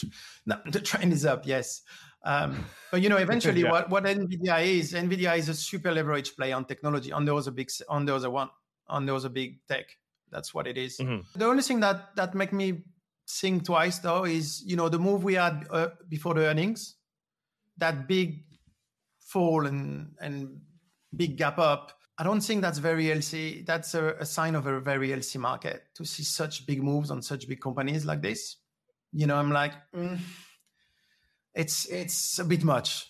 the 0.71 0.81
trend 0.81 1.13
is 1.13 1.25
up. 1.25 1.47
Yes, 1.47 1.83
um, 2.25 2.65
but 2.91 3.01
you 3.01 3.09
know, 3.09 3.17
eventually, 3.29 3.63
yeah. 3.63 3.71
what 3.71 3.91
what 3.91 4.05
Nvidia 4.05 4.65
is, 4.67 4.93
Nvidia 4.93 5.37
is 5.39 5.49
a 5.49 5.55
super 5.55 5.93
leverage 5.93 6.37
play 6.37 6.53
on 6.53 6.65
technology. 6.65 7.13
On 7.13 7.25
the 7.25 7.35
other 7.35 7.51
big, 7.51 7.71
on 7.89 8.05
the 8.05 8.15
other 8.15 8.31
one, 8.31 8.51
on 8.89 9.07
the 9.07 9.15
other 9.15 9.29
big 9.29 9.61
tech. 9.67 9.87
That's 10.31 10.53
what 10.53 10.67
it 10.67 10.77
is. 10.77 10.99
Mm-hmm. 10.99 11.39
The 11.39 11.47
only 11.47 11.63
thing 11.63 11.81
that 11.81 12.17
that 12.17 12.35
make 12.35 12.53
me 12.53 12.85
think 13.27 13.65
twice 13.65 14.01
though 14.01 14.25
is 14.25 14.63
you 14.67 14.77
know 14.77 14.89
the 14.89 14.99
move 14.99 15.25
we 15.25 15.35
had 15.35 15.67
uh, 15.71 15.89
before 16.09 16.35
the 16.35 16.47
earnings, 16.47 16.97
that 17.79 18.09
big 18.09 18.45
fall 19.35 19.67
and 19.67 20.15
and 20.21 20.61
big 21.17 21.37
gap 21.37 21.59
up 21.59 21.93
I 22.17 22.23
don't 22.23 22.41
think 22.41 22.63
that's 22.63 22.79
very 22.79 23.07
healthy. 23.07 23.65
That's 23.67 23.95
a, 23.95 24.15
a, 24.21 24.27
sign 24.27 24.55
of 24.55 24.67
a 24.67 24.81
very 24.81 25.11
healthy 25.11 25.39
market 25.39 25.83
to 25.97 26.05
see 26.05 26.23
such 26.23 26.65
big 26.65 26.81
moves 26.81 27.11
on 27.11 27.23
such 27.23 27.49
big 27.49 27.61
companies 27.61 28.05
like 28.05 28.23
this. 28.23 28.57
You 29.13 29.27
know, 29.27 29.37
I'm 29.37 29.51
like, 29.51 29.73
mm, 29.95 30.19
it's 31.55 31.87
it's 31.87 32.39
a 32.39 32.45
bit 32.45 32.63
much, 32.63 33.09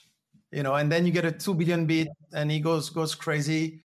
you 0.50 0.62
know. 0.62 0.74
And 0.74 0.90
then 0.90 1.04
you 1.04 1.12
get 1.12 1.26
a 1.26 1.32
two 1.32 1.54
billion 1.54 1.86
bid, 1.86 2.08
and 2.32 2.50
he 2.50 2.60
goes 2.60 2.88
goes 2.90 3.14
crazy. 3.14 3.84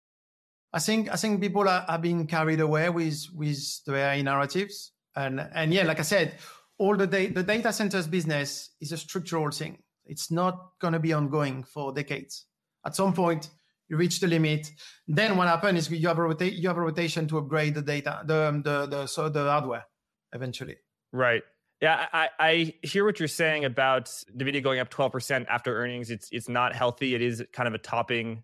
I 0.71 0.79
think 0.79 1.11
I 1.11 1.15
think 1.15 1.41
people 1.41 1.69
are, 1.69 1.85
are 1.87 1.99
being 1.99 2.25
carried 2.25 2.59
away 2.59 2.89
with 2.89 3.27
with 3.35 3.83
the 3.85 3.95
AI 3.95 4.21
narratives, 4.23 4.93
and 5.15 5.39
and 5.39 5.71
yeah, 5.71 5.83
like 5.83 5.99
I 5.99 6.03
said, 6.03 6.39
all 6.79 6.95
the 6.97 7.07
da- 7.07 7.31
the 7.31 7.43
data 7.43 7.71
centers 7.71 8.07
business 8.07 8.71
is 8.81 8.91
a 8.91 8.97
structural 8.97 9.51
thing. 9.51 9.82
It's 10.05 10.31
not 10.31 10.71
going 10.79 10.93
to 10.93 10.99
be 10.99 11.13
ongoing 11.13 11.63
for 11.63 11.93
decades. 11.93 12.45
At 12.85 12.95
some 12.95 13.13
point 13.13 13.49
you 13.89 13.97
reach 13.97 14.19
the 14.19 14.27
limit. 14.27 14.71
Then 15.07 15.37
what 15.37 15.47
happens 15.47 15.79
is 15.79 15.91
you 15.91 16.07
have 16.07 16.17
a 16.17 16.23
rota- 16.23 16.53
you 16.53 16.67
have 16.67 16.77
a 16.77 16.81
rotation 16.81 17.27
to 17.27 17.37
upgrade 17.37 17.75
the 17.75 17.81
data, 17.81 18.21
the 18.25 18.61
the 18.63 18.85
the 18.87 19.07
so 19.07 19.29
the 19.29 19.43
hardware 19.43 19.85
eventually. 20.33 20.77
Right. 21.11 21.43
Yeah, 21.81 22.07
I, 22.13 22.29
I 22.39 22.73
hear 22.81 23.03
what 23.03 23.19
you're 23.19 23.27
saying 23.27 23.65
about 23.65 24.05
Nvidia 24.37 24.63
going 24.63 24.79
up 24.79 24.89
12% 24.89 25.45
after 25.49 25.77
earnings. 25.77 26.11
It's 26.11 26.29
it's 26.31 26.47
not 26.47 26.73
healthy. 26.73 27.13
It 27.13 27.21
is 27.21 27.43
kind 27.51 27.67
of 27.67 27.73
a 27.73 27.77
topping 27.77 28.43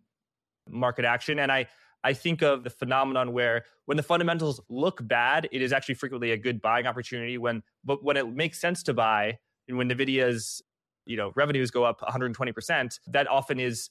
market 0.67 1.06
action, 1.06 1.39
and 1.39 1.52
I 1.52 1.67
I 2.04 2.13
think 2.13 2.41
of 2.41 2.63
the 2.63 2.69
phenomenon 2.69 3.34
where 3.34 3.65
when 3.86 3.98
the 3.98 4.04
fundamentals 4.04 4.62
look 4.69 5.06
bad, 5.06 5.48
it 5.52 5.62
is 5.62 5.74
actually 5.74 5.95
frequently 5.95 6.32
a 6.32 6.38
good 6.38 6.62
buying 6.62 6.86
opportunity. 6.86 7.38
When 7.38 7.63
but 7.84 8.04
when 8.04 8.17
it 8.17 8.28
makes 8.28 8.60
sense 8.60 8.84
to 8.84 8.93
buy, 8.93 9.39
and 9.67 9.78
when 9.78 9.89
Nvidia's 9.89 10.62
you 11.06 11.18
know 11.18 11.32
revenues 11.36 11.72
go 11.72 11.84
up 11.84 12.02
120%, 12.02 13.00
that 13.08 13.28
often 13.28 13.60
is 13.60 13.90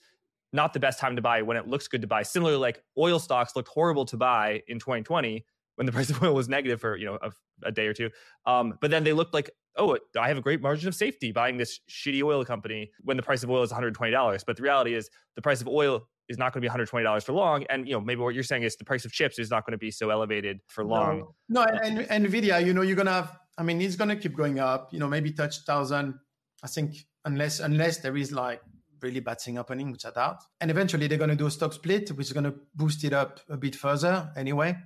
not 0.52 0.72
the 0.72 0.80
best 0.80 0.98
time 0.98 1.16
to 1.16 1.22
buy 1.22 1.42
when 1.42 1.56
it 1.56 1.66
looks 1.66 1.88
good 1.88 2.00
to 2.00 2.06
buy. 2.06 2.22
Similarly, 2.22 2.58
like 2.58 2.82
oil 2.96 3.18
stocks 3.18 3.54
looked 3.54 3.68
horrible 3.68 4.04
to 4.06 4.16
buy 4.16 4.62
in 4.68 4.78
2020 4.78 5.44
when 5.76 5.86
the 5.86 5.92
price 5.98 6.10
of 6.10 6.22
oil 6.22 6.34
was 6.34 6.48
negative 6.48 6.80
for 6.80 6.96
you 6.96 7.06
know 7.06 7.18
a, 7.22 7.30
a 7.64 7.72
day 7.72 7.86
or 7.86 7.94
two. 7.94 8.10
Um, 8.46 8.74
but 8.80 8.90
then 8.90 9.04
they 9.04 9.12
looked 9.12 9.34
like, 9.34 9.50
oh, 9.76 9.96
I 10.18 10.28
have 10.28 10.38
a 10.38 10.42
great 10.42 10.60
margin 10.60 10.88
of 10.88 10.94
safety 10.94 11.32
buying 11.32 11.56
this 11.56 11.80
shitty 11.90 12.22
oil 12.22 12.44
company 12.44 12.90
when 13.02 13.16
the 13.16 13.22
price 13.22 13.42
of 13.42 13.50
oil 13.50 13.62
is 13.62 13.70
120 13.70 14.10
dollars. 14.12 14.44
But 14.44 14.56
the 14.56 14.62
reality 14.62 14.94
is 14.94 15.10
the 15.36 15.42
price 15.42 15.60
of 15.60 15.68
oil 15.68 16.08
is 16.28 16.36
not 16.36 16.52
going 16.52 16.60
to 16.60 16.66
be 16.66 16.68
120 16.68 17.04
dollars 17.04 17.24
for 17.24 17.32
long. 17.32 17.64
And 17.70 17.86
you 17.86 17.94
know 17.94 18.00
maybe 18.00 18.20
what 18.20 18.34
you're 18.34 18.42
saying 18.42 18.62
is 18.62 18.76
the 18.76 18.84
price 18.84 19.04
of 19.04 19.12
chips 19.12 19.38
is 19.38 19.50
not 19.50 19.64
going 19.64 19.72
to 19.72 19.78
be 19.78 19.90
so 19.90 20.10
elevated 20.10 20.60
for 20.66 20.84
long. 20.84 21.26
No, 21.48 21.64
no 21.64 21.78
and, 21.82 22.00
and 22.10 22.26
Nvidia, 22.26 22.64
you 22.64 22.74
know, 22.74 22.82
you're 22.82 22.96
gonna 22.96 23.12
have. 23.12 23.36
I 23.56 23.62
mean, 23.62 23.80
it's 23.80 23.96
gonna 23.96 24.16
keep 24.16 24.36
going 24.36 24.58
up. 24.58 24.92
You 24.92 24.98
know, 24.98 25.08
maybe 25.08 25.32
touch 25.32 25.58
thousand. 25.60 26.14
I 26.62 26.66
think 26.66 27.06
unless 27.24 27.60
unless 27.60 27.98
there 27.98 28.16
is 28.16 28.32
like 28.32 28.60
really 29.00 29.20
bad 29.20 29.40
thing 29.40 29.56
happening, 29.56 29.92
which 29.92 30.04
I 30.04 30.10
doubt. 30.10 30.42
And 30.60 30.70
eventually 30.70 31.06
they're 31.06 31.18
going 31.18 31.30
to 31.30 31.36
do 31.36 31.46
a 31.46 31.50
stock 31.50 31.72
split, 31.72 32.10
which 32.10 32.26
is 32.26 32.32
going 32.32 32.44
to 32.44 32.54
boost 32.74 33.04
it 33.04 33.12
up 33.12 33.40
a 33.48 33.56
bit 33.56 33.76
further 33.76 34.32
anyway, 34.36 34.76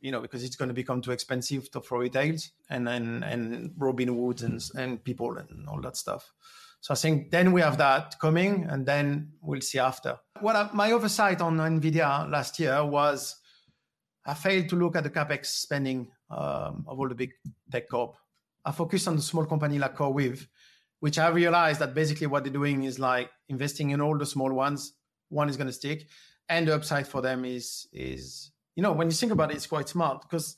you 0.00 0.10
know, 0.10 0.20
because 0.20 0.44
it's 0.44 0.56
going 0.56 0.68
to 0.68 0.74
become 0.74 1.02
too 1.02 1.10
expensive 1.10 1.70
to, 1.72 1.80
for 1.80 1.98
retails 1.98 2.50
and, 2.70 2.88
and, 2.88 3.24
and 3.24 3.70
Robinhood 3.78 4.42
and, 4.42 4.62
and 4.74 5.04
people 5.04 5.36
and 5.36 5.68
all 5.68 5.80
that 5.82 5.96
stuff. 5.96 6.32
So 6.80 6.94
I 6.94 6.96
think 6.96 7.30
then 7.30 7.52
we 7.52 7.60
have 7.60 7.78
that 7.78 8.18
coming 8.20 8.66
and 8.68 8.86
then 8.86 9.32
we'll 9.40 9.60
see 9.60 9.78
after. 9.78 10.18
What 10.40 10.56
I, 10.56 10.70
my 10.72 10.92
oversight 10.92 11.40
on 11.40 11.56
NVIDIA 11.56 12.30
last 12.30 12.58
year 12.60 12.84
was 12.84 13.36
I 14.24 14.34
failed 14.34 14.68
to 14.68 14.76
look 14.76 14.96
at 14.96 15.02
the 15.02 15.10
CapEx 15.10 15.46
spending 15.46 16.10
um, 16.30 16.84
of 16.86 16.98
all 16.98 17.08
the 17.08 17.14
big 17.14 17.32
tech 17.70 17.88
corp. 17.88 18.14
I 18.64 18.70
focused 18.70 19.08
on 19.08 19.16
the 19.16 19.22
small 19.22 19.46
company 19.46 19.78
like 19.78 19.96
CoreWeave 19.96 20.46
which 21.00 21.18
I 21.18 21.28
realized 21.28 21.80
that 21.80 21.94
basically 21.94 22.26
what 22.26 22.44
they're 22.44 22.52
doing 22.52 22.84
is 22.84 22.98
like 22.98 23.30
investing 23.48 23.90
in 23.90 24.00
all 24.00 24.16
the 24.18 24.26
small 24.26 24.52
ones. 24.52 24.92
One 25.28 25.48
is 25.48 25.56
going 25.56 25.66
to 25.66 25.72
stick, 25.72 26.06
and 26.48 26.66
the 26.66 26.74
upside 26.74 27.06
for 27.06 27.20
them 27.20 27.44
is 27.44 27.86
is 27.92 28.50
you 28.74 28.82
know 28.82 28.92
when 28.92 29.08
you 29.08 29.12
think 29.12 29.32
about 29.32 29.50
it, 29.50 29.56
it's 29.56 29.66
quite 29.66 29.88
smart 29.88 30.22
because 30.22 30.56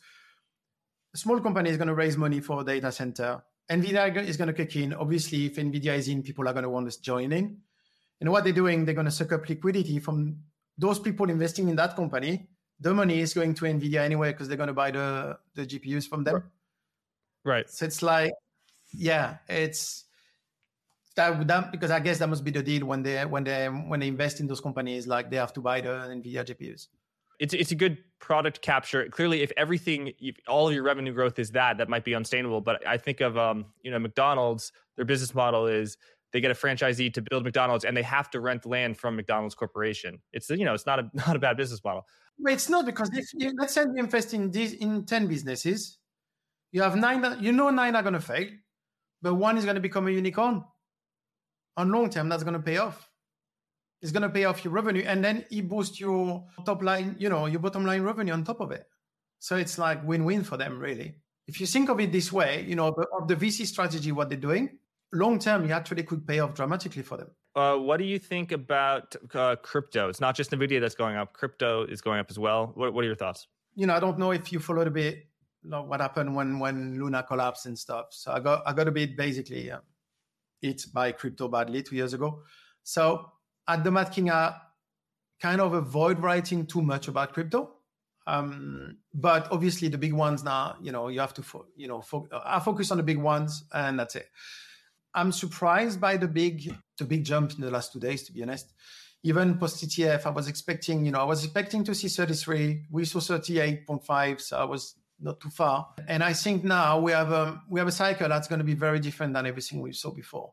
a 1.15 1.17
small 1.17 1.41
company 1.41 1.71
is 1.71 1.77
going 1.77 1.89
to 1.89 1.95
raise 1.95 2.17
money 2.17 2.41
for 2.41 2.61
a 2.61 2.65
data 2.65 2.93
center. 2.93 3.43
Nvidia 3.71 4.17
is 4.17 4.37
going 4.37 4.49
to 4.49 4.55
kick 4.55 4.75
in. 4.77 4.95
Obviously, 4.95 5.47
if 5.47 5.57
Nvidia 5.57 5.97
is 5.97 6.09
in, 6.09 6.23
people 6.23 6.49
are 6.49 6.53
going 6.53 6.65
to 6.65 6.71
want 6.71 6.91
to 6.91 7.03
join 7.03 7.33
in. 7.33 7.59
And 8.21 8.31
what 8.31 8.45
they're 8.45 8.53
doing, 8.53 8.85
they're 8.85 8.95
going 8.95 9.07
to 9.07 9.13
suck 9.13 9.33
up 9.33 9.49
liquidity 9.49 9.99
from 9.99 10.39
those 10.77 10.99
people 10.99 11.31
investing 11.31 11.69
in 11.69 11.77
that 11.77 11.97
company. 11.97 12.49
The 12.81 12.93
money 12.95 13.21
is 13.21 13.35
going 13.35 13.55
to 13.55 13.65
Nvidia 13.65 14.01
anyway 14.01 14.33
because 14.33 14.49
they're 14.49 14.57
going 14.57 14.69
to 14.69 14.73
buy 14.75 14.91
the 14.91 15.39
the 15.55 15.67
GPUs 15.67 16.09
from 16.09 16.25
them. 16.25 16.45
Right. 17.45 17.69
So 17.71 17.87
it's 17.87 18.03
like, 18.03 18.33
yeah, 18.93 19.39
it's 19.49 20.05
that, 21.17 21.47
that 21.49 21.73
because 21.73 21.91
I 21.91 22.01
guess 22.01 22.19
that 22.19 22.29
must 22.29 22.45
be 22.45 22.51
the 22.51 22.63
deal 22.63 22.87
when 22.87 23.03
they 23.03 23.25
when 23.25 23.45
they 23.45 23.67
when 23.67 24.01
they 24.01 24.09
invest 24.09 24.41
in 24.41 24.47
those 24.47 24.61
companies, 24.61 25.07
like 25.07 25.31
they 25.31 25.37
have 25.37 25.53
to 25.55 25.61
buy 25.61 25.81
the 25.81 25.89
Nvidia 25.89 26.45
GPUs. 26.45 26.89
It's 27.39 27.55
it's 27.55 27.73
a 27.73 27.75
good 27.75 27.99
product 28.21 28.63
capture. 28.63 29.09
Clearly, 29.09 29.43
if 29.43 29.51
everything, 29.57 30.13
if 30.19 30.37
all 30.47 30.69
of 30.69 30.75
your 30.75 30.83
revenue 30.83 31.13
growth 31.13 31.39
is 31.39 31.51
that, 31.53 31.79
that 31.79 31.89
might 31.89 32.05
be 32.05 32.15
unsustainable. 32.15 32.61
But 32.61 32.87
I 32.87 32.97
think 32.97 33.21
of 33.21 33.37
um, 33.37 33.67
you 33.83 33.91
know, 33.91 33.99
McDonald's. 33.99 34.73
Their 34.97 35.05
business 35.07 35.35
model 35.35 35.67
is 35.67 35.97
they 36.33 36.41
get 36.41 36.51
a 36.51 36.55
franchisee 36.55 37.13
to 37.15 37.23
build 37.23 37.45
McDonald's, 37.45 37.85
and 37.85 37.97
they 37.97 38.03
have 38.03 38.31
to 38.31 38.41
rent 38.41 38.67
land 38.67 38.99
from 38.99 39.17
McDonald's 39.17 39.55
Corporation. 39.55 40.21
It's 40.33 40.51
you 40.51 40.65
know, 40.65 40.75
it's 40.75 40.87
not 40.87 41.01
a 41.01 41.11
not 41.15 41.35
a 41.35 41.39
bad 41.39 41.57
business 41.57 41.83
model. 41.83 42.07
It's 42.47 42.69
not 42.69 42.87
because 42.87 43.11
if 43.15 43.27
you, 43.35 43.53
let's 43.59 43.75
say 43.75 43.83
you 43.83 43.97
invest 43.97 44.33
in 44.33 44.51
these 44.51 44.75
in 44.75 45.07
ten 45.07 45.27
businesses, 45.27 45.99
you 46.71 46.83
have 46.83 46.95
nine. 46.95 47.39
You 47.41 47.53
know, 47.53 47.71
nine 47.71 47.97
are 47.97 48.03
going 48.03 48.15
to 48.15 48.21
fail, 48.21 48.49
but 49.23 49.35
one 49.35 49.57
is 49.57 49.65
going 49.65 49.75
to 49.75 49.81
become 49.81 50.07
a 50.07 50.11
unicorn 50.11 50.63
on 51.81 51.91
long 51.91 52.11
term, 52.11 52.29
that's 52.29 52.43
going 52.43 52.55
to 52.55 52.61
pay 52.61 52.79
off. 52.79 53.09
It's 54.03 54.13
going 54.13 54.23
to 54.23 54.31
pay 54.31 54.45
off 54.45 54.65
your 54.65 54.73
revenue, 54.73 55.05
and 55.07 55.23
then 55.23 55.45
it 55.51 55.69
boosts 55.69 56.01
your 56.01 56.47
top 56.65 56.83
line, 56.83 57.17
you 57.19 57.29
know, 57.29 57.47
your 57.47 57.61
bottom 57.61 57.85
line 57.85 58.03
revenue 58.03 58.33
on 58.33 58.45
top 58.45 58.61
of 58.61 58.71
it. 58.71 58.87
So 59.41 59.57
it's 59.57 59.79
like 59.79 60.07
win-win 60.07 60.45
for 60.45 60.57
them, 60.57 60.79
really. 60.79 61.15
If 61.47 61.61
you 61.61 61.67
think 61.67 61.91
of 61.91 62.01
it 62.01 62.13
this 62.13 62.33
way, 62.33 62.65
you 62.67 62.77
know, 62.77 62.95
of 63.19 63.29
the 63.29 63.37
VC 63.37 63.67
strategy, 63.67 64.13
what 64.13 64.29
they're 64.29 64.39
doing, 64.39 64.79
long 65.13 65.39
term, 65.39 65.67
you 65.67 65.73
actually 65.73 66.05
could 66.05 66.27
pay 66.27 66.39
off 66.39 66.55
dramatically 66.55 67.03
for 67.03 67.19
them. 67.19 67.31
Uh, 67.57 67.77
what 67.77 67.97
do 67.97 68.05
you 68.05 68.19
think 68.19 68.53
about 68.53 69.17
uh, 69.35 69.57
crypto? 69.57 70.09
It's 70.09 70.21
not 70.21 70.37
just 70.37 70.53
Nvidia 70.53 70.81
that's 70.81 70.95
going 70.95 71.17
up; 71.17 71.33
crypto 71.33 71.85
is 71.85 72.01
going 72.01 72.21
up 72.21 72.31
as 72.31 72.39
well. 72.39 72.73
What, 72.75 72.95
what 72.95 73.03
are 73.05 73.09
your 73.09 73.17
thoughts? 73.17 73.49
You 73.75 73.87
know, 73.87 73.95
I 73.95 74.01
don't 74.01 74.19
know 74.19 74.31
if 74.31 74.53
you 74.53 74.61
followed 74.61 74.87
a 74.87 74.91
bit 74.91 75.27
you 75.63 75.71
know, 75.71 75.83
what 75.83 76.01
happened 76.01 76.35
when 76.35 76.59
when 76.59 76.99
Luna 76.99 77.23
collapsed 77.23 77.67
and 77.67 77.79
stuff. 77.79 78.07
So 78.11 78.33
I 78.33 78.41
got 78.41 78.63
I 78.67 78.73
got 78.73 78.89
a 78.89 78.93
bit 78.93 79.17
basically. 79.17 79.71
Uh, 79.71 79.81
hit 80.61 80.83
by 80.93 81.13
crypto 81.13 81.49
badly 81.49 81.83
two 81.83 81.97
years 81.97 82.13
ago. 82.13 82.43
So 82.83 83.31
at 83.67 83.85
the 83.85 83.91
Mad 83.91 84.13
King, 84.13 84.31
I 84.31 84.55
kind 85.41 85.61
of 85.61 85.73
avoid 85.73 86.21
writing 86.21 86.67
too 86.67 86.83
much 86.83 87.09
about 87.09 87.33
crypto. 87.33 87.71
Um, 88.27 88.99
but 89.15 89.49
obviously 89.51 89.89
the 89.89 89.99
big 89.99 90.13
ones 90.13 90.45
now, 90.45 90.77
you 90.81 90.93
know, 90.93 91.09
you 91.09 91.21
have 91.21 91.35
to, 91.35 91.43
fo- 91.43 91.67
you 91.75 91.89
know, 91.89 92.01
fo- 92.01 92.29
I 92.45 92.61
focus 92.61 92.91
on 92.91 92.99
the 92.99 93.03
big 93.03 93.19
ones 93.19 93.65
and 93.73 93.99
that's 93.99 94.15
it. 94.17 94.29
I'm 95.15 95.33
surprised 95.33 96.01
by 96.01 96.17
the 96.17 96.29
big, 96.29 96.73
the 96.99 97.05
big 97.05 97.25
jump 97.25 97.53
in 97.53 97.61
the 97.63 97.71
last 97.71 97.93
two 97.93 97.99
days, 97.99 98.23
to 98.25 98.33
be 98.33 98.43
honest. 98.43 98.73
Even 99.23 99.59
post 99.59 99.85
ETF, 99.85 100.27
I 100.27 100.31
was 100.31 100.49
expecting, 100.49 101.05
you 101.05 101.13
know, 101.13 101.19
I 101.19 101.25
was 101.25 101.43
expecting 101.45 101.83
to 101.85 101.95
see 101.95 102.09
33. 102.09 102.87
We 102.91 103.05
saw 103.05 103.19
38.5. 103.19 104.41
So 104.41 104.59
I 104.59 104.65
was 104.65 104.95
not 105.21 105.41
too 105.41 105.51
far. 105.51 105.89
And 106.09 106.23
I 106.23 106.33
think 106.33 106.65
now 106.65 106.99
we 106.99 107.13
have 107.13 107.33
a 107.33 107.63
we 107.69 107.81
have 107.81 107.89
a 107.89 107.93
cycle 107.93 108.29
that's 108.29 108.49
going 108.49 108.59
to 108.59 108.65
be 108.65 108.75
very 108.75 109.01
different 109.01 109.35
than 109.35 109.47
everything 109.47 109.81
we 109.81 109.93
saw 109.93 110.11
before. 110.11 110.53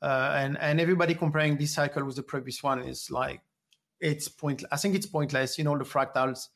Uh, 0.00 0.32
and 0.36 0.58
and 0.58 0.80
everybody 0.80 1.14
comparing 1.14 1.56
this 1.56 1.74
cycle 1.74 2.04
with 2.04 2.16
the 2.16 2.22
previous 2.22 2.62
one 2.62 2.82
is 2.82 3.10
like 3.10 3.40
it's 4.00 4.28
pointless. 4.28 4.68
I 4.70 4.76
think 4.76 4.94
it's 4.94 5.06
pointless. 5.06 5.58
You 5.58 5.64
know 5.64 5.76
the 5.76 5.84
fractals 5.84 6.48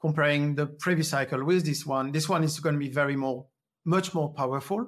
comparing 0.00 0.54
the 0.54 0.66
previous 0.66 1.08
cycle 1.08 1.44
with 1.44 1.64
this 1.66 1.84
one. 1.84 2.12
This 2.12 2.28
one 2.28 2.44
is 2.44 2.60
going 2.60 2.74
to 2.74 2.78
be 2.78 2.90
very 2.90 3.16
more 3.16 3.46
much 3.84 4.14
more 4.14 4.32
powerful 4.32 4.86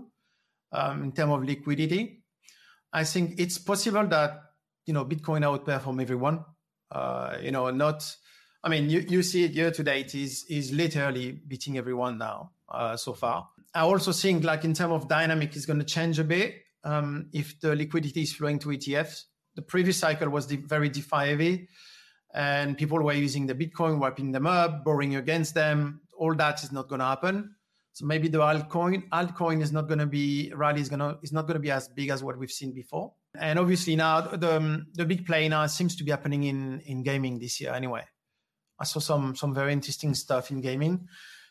um, 0.72 1.02
in 1.02 1.12
terms 1.12 1.32
of 1.32 1.44
liquidity. 1.44 2.22
I 2.92 3.04
think 3.04 3.40
it's 3.40 3.58
possible 3.58 4.06
that 4.06 4.40
you 4.86 4.94
know 4.94 5.04
Bitcoin 5.04 5.42
outperform 5.42 6.00
everyone. 6.00 6.44
Uh, 6.90 7.36
you 7.40 7.50
know, 7.50 7.70
not. 7.70 8.16
I 8.62 8.68
mean, 8.68 8.90
you, 8.90 9.04
you 9.08 9.22
see 9.22 9.44
it 9.44 9.52
year 9.52 9.70
to 9.70 9.82
date 9.82 10.14
is 10.14 10.44
is 10.48 10.72
literally 10.72 11.32
beating 11.32 11.78
everyone 11.78 12.18
now 12.18 12.52
uh, 12.68 12.96
so 12.96 13.14
far. 13.14 13.48
I 13.74 13.80
also 13.80 14.12
think, 14.12 14.44
like 14.44 14.64
in 14.64 14.74
terms 14.74 14.92
of 14.92 15.08
dynamic, 15.08 15.56
is 15.56 15.64
going 15.66 15.78
to 15.78 15.84
change 15.84 16.18
a 16.18 16.24
bit 16.24 16.56
um, 16.84 17.28
if 17.32 17.58
the 17.60 17.74
liquidity 17.74 18.22
is 18.22 18.32
flowing 18.32 18.58
to 18.60 18.68
ETFs. 18.68 19.24
The 19.54 19.62
previous 19.62 19.96
cycle 19.96 20.28
was 20.28 20.46
very 20.46 20.88
DeFi 20.88 21.28
heavy, 21.28 21.68
and 22.34 22.76
people 22.76 23.00
were 23.00 23.12
using 23.12 23.46
the 23.46 23.54
Bitcoin, 23.54 23.98
wiping 23.98 24.32
them 24.32 24.46
up, 24.46 24.84
borrowing 24.84 25.16
against 25.16 25.54
them. 25.54 26.00
All 26.16 26.34
that 26.34 26.62
is 26.62 26.70
not 26.70 26.88
going 26.88 27.00
to 27.00 27.06
happen. 27.06 27.54
So 27.92 28.06
maybe 28.06 28.28
the 28.28 28.38
altcoin 28.38 29.08
altcoin 29.08 29.62
is 29.62 29.72
not 29.72 29.88
going 29.88 29.98
to 29.98 30.06
be 30.06 30.52
rally 30.54 30.80
is 30.80 30.88
going 30.88 31.00
to 31.00 31.18
is 31.22 31.32
not 31.32 31.46
going 31.46 31.54
to 31.54 31.60
be 31.60 31.70
as 31.70 31.88
big 31.88 32.10
as 32.10 32.22
what 32.22 32.38
we've 32.38 32.52
seen 32.52 32.72
before. 32.72 33.12
And 33.34 33.58
obviously 33.58 33.96
now 33.96 34.20
the 34.20 34.86
the 34.94 35.04
big 35.04 35.26
play 35.26 35.48
now 35.48 35.66
seems 35.66 35.96
to 35.96 36.04
be 36.04 36.10
happening 36.10 36.44
in 36.44 36.80
in 36.80 37.02
gaming 37.02 37.38
this 37.38 37.60
year 37.60 37.72
anyway. 37.72 38.04
I 38.80 38.84
saw 38.84 39.00
some 39.00 39.36
some 39.36 39.54
very 39.54 39.72
interesting 39.72 40.14
stuff 40.14 40.50
in 40.50 40.60
gaming. 40.60 41.08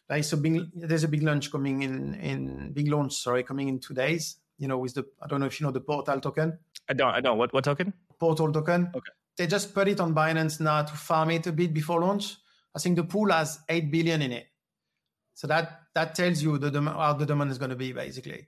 There's 0.07 0.33
a 0.33 0.37
big 0.37 0.69
there's 0.73 1.03
a 1.03 1.07
big 1.07 1.23
launch 1.23 1.51
coming 1.51 1.83
in 1.83 2.15
in 2.15 2.73
big 2.73 2.87
launch 2.89 3.13
sorry 3.13 3.43
coming 3.43 3.67
in 3.67 3.79
two 3.79 3.93
days. 3.93 4.37
You 4.57 4.67
know 4.67 4.79
with 4.79 4.95
the 4.95 5.05
I 5.21 5.27
don't 5.27 5.39
know 5.39 5.45
if 5.45 5.59
you 5.59 5.65
know 5.65 5.71
the 5.71 5.81
Portal 5.81 6.19
token. 6.19 6.57
I 6.89 6.93
don't 6.93 7.13
I 7.13 7.21
don't 7.21 7.37
what 7.37 7.53
what 7.53 7.63
token? 7.63 7.93
Portal 8.19 8.51
token. 8.51 8.91
Okay. 8.95 9.11
They 9.37 9.47
just 9.47 9.73
put 9.73 9.87
it 9.87 9.99
on 9.99 10.13
Binance 10.13 10.59
now 10.59 10.81
to 10.81 10.93
farm 10.93 11.31
it 11.31 11.47
a 11.47 11.51
bit 11.51 11.73
before 11.73 12.01
launch. 12.01 12.35
I 12.75 12.79
think 12.79 12.95
the 12.97 13.03
pool 13.03 13.31
has 13.31 13.59
eight 13.69 13.91
billion 13.91 14.21
in 14.21 14.31
it. 14.31 14.47
So 15.33 15.47
that 15.47 15.83
that 15.93 16.15
tells 16.15 16.41
you 16.41 16.57
the 16.57 16.81
how 16.81 17.13
the 17.13 17.25
demand 17.25 17.51
is 17.51 17.57
going 17.57 17.69
to 17.69 17.75
be 17.75 17.93
basically, 17.93 18.47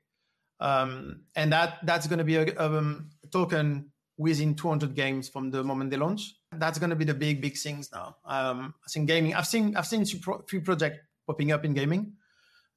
um, 0.60 1.22
and 1.36 1.54
that 1.54 1.78
that's 1.84 2.08
going 2.08 2.20
to 2.20 2.26
be 2.26 2.36
a, 2.36 2.58
um, 2.60 3.12
a, 3.24 3.28
token 3.28 3.92
within 4.18 4.56
200 4.56 4.94
games 4.94 5.30
from 5.30 5.52
the 5.52 5.64
moment 5.64 5.92
they 5.92 5.98
launch. 5.98 6.36
That's 6.62 6.78
going 6.78 6.92
to 6.92 6.96
be 6.96 7.06
the 7.06 7.18
big 7.26 7.42
big 7.42 7.58
things 7.58 7.90
now. 7.92 8.18
Um, 8.24 8.76
I 8.86 8.88
think 8.94 9.08
gaming. 9.08 9.34
I've 9.34 9.48
seen 9.48 9.76
I've 9.76 9.88
seen 9.88 10.06
few 10.06 10.62
projects 10.62 11.00
popping 11.26 11.52
up 11.52 11.66
in 11.66 11.74
gaming, 11.74 12.14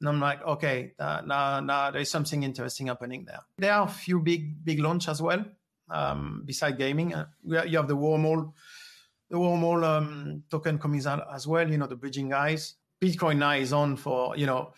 and 0.00 0.08
I'm 0.08 0.20
like, 0.20 0.42
okay, 0.42 0.92
uh, 0.98 1.20
now 1.26 1.60
now 1.60 1.90
there's 1.90 2.10
something 2.10 2.42
interesting 2.42 2.86
happening 2.86 3.26
there. 3.26 3.40
There 3.58 3.72
are 3.72 3.86
a 3.86 3.90
few 3.90 4.20
big 4.20 4.64
big 4.64 4.80
launch 4.80 5.08
as 5.08 5.20
well. 5.20 5.44
Um, 5.90 6.44
beside 6.46 6.78
gaming, 6.78 7.12
uh, 7.12 7.26
you 7.44 7.76
have 7.76 7.88
the 7.88 7.96
Wormhole, 7.96 8.54
the 9.28 9.36
Wormhole 9.36 9.84
um, 9.84 10.42
token 10.50 10.78
coming 10.78 11.04
out 11.06 11.26
as 11.32 11.46
well. 11.46 11.70
You 11.70 11.76
know 11.76 11.86
the 11.86 11.96
bridging 11.96 12.30
guys. 12.30 12.76
Bitcoin 13.02 13.36
now 13.36 13.52
is 13.52 13.72
on 13.72 13.96
for, 13.96 14.34
you 14.36 14.46
know, 14.46 14.72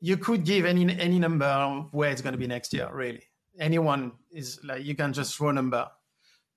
you 0.00 0.16
could 0.16 0.44
give 0.44 0.66
any 0.66 0.84
any 1.00 1.18
number 1.18 1.46
of 1.46 1.92
where 1.92 2.12
it's 2.12 2.22
going 2.22 2.34
to 2.34 2.38
be 2.38 2.46
next 2.46 2.72
year, 2.72 2.88
really. 2.92 3.24
Anyone 3.58 4.12
is 4.30 4.60
like, 4.62 4.84
you 4.84 4.94
can 4.94 5.12
just 5.12 5.36
throw 5.36 5.48
a 5.48 5.52
number. 5.52 5.88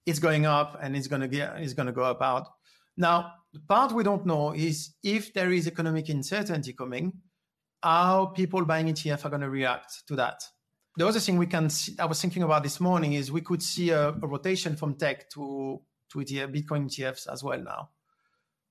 It's 0.08 0.20
going 0.20 0.48
up 0.48 0.80
and 0.82 0.96
it's 0.96 1.08
going 1.08 1.22
to 1.22 1.28
get, 1.28 1.58
it's 1.58 1.74
going 1.74 1.86
to 1.86 1.92
go 1.92 2.04
up 2.04 2.22
out. 2.22 2.48
Now, 2.98 3.34
the 3.54 3.60
part 3.60 3.92
we 3.92 4.04
don't 4.04 4.26
know 4.26 4.54
is 4.54 4.96
if 5.04 5.34
there 5.34 5.52
is 5.52 5.68
economic 5.68 6.10
uncertainty 6.10 6.74
coming, 6.74 7.14
how 7.84 8.28
people 8.28 8.66
buying 8.66 8.88
ETF 8.88 9.26
are 9.26 9.30
going 9.30 9.42
to 9.42 9.50
react 9.52 10.08
to 10.08 10.16
that. 10.16 10.42
The 10.96 11.06
other 11.06 11.20
thing 11.20 11.38
we 11.38 11.46
can 11.46 11.70
see, 11.70 11.94
I 12.00 12.06
was 12.06 12.20
thinking 12.20 12.42
about 12.42 12.64
this 12.64 12.80
morning 12.80 13.14
is 13.14 13.32
we 13.32 13.42
could 13.42 13.62
see 13.62 13.92
a, 13.92 14.10
a 14.10 14.28
rotation 14.28 14.76
from 14.76 14.96
tech 14.96 15.30
to 15.32 15.80
to 16.10 16.20
ETF, 16.20 16.56
Bitcoin 16.56 16.86
ETFs 16.86 17.32
as 17.32 17.44
well 17.44 17.62
now 17.62 17.90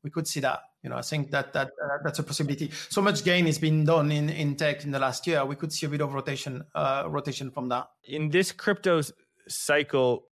we 0.06 0.10
could 0.10 0.28
see 0.28 0.38
that. 0.40 0.60
You 0.84 0.90
know, 0.90 0.96
I 0.96 1.02
think 1.02 1.32
that 1.32 1.52
that 1.52 1.68
uh, 1.84 1.98
that's 2.04 2.20
a 2.20 2.22
possibility. 2.22 2.70
So 2.88 3.02
much 3.02 3.24
gain 3.24 3.46
has 3.46 3.58
been 3.58 3.84
done 3.84 4.12
in 4.12 4.30
in 4.30 4.54
tech 4.54 4.84
in 4.84 4.92
the 4.92 5.00
last 5.00 5.26
year. 5.26 5.44
We 5.44 5.56
could 5.56 5.72
see 5.72 5.86
a 5.86 5.88
bit 5.88 6.00
of 6.00 6.14
rotation 6.14 6.64
uh, 6.76 7.04
rotation 7.08 7.50
from 7.50 7.68
that. 7.70 7.88
In 8.04 8.30
this 8.30 8.52
crypto 8.52 9.02
cycle, 9.48 10.28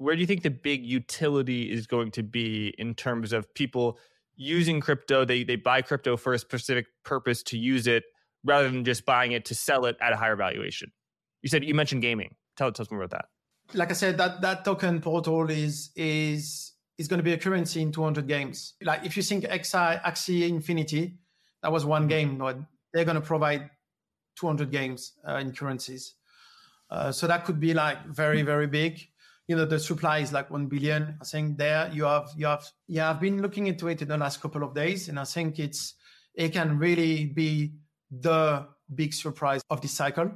where 0.00 0.14
do 0.14 0.22
you 0.22 0.26
think 0.26 0.42
the 0.42 0.50
big 0.50 0.82
utility 0.82 1.70
is 1.70 1.86
going 1.86 2.10
to 2.12 2.22
be 2.22 2.74
in 2.78 2.94
terms 2.94 3.34
of 3.34 3.52
people 3.52 3.98
using 4.34 4.80
crypto? 4.80 5.26
They 5.26 5.44
they 5.44 5.56
buy 5.56 5.82
crypto 5.82 6.16
for 6.16 6.32
a 6.32 6.38
specific 6.38 6.86
purpose 7.04 7.42
to 7.44 7.58
use 7.58 7.86
it 7.86 8.04
rather 8.42 8.70
than 8.70 8.82
just 8.82 9.04
buying 9.04 9.32
it 9.32 9.44
to 9.44 9.54
sell 9.54 9.84
it 9.84 9.96
at 10.00 10.14
a 10.14 10.16
higher 10.16 10.36
valuation. 10.36 10.90
You 11.42 11.50
said 11.50 11.64
you 11.64 11.74
mentioned 11.74 12.00
gaming. 12.00 12.34
Tell, 12.56 12.72
tell 12.72 12.84
us 12.84 12.90
more 12.90 13.02
about 13.02 13.10
that. 13.10 13.76
Like 13.78 13.90
I 13.90 13.92
said, 13.92 14.16
that 14.16 14.40
that 14.40 14.64
token 14.64 15.02
portal 15.02 15.50
is 15.50 15.90
is 15.94 16.72
is 16.96 17.06
going 17.06 17.18
to 17.18 17.24
be 17.24 17.34
a 17.34 17.38
currency 17.38 17.82
in 17.82 17.92
200 17.92 18.26
games. 18.26 18.74
Like 18.82 19.04
if 19.04 19.18
you 19.18 19.22
think 19.22 19.44
Axie, 19.44 20.02
Axie 20.02 20.48
Infinity, 20.48 21.18
that 21.62 21.70
was 21.70 21.84
one 21.84 22.08
game, 22.08 22.38
but 22.38 22.56
they're 22.94 23.04
going 23.04 23.20
to 23.20 23.26
provide 23.34 23.68
200 24.38 24.70
games 24.70 25.12
uh, 25.28 25.36
in 25.36 25.52
currencies. 25.52 26.14
Uh, 26.88 27.12
so 27.12 27.26
that 27.26 27.44
could 27.44 27.60
be 27.60 27.74
like 27.74 28.06
very, 28.06 28.40
very 28.40 28.66
big. 28.66 29.10
You 29.50 29.56
know, 29.56 29.64
the 29.64 29.80
supply 29.80 30.18
is 30.18 30.32
like 30.32 30.48
1 30.48 30.66
billion. 30.66 31.18
I 31.20 31.24
think 31.24 31.58
there 31.58 31.90
you 31.92 32.04
have, 32.04 32.30
you 32.36 32.46
have, 32.46 32.64
yeah, 32.86 33.10
I've 33.10 33.20
been 33.20 33.42
looking 33.42 33.66
into 33.66 33.88
it 33.88 34.00
in 34.00 34.06
the 34.06 34.16
last 34.16 34.40
couple 34.40 34.62
of 34.62 34.76
days 34.76 35.08
and 35.08 35.18
I 35.18 35.24
think 35.24 35.58
it's, 35.58 35.94
it 36.36 36.52
can 36.52 36.78
really 36.78 37.26
be 37.26 37.74
the 38.12 38.68
big 38.94 39.12
surprise 39.12 39.60
of 39.68 39.80
this 39.80 39.90
cycle 39.90 40.30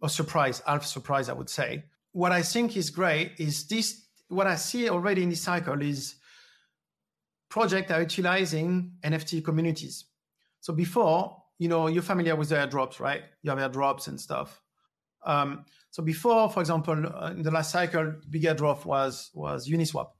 or 0.00 0.08
surprise, 0.08 0.62
half 0.66 0.86
surprise, 0.86 1.28
I 1.28 1.34
would 1.34 1.50
say. 1.50 1.84
What 2.12 2.32
I 2.32 2.40
think 2.40 2.78
is 2.78 2.88
great 2.88 3.32
is 3.36 3.68
this 3.68 4.06
what 4.28 4.46
I 4.46 4.56
see 4.56 4.88
already 4.88 5.22
in 5.22 5.28
this 5.28 5.42
cycle 5.42 5.82
is 5.82 6.14
projects 7.50 7.90
are 7.92 8.00
utilizing 8.00 8.92
NFT 9.02 9.44
communities. 9.44 10.06
So 10.62 10.72
before, 10.72 11.42
you 11.58 11.68
know, 11.68 11.88
you're 11.88 12.02
familiar 12.02 12.36
with 12.36 12.48
the 12.48 12.54
airdrops, 12.54 13.00
right? 13.00 13.20
You 13.42 13.50
have 13.50 13.58
airdrops 13.58 14.08
and 14.08 14.18
stuff. 14.18 14.62
Um, 15.24 15.64
so 15.90 16.02
before, 16.02 16.50
for 16.50 16.60
example, 16.60 17.06
uh, 17.06 17.30
in 17.30 17.42
the 17.42 17.50
last 17.50 17.70
cycle, 17.70 18.14
big 18.28 18.42
airdrop 18.42 18.84
was 18.84 19.30
was 19.34 19.68
Uniswap. 19.68 20.10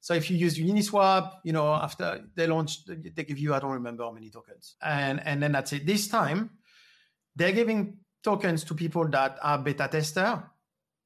So 0.00 0.14
if 0.14 0.30
you 0.30 0.36
use 0.36 0.58
Uniswap, 0.58 1.32
you 1.42 1.52
know, 1.52 1.72
after 1.74 2.24
they 2.34 2.46
launched, 2.46 2.88
they 2.88 3.24
give 3.24 3.38
you 3.38 3.54
I 3.54 3.58
don't 3.58 3.72
remember 3.72 4.04
how 4.04 4.12
many 4.12 4.30
tokens, 4.30 4.76
and 4.82 5.20
and 5.24 5.42
then 5.42 5.52
that's 5.52 5.72
it. 5.72 5.86
This 5.86 6.08
time, 6.08 6.50
they're 7.34 7.52
giving 7.52 7.98
tokens 8.22 8.64
to 8.64 8.74
people 8.74 9.08
that 9.08 9.38
are 9.42 9.58
beta 9.58 9.88
tester 9.90 10.42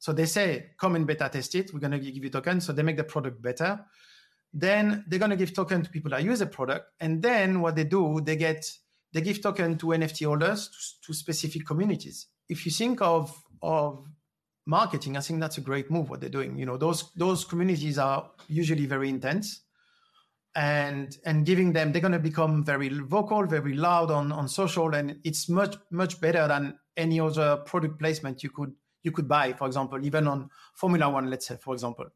so 0.01 0.14
they 0.14 0.24
say, 0.24 0.70
come 0.78 0.97
and 0.97 1.07
beta 1.07 1.28
test 1.30 1.55
it. 1.55 1.72
We're 1.74 1.80
to 1.80 1.99
give 1.99 2.24
you 2.24 2.30
tokens. 2.30 2.64
So 2.64 2.72
they 2.72 2.82
make 2.82 2.97
the 2.97 3.05
product 3.05 3.41
better. 3.41 3.84
Then 4.53 5.05
they're 5.07 5.20
to 5.20 5.36
give 5.36 5.53
token 5.53 5.82
to 5.82 5.91
people 5.91 6.11
that 6.12 6.24
use 6.24 6.38
the 6.38 6.47
product. 6.47 6.86
And 7.01 7.22
then 7.22 7.61
what 7.61 7.76
they 7.76 7.84
do, 7.84 8.20
they 8.22 8.36
get, 8.36 8.66
they 9.12 9.20
give 9.20 9.43
token 9.43 9.76
to 9.76 9.88
NFT 9.88 10.26
holders 10.26 10.68
to, 10.68 11.07
to 11.07 11.14
specific 11.14 11.66
communities. 11.66 12.28
If 12.51 12.66
you 12.66 12.72
think 12.72 13.01
of, 13.01 13.34
of 13.62 14.07
marketing, 14.66 15.16
I 15.16 15.20
think 15.20 15.40
that's 15.40 15.59
a 15.59 15.62
great 15.62 15.90
move 15.90 16.11
what 16.11 16.20
they're 16.20 16.28
doing. 16.28 16.59
You 16.59 16.66
know, 16.66 16.76
those, 16.76 17.11
those 17.14 17.44
communities 17.44 17.96
are 17.98 18.30
usually 18.48 18.86
very 18.86 19.09
intense 19.09 19.62
and 20.57 21.16
and 21.24 21.46
giving 21.46 21.72
them 21.72 21.92
they're 21.92 22.03
going 22.03 22.11
to 22.11 22.18
become 22.18 22.64
very 22.64 22.88
vocal 22.88 23.46
very 23.46 23.72
loud 23.74 24.11
on 24.11 24.32
on 24.32 24.48
social 24.48 24.92
and 24.96 25.16
it's 25.22 25.48
much 25.48 25.76
much 25.92 26.20
better 26.20 26.48
than 26.48 26.76
any 26.96 27.20
other 27.20 27.59
product 27.59 28.01
placement 28.01 28.42
you 28.42 28.51
could 28.51 28.74
you 29.03 29.12
could 29.12 29.28
buy, 29.28 29.53
for 29.53 29.66
example, 29.66 30.05
even 30.05 30.26
on 30.26 30.51
Formula 30.74 31.09
One, 31.09 31.30
let's 31.30 31.46
say, 31.46 31.57
for 31.57 31.74
example, 31.74 32.07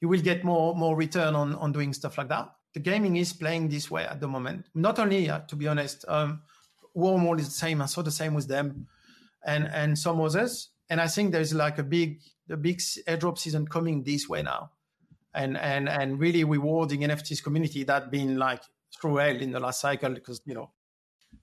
you 0.00 0.08
will 0.08 0.20
get 0.20 0.44
more 0.44 0.74
more 0.74 0.96
return 0.96 1.34
on 1.34 1.54
on 1.56 1.72
doing 1.72 1.92
stuff 1.92 2.18
like 2.18 2.28
that. 2.28 2.50
The 2.72 2.80
gaming 2.80 3.16
is 3.16 3.32
playing 3.32 3.68
this 3.68 3.90
way 3.90 4.04
at 4.04 4.20
the 4.20 4.28
moment. 4.28 4.66
Not 4.74 4.98
only, 4.98 5.28
uh, 5.28 5.40
to 5.40 5.56
be 5.56 5.66
honest, 5.66 6.04
um, 6.08 6.42
Wormhole 6.96 7.38
is 7.40 7.46
the 7.46 7.54
same. 7.54 7.82
I 7.82 7.86
saw 7.86 8.02
the 8.02 8.10
same 8.10 8.34
with 8.34 8.46
them, 8.48 8.86
and 9.44 9.68
and 9.72 9.98
some 9.98 10.20
others. 10.20 10.70
And 10.88 11.00
I 11.00 11.06
think 11.06 11.32
there's 11.32 11.54
like 11.54 11.78
a 11.78 11.82
big 11.82 12.20
the 12.46 12.56
big 12.56 12.78
airdrop 12.78 13.38
season 13.38 13.66
coming 13.66 14.02
this 14.02 14.28
way 14.28 14.42
now, 14.42 14.70
and 15.34 15.56
and 15.56 15.88
and 15.88 16.18
really 16.18 16.44
rewarding 16.44 17.00
NFTs 17.00 17.42
community 17.42 17.84
that 17.84 18.10
been 18.10 18.36
like 18.36 18.62
through 19.00 19.16
hell 19.16 19.36
in 19.36 19.52
the 19.52 19.60
last 19.60 19.80
cycle 19.80 20.12
because 20.12 20.40
you 20.44 20.54
know 20.54 20.70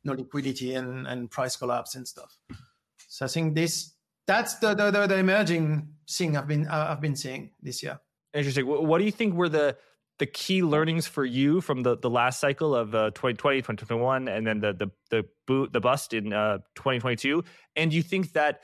no 0.04 0.14
liquidity 0.14 0.74
and 0.74 1.08
and 1.08 1.32
price 1.32 1.56
collapse 1.56 1.96
and 1.96 2.08
stuff. 2.08 2.38
So 3.08 3.26
I 3.26 3.30
think 3.30 3.56
this 3.56 3.94
that's 4.26 4.56
the, 4.56 4.74
the 4.74 4.92
the, 4.92 5.08
the 5.08 5.18
emerging 5.18 5.88
thing 6.10 6.38
I've 6.38 6.48
been 6.48 6.68
uh, 6.68 6.88
I've 6.90 7.02
been 7.02 7.16
seeing 7.16 7.52
this 7.62 7.82
year. 7.82 8.00
Interesting. 8.34 8.68
What 8.68 9.00
do 9.00 9.06
you 9.06 9.12
think 9.12 9.34
were 9.34 9.50
the 9.50 9.78
the 10.20 10.26
key 10.26 10.64
learnings 10.64 11.08
for 11.08 11.26
you 11.26 11.62
from 11.62 11.84
the, 11.84 11.98
the 11.98 12.10
last 12.10 12.40
cycle 12.40 12.76
of 12.76 12.96
uh, 12.96 13.12
2020, 13.12 13.60
2021, 13.60 14.28
and 14.28 14.46
then 14.48 14.60
the 14.60 14.74
the 14.74 14.88
the 15.10 15.26
boot 15.46 15.74
the 15.74 15.80
bust 15.80 16.14
in 16.14 16.34
uh, 16.34 16.58
2022? 16.76 17.44
And 17.76 17.94
you 17.94 18.02
think 18.02 18.34
that 18.34 18.62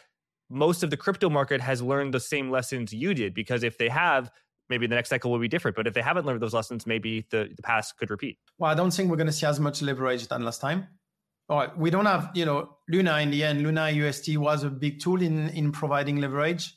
most 0.50 0.84
of 0.84 0.90
the 0.90 0.98
crypto 0.98 1.30
market 1.30 1.62
has 1.62 1.82
learned 1.82 2.14
the 2.14 2.20
same 2.20 2.50
lessons 2.50 2.94
you 2.94 3.14
did? 3.14 3.34
Because 3.34 3.64
if 3.64 3.78
they 3.78 3.90
have, 3.90 4.32
maybe 4.70 4.88
the 4.88 4.96
next 4.96 5.10
cycle 5.10 5.32
will 5.32 5.40
be 5.40 5.48
different. 5.48 5.76
But 5.76 5.88
if 5.88 5.94
they 5.94 6.02
haven't 6.02 6.26
learned 6.26 6.42
those 6.42 6.54
lessons, 6.54 6.86
maybe 6.86 7.26
the, 7.30 7.50
the 7.56 7.62
past 7.64 7.98
could 7.98 8.10
repeat. 8.10 8.38
Well, 8.58 8.70
I 8.70 8.76
don't 8.76 8.92
think 8.92 9.10
we're 9.10 9.18
going 9.18 9.28
to 9.28 9.34
see 9.34 9.46
as 9.46 9.60
much 9.60 9.82
leverage 9.82 10.28
than 10.28 10.44
last 10.44 10.62
time 10.62 10.88
all 11.50 11.60
right, 11.60 11.78
we 11.78 11.90
don't 11.90 12.06
have, 12.06 12.32
you 12.34 12.46
know, 12.46 12.78
Luna 12.90 13.20
in 13.20 13.30
the 13.30 13.44
end. 13.44 13.64
Luna 13.64 13.90
UST 13.90 14.38
was 14.38 14.64
a 14.64 14.70
big 14.70 15.00
tool 15.00 15.22
in 15.22 15.50
in 15.50 15.72
providing 15.72 16.18
leverage. 16.18 16.74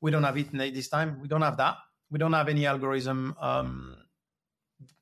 We 0.00 0.10
don't 0.10 0.24
have 0.24 0.36
it 0.38 0.52
this 0.52 0.88
time. 0.88 1.20
We 1.20 1.28
don't 1.28 1.42
have 1.42 1.56
that. 1.58 1.76
We 2.10 2.18
don't 2.18 2.32
have 2.32 2.48
any 2.48 2.66
algorithm, 2.66 3.34
um, 3.40 3.96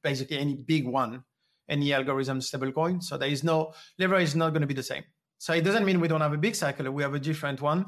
basically 0.02 0.38
any 0.38 0.54
big 0.54 0.86
one, 0.86 1.24
any 1.68 1.92
algorithm 1.92 2.40
stablecoin. 2.40 3.02
So 3.02 3.16
there 3.16 3.28
is 3.28 3.44
no 3.44 3.72
leverage 3.98 4.24
is 4.24 4.36
not 4.36 4.50
going 4.50 4.62
to 4.62 4.66
be 4.66 4.74
the 4.74 4.82
same. 4.82 5.04
So 5.38 5.52
it 5.52 5.62
doesn't 5.62 5.84
mean 5.84 6.00
we 6.00 6.08
don't 6.08 6.20
have 6.20 6.32
a 6.32 6.38
big 6.38 6.54
cycle. 6.54 6.90
We 6.90 7.02
have 7.02 7.14
a 7.14 7.18
different 7.18 7.60
one, 7.60 7.86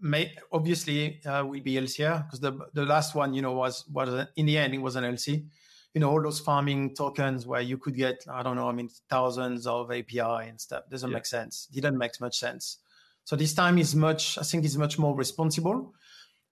may 0.00 0.34
obviously 0.52 1.22
uh, 1.24 1.44
will 1.44 1.60
be 1.60 1.74
LCR 1.74 2.26
because 2.26 2.40
the 2.40 2.58
the 2.72 2.84
last 2.84 3.14
one, 3.14 3.34
you 3.34 3.42
know, 3.42 3.52
was 3.52 3.84
was 3.88 4.26
in 4.36 4.46
the 4.46 4.58
end 4.58 4.74
it 4.74 4.78
was 4.78 4.96
an 4.96 5.04
LC. 5.04 5.46
You 5.94 6.00
know, 6.00 6.10
all 6.10 6.22
those 6.22 6.38
farming 6.38 6.94
tokens 6.94 7.48
where 7.48 7.60
you 7.60 7.76
could 7.76 7.96
get, 7.96 8.24
I 8.30 8.44
don't 8.44 8.54
know, 8.54 8.68
I 8.68 8.72
mean, 8.72 8.88
thousands 9.08 9.66
of 9.66 9.88
APY 9.88 10.48
and 10.48 10.60
stuff 10.60 10.84
doesn't 10.88 11.10
yeah. 11.10 11.14
make 11.14 11.26
sense. 11.26 11.66
Didn't 11.66 11.98
make 11.98 12.12
much 12.20 12.38
sense. 12.38 12.78
So 13.24 13.34
this 13.34 13.54
time 13.54 13.76
is 13.76 13.96
much, 13.96 14.38
I 14.38 14.42
think, 14.42 14.64
is 14.64 14.78
much 14.78 15.00
more 15.00 15.16
responsible. 15.16 15.92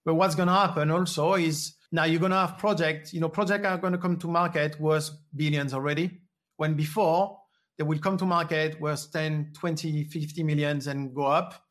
But 0.04 0.14
what's 0.14 0.34
going 0.34 0.48
to 0.48 0.54
happen 0.54 0.90
also 0.90 1.34
is 1.34 1.74
now 1.90 2.04
you're 2.04 2.20
going 2.20 2.32
to 2.32 2.38
have 2.38 2.58
projects. 2.58 3.14
You 3.14 3.20
know, 3.20 3.28
projects 3.28 3.66
are 3.66 3.78
going 3.78 3.92
to 3.92 3.98
come 3.98 4.16
to 4.18 4.28
market 4.28 4.80
worth 4.80 5.10
billions 5.34 5.72
already. 5.72 6.20
When 6.56 6.74
before 6.74 7.38
they 7.76 7.84
will 7.84 7.98
come 7.98 8.16
to 8.18 8.26
market 8.26 8.80
worth 8.80 9.12
10, 9.12 9.52
20, 9.54 10.04
50 10.04 10.42
millions 10.42 10.86
and 10.86 11.14
go 11.14 11.26
up 11.26 11.62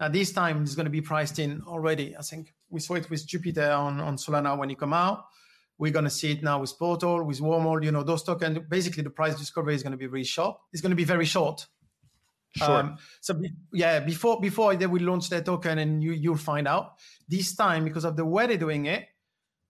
now, 0.00 0.08
this 0.08 0.32
time 0.32 0.62
it's 0.62 0.74
going 0.74 0.84
to 0.84 0.90
be 0.90 1.00
priced 1.00 1.38
in 1.38 1.62
already. 1.66 2.16
I 2.16 2.22
think 2.22 2.52
we 2.68 2.80
saw 2.80 2.94
it 2.94 3.08
with 3.08 3.26
Jupiter 3.26 3.70
on, 3.70 4.00
on 4.00 4.16
Solana 4.16 4.56
when 4.58 4.70
it 4.70 4.78
come 4.78 4.92
out. 4.92 5.24
We're 5.78 5.92
going 5.92 6.04
to 6.04 6.10
see 6.10 6.32
it 6.32 6.42
now 6.42 6.60
with 6.60 6.78
Portal, 6.78 7.24
with 7.24 7.40
Wormhole. 7.40 7.82
You 7.82 7.92
know, 7.92 8.02
those 8.02 8.22
tokens, 8.22 8.58
basically 8.68 9.02
the 9.02 9.10
price 9.10 9.38
discovery 9.38 9.74
is 9.74 9.82
going 9.82 9.92
to 9.92 9.98
be 9.98 10.06
very 10.06 10.24
short. 10.24 10.58
It's 10.72 10.82
going 10.82 10.90
to 10.90 10.96
be 10.96 11.04
very 11.04 11.24
short. 11.24 11.66
Short. 12.56 12.70
Um, 12.70 12.96
so 13.20 13.34
be, 13.34 13.50
yeah, 13.74 14.00
before 14.00 14.40
before 14.40 14.74
they 14.76 14.86
will 14.86 15.02
launch 15.02 15.28
their 15.28 15.42
token 15.42 15.78
and 15.78 16.02
you 16.02 16.12
you'll 16.12 16.36
find 16.36 16.66
out. 16.66 16.94
This 17.28 17.54
time, 17.54 17.84
because 17.84 18.04
of 18.04 18.16
the 18.16 18.24
way 18.24 18.46
they're 18.46 18.56
doing 18.56 18.86
it, 18.86 19.06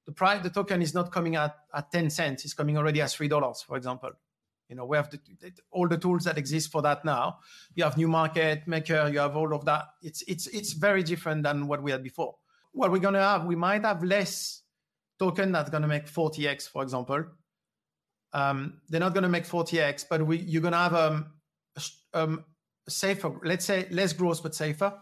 the 0.07 0.13
price 0.13 0.43
the 0.43 0.51
token 0.51 0.81
is 0.83 0.95
not 0.95 1.11
coming 1.11 1.37
at, 1.37 1.57
at 1.75 1.91
10 1.91 2.11
cents, 2.11 2.45
it's 2.45 2.55
coming 2.55 2.79
already 2.79 3.01
at 3.01 3.11
three 3.11 3.29
dollars, 3.29 3.63
for 3.63 3.77
example. 3.77 4.11
You 4.69 4.75
know, 4.75 4.85
we 4.85 4.97
have 4.97 5.11
the, 5.11 5.21
all 5.71 5.87
the 5.87 5.99
tools 5.99 6.25
that 6.25 6.39
exist 6.39 6.73
for 6.73 6.83
that 6.83 7.05
now. 7.05 7.39
You 7.75 7.85
have 7.85 7.97
new 7.97 8.09
market 8.09 8.67
maker, 8.67 9.09
you 9.13 9.21
have 9.21 9.37
all 9.37 9.55
of 9.55 9.65
that. 9.67 9.85
It's 10.03 10.23
it's 10.23 10.47
it's 10.49 10.73
very 10.73 11.03
different 11.03 11.43
than 11.43 11.67
what 11.69 11.83
we 11.83 11.91
had 11.91 12.03
before. 12.03 12.37
What 12.73 12.91
we're 12.91 12.99
gonna 12.99 13.21
have, 13.21 13.45
we 13.45 13.57
might 13.57 13.85
have 13.85 14.03
less 14.03 14.63
token 15.19 15.53
that's 15.53 15.71
gonna 15.71 15.87
make 15.87 16.07
40x, 16.07 16.69
for 16.69 16.83
example. 16.83 17.25
Um, 18.33 18.81
they're 18.89 19.01
not 19.01 19.15
gonna 19.15 19.29
make 19.29 19.45
40x, 19.45 20.07
but 20.11 20.27
we 20.27 20.39
you're 20.39 20.63
gonna 20.63 20.77
have 20.77 20.95
um, 20.95 21.27
um 22.13 22.45
safer, 22.89 23.39
let's 23.45 23.65
say 23.65 23.87
less 23.91 24.13
growth 24.13 24.43
but 24.43 24.55
safer. 24.55 24.93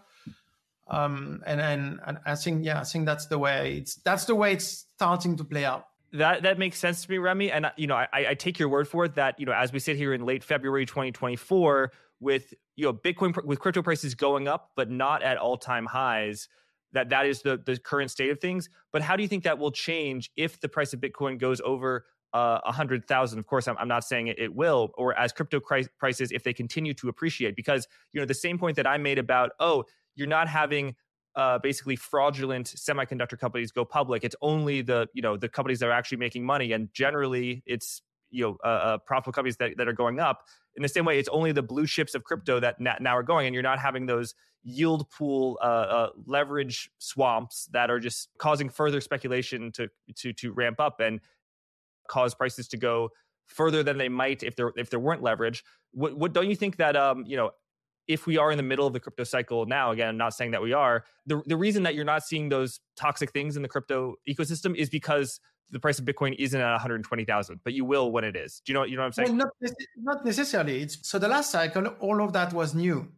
Um, 0.87 1.43
and, 1.47 1.61
and 1.61 2.01
and 2.07 2.19
I 2.27 2.35
think 2.35 2.65
yeah, 2.65 2.81
I 2.81 2.85
think 2.85 3.07
that's 3.07 3.27
the 3.27 3.39
way 3.39 3.79
it's 3.79 3.95
that's 3.97 4.27
the 4.27 4.35
way 4.35 4.53
it's 4.53 4.87
starting 4.97 5.37
to 5.37 5.45
play 5.45 5.65
out 5.65 5.87
that 6.13 6.43
that 6.43 6.59
makes 6.59 6.79
sense 6.79 7.05
to 7.05 7.11
me, 7.11 7.19
Remi. 7.19 7.51
And 7.51 7.71
you 7.77 7.87
know, 7.87 7.97
I, 7.97 8.09
I 8.13 8.35
take 8.35 8.59
your 8.59 8.69
word 8.69 8.87
for 8.87 9.05
it 9.05 9.17
that 9.17 9.39
you 9.41 9.47
know, 9.47 9.53
as 9.53 9.73
we 9.73 9.81
sit 9.81 9.97
here 9.97 10.15
in 10.15 10.25
late 10.25 10.45
February 10.45 10.87
2024, 10.87 11.91
with 12.21 12.55
you 12.77 12.85
know 12.87 12.93
Bitcoin 12.93 13.45
with 13.45 13.59
crypto 13.61 13.83
prices 13.83 14.15
going 14.15 14.49
up, 14.49 14.71
but 14.77 14.91
not 14.91 15.23
at 15.23 15.37
all 15.37 15.57
time 15.57 15.87
highs, 15.87 16.49
that 16.93 17.11
that 17.11 17.27
is 17.27 17.43
the 17.43 17.61
the 17.65 17.77
current 17.79 18.11
state 18.11 18.31
of 18.31 18.41
things. 18.41 18.69
But 18.93 19.03
how 19.03 19.17
do 19.17 19.23
you 19.23 19.29
think 19.29 19.45
that 19.45 19.59
will 19.59 19.73
change 19.73 20.31
if 20.37 20.61
the 20.61 20.69
price 20.69 20.93
of 20.93 21.01
Bitcoin 21.01 21.39
goes 21.39 21.61
over 21.61 22.05
uh, 22.33 22.61
a 22.65 22.69
uh, 22.69 22.73
hundred 22.73 23.07
thousand? 23.07 23.39
Of 23.39 23.47
course, 23.47 23.69
I'm, 23.69 23.77
I'm 23.79 23.89
not 23.89 24.05
saying 24.05 24.29
it, 24.29 24.39
it 24.39 24.55
will, 24.55 24.93
or 24.97 25.17
as 25.19 25.33
crypto 25.33 25.61
prices 25.61 26.33
if 26.33 26.43
they 26.43 26.53
continue 26.53 26.95
to 26.95 27.09
appreciate, 27.09 27.57
because 27.57 27.87
you 28.13 28.21
know 28.21 28.27
the 28.27 28.35
same 28.35 28.59
point 28.59 28.77
that 28.77 28.87
I 28.87 28.99
made 28.99 29.19
about 29.19 29.51
oh, 29.61 29.85
you're 30.15 30.29
not 30.29 30.49
having 30.49 30.95
uh, 31.37 31.59
basically 31.59 31.97
fraudulent 31.97 32.67
semiconductor 32.67 33.39
companies 33.39 33.73
go 33.73 33.85
public. 33.85 34.25
It's 34.25 34.37
only 34.41 34.83
the 34.83 35.09
you 35.15 35.23
know 35.23 35.37
the 35.37 35.49
companies 35.49 35.81
that 35.81 35.89
are 35.89 35.93
actually 35.93 36.19
making 36.19 36.45
money, 36.45 36.73
and 36.73 36.93
generally 36.93 37.63
it's 37.67 38.03
you 38.31 38.45
know 38.45 38.57
uh, 38.65 38.67
uh, 38.67 38.99
profitable 38.99 39.33
companies 39.33 39.57
that, 39.59 39.77
that 39.77 39.89
are 39.89 39.93
going 39.93 40.21
up. 40.21 40.45
In 40.77 40.83
the 40.83 40.89
same 40.89 41.05
way, 41.05 41.19
it's 41.19 41.29
only 41.29 41.53
the 41.53 41.63
blue 41.63 41.87
chips 41.87 42.15
of 42.15 42.25
crypto 42.25 42.61
that 42.61 42.81
now 42.81 43.17
are 43.17 43.23
going, 43.23 43.47
and 43.47 43.55
you're 43.55 43.63
not 43.63 43.79
having 43.79 44.07
those 44.07 44.35
yield 44.63 45.11
pool 45.11 45.59
uh, 45.63 45.65
uh, 45.65 46.09
leverage 46.27 46.91
swamps 46.99 47.69
that 47.73 47.91
are 47.91 48.01
just 48.01 48.29
causing 48.39 48.69
further 48.69 49.01
speculation 49.01 49.71
to 49.73 49.89
to 50.17 50.33
to 50.33 50.53
ramp 50.53 50.81
up 50.81 51.01
and 51.01 51.21
cause 52.09 52.35
prices 52.35 52.69
to 52.69 52.77
go 52.77 53.11
further 53.47 53.83
than 53.83 53.99
they 53.99 54.09
might 54.09 54.43
if 54.43 54.57
there 54.57 54.73
if 54.77 54.91
there 54.91 55.01
weren't 55.01 55.23
leverage. 55.23 55.65
What, 55.93 56.17
what 56.17 56.33
don't 56.33 56.49
you 56.49 56.57
think 56.57 56.77
that 56.77 56.97
um 56.97 57.25
you 57.27 57.37
know 57.37 57.51
if 58.07 58.27
we 58.27 58.37
are 58.37 58.51
in 58.51 58.57
the 58.57 58.63
middle 58.63 58.87
of 58.87 58.93
the 58.93 59.01
crypto 59.01 59.25
cycle 59.25 59.67
now, 59.67 59.91
again, 59.91 60.09
I'm 60.09 60.17
not 60.17 60.35
saying 60.35 60.51
that 60.53 60.63
we 60.63 60.73
are, 60.73 61.05
the, 61.27 61.43
the 61.47 61.57
reason 61.57 61.83
that 61.85 61.95
you're 61.95 62.05
not 62.05 62.23
seeing 62.23 62.49
those 62.49 62.81
toxic 62.97 63.33
things 63.33 63.57
in 63.57 63.63
the 63.63 63.69
crypto 63.69 64.17
ecosystem 64.29 64.77
is 64.77 64.91
because 64.91 65.41
the 65.71 65.81
price 65.81 65.99
of 65.99 66.05
Bitcoin 66.05 66.35
isn't 66.39 66.61
at 66.61 66.71
120,000, 66.71 67.61
but 67.65 67.73
you 67.73 67.85
will 67.85 68.13
when 68.13 68.25
it 68.25 68.37
is. 68.37 68.61
Do 68.65 68.73
you 68.73 68.79
know, 68.79 68.85
you 68.85 68.97
know 68.97 69.03
what 69.03 69.07
I'm 69.07 69.13
saying? 69.13 69.39
Well, 69.39 69.51
not, 69.61 69.73
not 69.97 70.25
necessarily. 70.25 70.83
It's, 70.83 71.09
so 71.09 71.19
the 71.19 71.29
last 71.29 71.51
cycle, 71.51 71.87
all 72.01 72.23
of 72.23 72.33
that 72.35 72.53
was 72.53 72.75
new. 72.75 73.11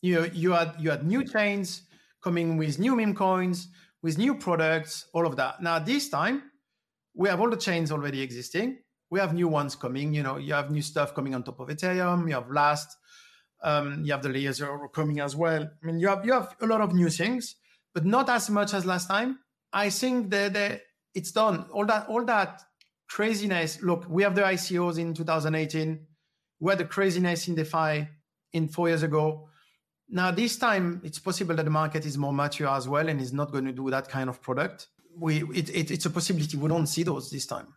You, 0.00 0.30
you, 0.32 0.52
had, 0.52 0.74
you 0.78 0.90
had 0.90 1.06
new 1.06 1.24
chains 1.24 1.82
coming 2.22 2.56
with 2.56 2.78
new 2.78 2.96
meme 2.96 3.14
coins, 3.14 3.68
with 4.02 4.18
new 4.18 4.34
products, 4.34 5.06
all 5.12 5.26
of 5.26 5.36
that. 5.36 5.62
Now, 5.62 5.78
this 5.78 6.08
time, 6.08 6.42
we 7.14 7.28
have 7.28 7.40
all 7.40 7.50
the 7.50 7.56
chains 7.56 7.92
already 7.92 8.20
existing. 8.22 8.78
We 9.10 9.20
have 9.20 9.34
new 9.34 9.48
ones 9.48 9.76
coming. 9.76 10.12
You 10.12 10.22
know, 10.22 10.36
you 10.38 10.54
have 10.54 10.70
new 10.70 10.82
stuff 10.82 11.14
coming 11.14 11.34
on 11.34 11.44
top 11.44 11.60
of 11.60 11.68
Ethereum. 11.68 12.26
You 12.26 12.34
have 12.34 12.50
Last 12.50 12.96
um, 13.64 14.04
you 14.04 14.12
have 14.12 14.22
the 14.22 14.28
layers 14.28 14.60
are 14.60 14.88
coming 14.88 15.20
as 15.20 15.34
well. 15.34 15.62
I 15.62 15.86
mean, 15.86 15.98
you 15.98 16.08
have 16.08 16.24
you 16.24 16.32
have 16.32 16.54
a 16.60 16.66
lot 16.66 16.82
of 16.82 16.94
new 16.94 17.08
things, 17.08 17.56
but 17.94 18.04
not 18.04 18.28
as 18.28 18.50
much 18.50 18.74
as 18.74 18.84
last 18.84 19.08
time. 19.08 19.38
I 19.72 19.90
think 19.90 20.30
that, 20.30 20.82
it's 21.14 21.32
done. 21.32 21.66
All 21.72 21.86
that 21.86 22.08
all 22.08 22.24
that 22.24 22.62
craziness. 23.08 23.80
Look, 23.82 24.04
we 24.08 24.22
have 24.24 24.34
the 24.34 24.42
ICOs 24.42 24.98
in 24.98 25.14
2018. 25.14 26.06
We 26.60 26.70
had 26.70 26.78
the 26.78 26.84
craziness 26.84 27.46
in 27.46 27.54
DeFi 27.54 28.08
in 28.52 28.68
four 28.68 28.88
years 28.88 29.04
ago. 29.04 29.48
Now 30.08 30.32
this 30.32 30.56
time, 30.56 31.00
it's 31.04 31.20
possible 31.20 31.54
that 31.54 31.64
the 31.64 31.70
market 31.70 32.04
is 32.04 32.18
more 32.18 32.32
mature 32.32 32.68
as 32.68 32.88
well 32.88 33.08
and 33.08 33.20
is 33.20 33.32
not 33.32 33.52
going 33.52 33.64
to 33.64 33.72
do 33.72 33.90
that 33.90 34.08
kind 34.08 34.28
of 34.28 34.42
product. 34.42 34.88
We 35.16 35.44
it, 35.54 35.70
it, 35.70 35.90
it's 35.92 36.06
a 36.06 36.10
possibility. 36.10 36.56
We 36.56 36.68
don't 36.68 36.88
see 36.88 37.04
those 37.04 37.30
this 37.30 37.46
time, 37.46 37.68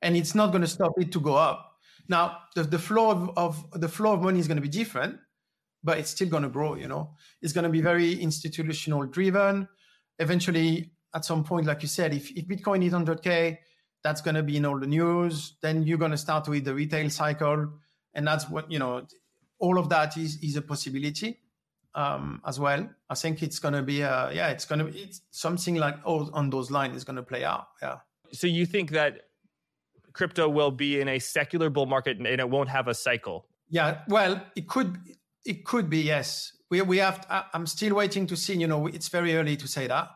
and 0.00 0.16
it's 0.16 0.34
not 0.34 0.50
going 0.50 0.62
to 0.62 0.68
stop 0.68 0.92
it 0.96 1.12
to 1.12 1.20
go 1.20 1.34
up 1.34 1.69
now, 2.10 2.38
the, 2.56 2.64
the 2.64 2.78
flow 2.78 3.10
of, 3.10 3.30
of 3.38 3.80
the 3.80 3.88
flow 3.88 4.14
of 4.14 4.22
money 4.22 4.40
is 4.40 4.48
going 4.48 4.56
to 4.56 4.62
be 4.62 4.68
different, 4.68 5.16
but 5.84 5.96
it's 5.96 6.10
still 6.10 6.28
going 6.28 6.42
to 6.42 6.48
grow. 6.48 6.74
You 6.74 6.88
know, 6.88 7.14
it's 7.40 7.52
going 7.52 7.64
to 7.64 7.70
be 7.70 7.80
very 7.80 8.20
institutional 8.20 9.06
driven. 9.06 9.68
Eventually, 10.18 10.90
at 11.14 11.24
some 11.24 11.44
point, 11.44 11.66
like 11.66 11.82
you 11.82 11.88
said, 11.88 12.12
if, 12.12 12.30
if 12.32 12.48
Bitcoin 12.48 12.84
is 12.84 12.92
100k, 12.92 13.58
that's 14.02 14.20
going 14.20 14.34
to 14.34 14.42
be 14.42 14.56
in 14.56 14.66
all 14.66 14.78
the 14.78 14.88
news. 14.88 15.54
Then 15.62 15.84
you're 15.84 15.98
going 15.98 16.10
to 16.10 16.16
start 16.16 16.48
with 16.48 16.64
the 16.64 16.74
retail 16.74 17.08
cycle, 17.10 17.74
and 18.12 18.26
that's 18.26 18.48
what 18.50 18.70
you 18.70 18.80
know. 18.80 19.06
All 19.60 19.78
of 19.78 19.90
that 19.90 20.16
is 20.16 20.38
is 20.42 20.56
a 20.56 20.62
possibility 20.62 21.38
um, 21.94 22.40
as 22.44 22.58
well. 22.58 22.88
I 23.08 23.14
think 23.14 23.42
it's 23.42 23.58
going 23.58 23.74
to 23.74 23.82
be, 23.82 24.02
uh, 24.02 24.30
yeah, 24.30 24.48
it's 24.48 24.64
going 24.64 24.78
to 24.78 24.86
be 24.86 24.98
it's 24.98 25.20
something 25.30 25.76
like 25.76 25.96
oh, 26.04 26.30
on 26.32 26.50
those 26.50 26.70
lines 26.70 26.96
is 26.96 27.04
going 27.04 27.16
to 27.16 27.22
play 27.22 27.44
out. 27.44 27.68
Yeah. 27.82 27.98
So 28.32 28.46
you 28.46 28.64
think 28.64 28.90
that 28.92 29.29
crypto 30.12 30.48
will 30.48 30.70
be 30.70 31.00
in 31.00 31.08
a 31.08 31.18
secular 31.18 31.70
bull 31.70 31.86
market 31.86 32.18
and 32.18 32.26
it 32.26 32.48
won't 32.48 32.68
have 32.68 32.88
a 32.88 32.94
cycle. 32.94 33.46
Yeah, 33.68 34.00
well, 34.08 34.42
it 34.56 34.68
could 34.68 34.98
it 35.44 35.64
could 35.64 35.88
be 35.88 36.02
yes. 36.02 36.52
We 36.70 36.82
we 36.82 36.98
have. 36.98 37.26
I'm 37.52 37.66
still 37.66 37.94
waiting 37.94 38.26
to 38.28 38.36
see. 38.36 38.54
You 38.54 38.66
know, 38.66 38.86
it's 38.86 39.08
very 39.08 39.36
early 39.36 39.56
to 39.56 39.68
say 39.68 39.86
that. 39.86 40.08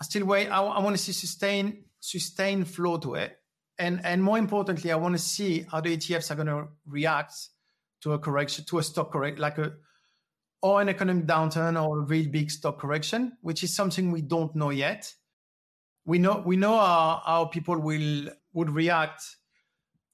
I 0.00 0.04
still 0.04 0.24
wait. 0.24 0.48
I, 0.48 0.62
I 0.62 0.80
want 0.80 0.96
to 0.96 1.02
see 1.02 1.12
sustain 1.12 1.84
sustain 2.00 2.64
flow 2.64 2.98
to 2.98 3.14
it, 3.14 3.38
and 3.78 4.00
and 4.04 4.22
more 4.22 4.38
importantly, 4.38 4.92
I 4.92 4.96
want 4.96 5.14
to 5.14 5.22
see 5.22 5.66
how 5.70 5.80
the 5.80 5.96
ETFs 5.96 6.30
are 6.30 6.34
going 6.34 6.46
to 6.46 6.68
react 6.86 7.34
to 8.02 8.12
a 8.12 8.18
correction, 8.18 8.64
to 8.66 8.78
a 8.78 8.82
stock 8.82 9.12
correct, 9.12 9.38
like 9.38 9.58
a 9.58 9.72
or 10.62 10.80
an 10.80 10.88
economic 10.88 11.26
downturn 11.26 11.82
or 11.82 12.00
a 12.00 12.02
really 12.02 12.26
big 12.26 12.50
stock 12.50 12.80
correction, 12.80 13.36
which 13.42 13.62
is 13.62 13.74
something 13.74 14.10
we 14.10 14.22
don't 14.22 14.54
know 14.56 14.70
yet. 14.70 15.12
We 16.04 16.18
know 16.18 16.42
we 16.44 16.56
know 16.56 16.76
how, 16.78 17.22
how 17.24 17.44
people 17.46 17.78
will 17.78 18.28
would 18.52 18.70
react 18.70 19.22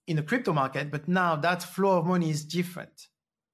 in 0.06 0.16
the 0.16 0.22
crypto 0.22 0.52
market, 0.52 0.90
but 0.90 1.08
now 1.08 1.36
that 1.36 1.62
flow 1.62 1.98
of 1.98 2.06
money 2.06 2.30
is 2.30 2.44
different. 2.44 3.08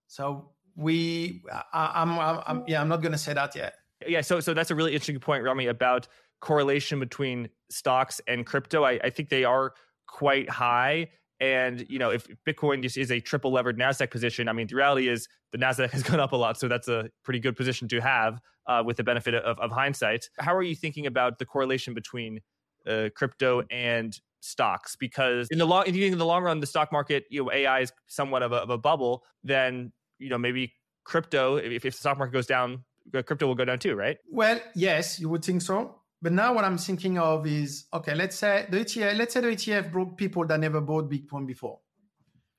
So 0.09 0.51
we, 0.77 1.43
I, 1.73 2.03
am 2.03 2.19
I'm, 2.19 2.43
I'm, 2.47 2.65
yeah, 2.67 2.81
I'm 2.81 2.89
not 2.89 3.03
going 3.03 3.13
to 3.13 3.19
say 3.19 3.33
that 3.33 3.55
yet. 3.55 3.75
Yeah, 4.07 4.23
so 4.23 4.41
so 4.41 4.55
that's 4.55 4.71
a 4.71 4.75
really 4.75 4.93
interesting 4.93 5.21
point, 5.21 5.45
Remi, 5.45 5.67
about 5.67 6.09
correlation 6.41 6.99
between 6.99 7.51
stocks 7.71 8.21
and 8.27 8.47
crypto. 8.47 8.83
I, 8.83 8.99
I 9.05 9.11
think 9.11 9.29
they 9.29 9.45
are 9.45 9.75
quite 10.07 10.49
high. 10.49 11.11
And 11.39 11.87
you 11.89 11.99
know, 11.99 12.11
if 12.11 12.27
Bitcoin 12.47 12.83
just 12.83 12.97
is 12.97 13.11
a 13.11 13.21
triple 13.21 13.53
levered 13.53 13.79
Nasdaq 13.79 14.11
position, 14.11 14.49
I 14.49 14.53
mean, 14.53 14.67
the 14.67 14.75
reality 14.75 15.09
is 15.09 15.29
the 15.53 15.59
Nasdaq 15.59 15.91
has 15.93 16.03
gone 16.03 16.21
up 16.21 16.33
a 16.33 16.37
lot, 16.37 16.59
so 16.59 16.69
that's 16.69 16.89
a 16.89 17.11
pretty 17.25 17.41
good 17.41 17.57
position 17.57 17.89
to 17.89 18.01
have 18.01 18.41
uh, 18.67 18.83
with 18.85 18.97
the 18.97 19.05
benefit 19.05 19.35
of, 19.35 19.59
of 19.59 19.71
hindsight. 19.71 20.29
How 20.39 20.55
are 20.55 20.63
you 20.63 20.75
thinking 20.75 21.07
about 21.07 21.39
the 21.39 21.47
correlation 21.47 21.95
between 21.95 22.41
uh, 22.87 23.09
crypto 23.15 23.63
and 23.71 24.19
stocks 24.41 24.97
because 24.97 25.49
in 25.51 25.59
the 25.59 25.67
long 25.67 25.85
if 25.87 25.95
you 25.95 26.03
think 26.03 26.13
in 26.13 26.19
the 26.19 26.27
long 26.27 26.43
run 26.43 26.61
the 26.61 26.67
stock 26.67 26.91
market 26.93 27.25
you 27.31 27.45
know 27.45 27.53
AI 27.53 27.81
is 27.81 27.93
somewhat 28.07 28.43
of 28.43 28.53
a, 28.53 28.57
of 28.57 28.71
a 28.71 28.79
bubble 28.79 29.25
then 29.45 29.93
you 30.19 30.29
know 30.29 30.39
maybe 30.39 30.73
crypto 31.05 31.57
if, 31.57 31.73
if 31.73 31.83
the 31.83 31.91
stock 31.91 32.19
market 32.19 32.33
goes 32.33 32.47
down 32.47 32.85
crypto 33.27 33.47
will 33.47 33.55
go 33.55 33.65
down 33.65 33.79
too 33.79 33.95
right 33.95 34.19
well 34.31 34.59
yes 34.75 35.21
you 35.21 35.29
would 35.29 35.45
think 35.45 35.61
so 35.61 35.97
but 36.23 36.33
now 36.33 36.55
what 36.55 36.65
I'm 36.65 36.79
thinking 36.79 37.19
of 37.19 37.47
is 37.47 37.87
okay 37.93 38.15
let's 38.15 38.37
say 38.37 38.67
the 38.71 38.79
ETF 38.79 39.17
let's 39.17 39.35
say 39.35 39.41
the 39.41 39.49
ETF 39.49 39.93
broke 39.93 40.17
people 40.17 40.47
that 40.47 40.59
never 40.59 40.81
bought 40.81 41.11
Bitcoin 41.11 41.47
before 41.47 41.81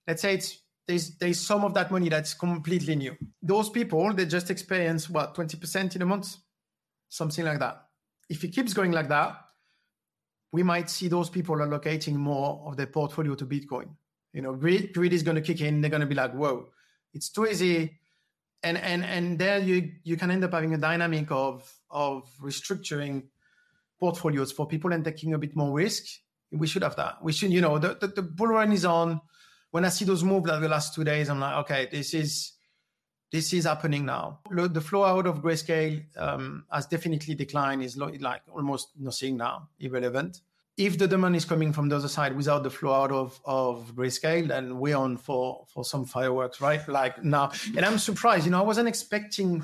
let's 0.08 0.22
say 0.22 0.36
it's 0.36 0.62
there's 0.88 1.18
there's 1.18 1.40
some 1.40 1.64
of 1.64 1.74
that 1.74 1.92
money 1.92 2.10
that's 2.10 2.34
completely 2.34 2.96
new. 2.96 3.16
Those 3.42 3.70
people 3.70 4.14
they 4.14 4.26
just 4.26 4.50
experience 4.50 5.10
what 5.10 5.36
20% 5.36 5.96
in 5.96 6.02
a 6.02 6.06
month, 6.06 6.36
something 7.10 7.46
like 7.46 7.60
that. 7.60 7.86
If 8.30 8.44
it 8.44 8.50
keeps 8.50 8.74
going 8.74 8.92
like 8.92 9.10
that, 9.10 9.38
we 10.52 10.64
might 10.64 10.89
see 10.89 11.08
those 11.08 11.30
people 11.30 11.56
allocating 11.58 12.16
more 12.16 12.64
of 12.66 12.78
their 12.78 12.88
portfolio 12.88 13.36
to 13.36 13.45
Bitcoin. 13.45 13.89
You 14.34 14.41
know, 14.41 14.54
greed, 14.54 14.93
greed 14.93 15.14
is 15.14 15.24
going 15.24 15.36
to 15.36 15.41
kick 15.41 15.62
in. 15.62 15.82
They're 15.82 15.89
going 15.89 16.02
to 16.02 16.08
be 16.08 16.16
like, 16.16 16.34
"Whoa, 16.34 16.70
it's 17.14 17.30
too 17.30 17.45
easy," 17.45 17.99
and 18.64 18.78
and 18.78 19.04
and 19.04 19.39
there 19.39 19.60
you 19.60 19.91
you 20.04 20.18
can 20.18 20.32
end 20.32 20.43
up 20.43 20.54
having 20.54 20.74
a 20.74 20.78
dynamic 20.78 21.32
of 21.32 21.70
of 21.89 22.30
restructuring 22.41 23.24
portfolios 23.99 24.52
for 24.52 24.68
people 24.68 24.93
and 24.93 25.04
taking 25.04 25.34
a 25.34 25.38
bit 25.38 25.56
more 25.56 25.74
risk. 25.74 26.06
We 26.52 26.68
should 26.68 26.84
have 26.84 26.95
that. 26.97 27.24
We 27.24 27.32
should, 27.32 27.52
you 27.52 27.62
know, 27.62 27.78
the 27.78 27.95
the, 27.99 28.08
the 28.08 28.22
bull 28.22 28.47
run 28.47 28.72
is 28.72 28.86
on. 28.86 29.22
When 29.72 29.86
I 29.86 29.89
see 29.89 30.04
those 30.04 30.24
moves 30.24 30.47
like 30.47 30.60
the 30.60 30.68
last 30.68 30.93
two 30.93 31.06
days, 31.06 31.30
I'm 31.30 31.39
like, 31.39 31.56
okay, 31.64 31.88
this 31.89 32.14
is 32.14 32.54
this 33.32 33.54
is 33.54 33.66
happening 33.66 34.06
now. 34.06 34.40
The 34.50 34.82
flow 34.82 35.04
out 35.04 35.26
of 35.26 35.42
grayscale 35.42 36.04
um, 36.18 36.66
has 36.72 36.86
definitely 36.86 37.34
declined. 37.34 37.84
Is 37.84 37.98
like 37.98 38.42
almost 38.52 38.90
nothing 39.00 39.38
now, 39.38 39.70
irrelevant. 39.80 40.42
If 40.78 40.98
the 40.98 41.08
demand 41.08 41.36
is 41.36 41.46
coming 41.46 41.74
from 41.74 41.90
the 41.90 41.98
other 41.98 42.08
side 42.08 42.36
without 42.36 42.64
the 42.64 42.70
flow 42.70 42.94
out 42.94 43.12
of, 43.12 43.40
of 43.46 43.94
grayscale, 43.96 44.48
then 44.48 44.80
we're 44.80 44.98
on 44.98 45.18
for 45.18 45.66
for 45.68 45.86
some 45.86 46.06
fireworks, 46.06 46.60
right? 46.60 46.86
Like 46.88 47.24
now, 47.24 47.52
and 47.76 47.86
I'm 47.86 47.98
surprised. 47.98 48.46
You 48.46 48.52
know, 48.52 48.60
I 48.60 48.66
wasn't 48.66 48.88
expecting 48.88 49.64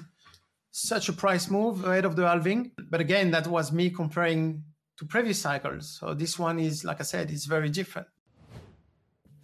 such 0.71 1.09
a 1.09 1.13
price 1.13 1.49
move 1.49 1.83
ahead 1.85 2.05
of 2.05 2.15
the 2.15 2.27
halving, 2.27 2.71
but 2.89 3.01
again, 3.01 3.31
that 3.31 3.47
was 3.47 3.71
me 3.71 3.89
comparing 3.89 4.63
to 4.97 5.05
previous 5.05 5.41
cycles. 5.41 5.97
So 5.99 6.13
this 6.13 6.37
one 6.39 6.59
is, 6.59 6.85
like 6.85 6.99
I 6.99 7.03
said, 7.03 7.31
it's 7.31 7.45
very 7.45 7.69
different. 7.69 8.07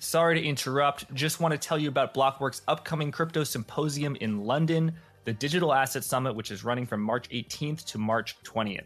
Sorry 0.03 0.37
to 0.37 0.45
interrupt. 0.45 1.11
Just 1.13 1.39
want 1.39 1.53
to 1.53 1.57
tell 1.57 1.79
you 1.79 1.87
about 1.87 2.13
Blockworks' 2.13 2.61
upcoming 2.67 3.09
crypto 3.09 3.45
symposium 3.45 4.17
in 4.17 4.43
London, 4.43 4.91
the 5.23 5.31
Digital 5.31 5.73
Asset 5.73 6.03
Summit, 6.03 6.35
which 6.35 6.51
is 6.51 6.65
running 6.65 6.85
from 6.85 7.01
March 7.01 7.29
18th 7.29 7.85
to 7.85 7.97
March 7.97 8.35
20th. 8.43 8.83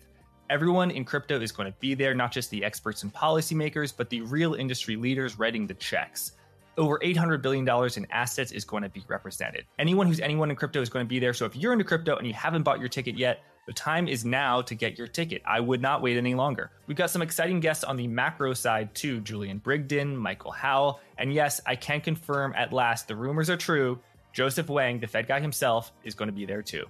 Everyone 0.52 0.92
in 0.92 1.04
crypto 1.04 1.42
is 1.42 1.52
going 1.52 1.74
to 1.74 1.78
be 1.80 1.96
there, 1.96 2.14
not 2.14 2.32
just 2.32 2.52
the 2.52 2.64
experts 2.64 3.02
and 3.02 3.12
policymakers, 3.12 3.92
but 3.98 4.12
the 4.12 4.22
real 4.22 4.54
industry 4.54 4.96
leaders 4.96 5.40
writing 5.40 5.66
the 5.66 5.74
checks. 5.74 6.34
Over 6.78 7.00
$800 7.00 7.42
billion 7.42 7.68
in 7.68 8.08
assets 8.12 8.52
is 8.52 8.64
going 8.64 8.84
to 8.84 8.90
be 8.90 9.04
represented. 9.08 9.66
Anyone 9.80 10.06
who's 10.06 10.20
anyone 10.20 10.52
in 10.52 10.56
crypto 10.56 10.82
is 10.82 10.90
going 10.90 11.04
to 11.04 11.10
be 11.10 11.18
there. 11.18 11.34
So 11.34 11.46
if 11.46 11.56
you're 11.56 11.74
into 11.74 11.84
crypto 11.84 12.18
and 12.18 12.28
you 12.28 12.34
haven't 12.34 12.62
bought 12.62 12.80
your 12.80 12.90
ticket 12.90 13.18
yet, 13.18 13.42
the 13.68 13.74
time 13.74 14.08
is 14.08 14.24
now 14.24 14.62
to 14.62 14.74
get 14.74 14.98
your 14.98 15.08
ticket. 15.08 15.42
I 15.46 15.60
would 15.60 15.82
not 15.82 16.02
wait 16.02 16.18
any 16.18 16.34
longer. 16.34 16.72
We've 16.88 16.98
got 16.98 17.10
some 17.10 17.22
exciting 17.22 17.60
guests 17.60 17.84
on 17.84 17.98
the 17.98 18.08
macro 18.08 18.54
side 18.54 18.96
too 18.96 19.20
Julian 19.20 19.60
Brigden, 19.60 20.16
Michael 20.16 20.52
Howell, 20.52 21.02
and 21.18 21.34
yes, 21.34 21.60
I 21.66 21.76
can 21.76 22.00
confirm 22.00 22.54
at 22.56 22.72
last 22.72 23.10
the 23.10 23.16
rumors 23.16 23.50
are 23.50 23.58
true. 23.58 24.00
Joseph 24.32 24.70
Wang, 24.70 25.00
the 25.00 25.08
Fed 25.08 25.28
guy 25.28 25.42
himself, 25.42 25.92
is 26.06 26.16
going 26.16 26.30
to 26.30 26.34
be 26.34 26.46
there 26.46 26.62
too. 26.62 26.86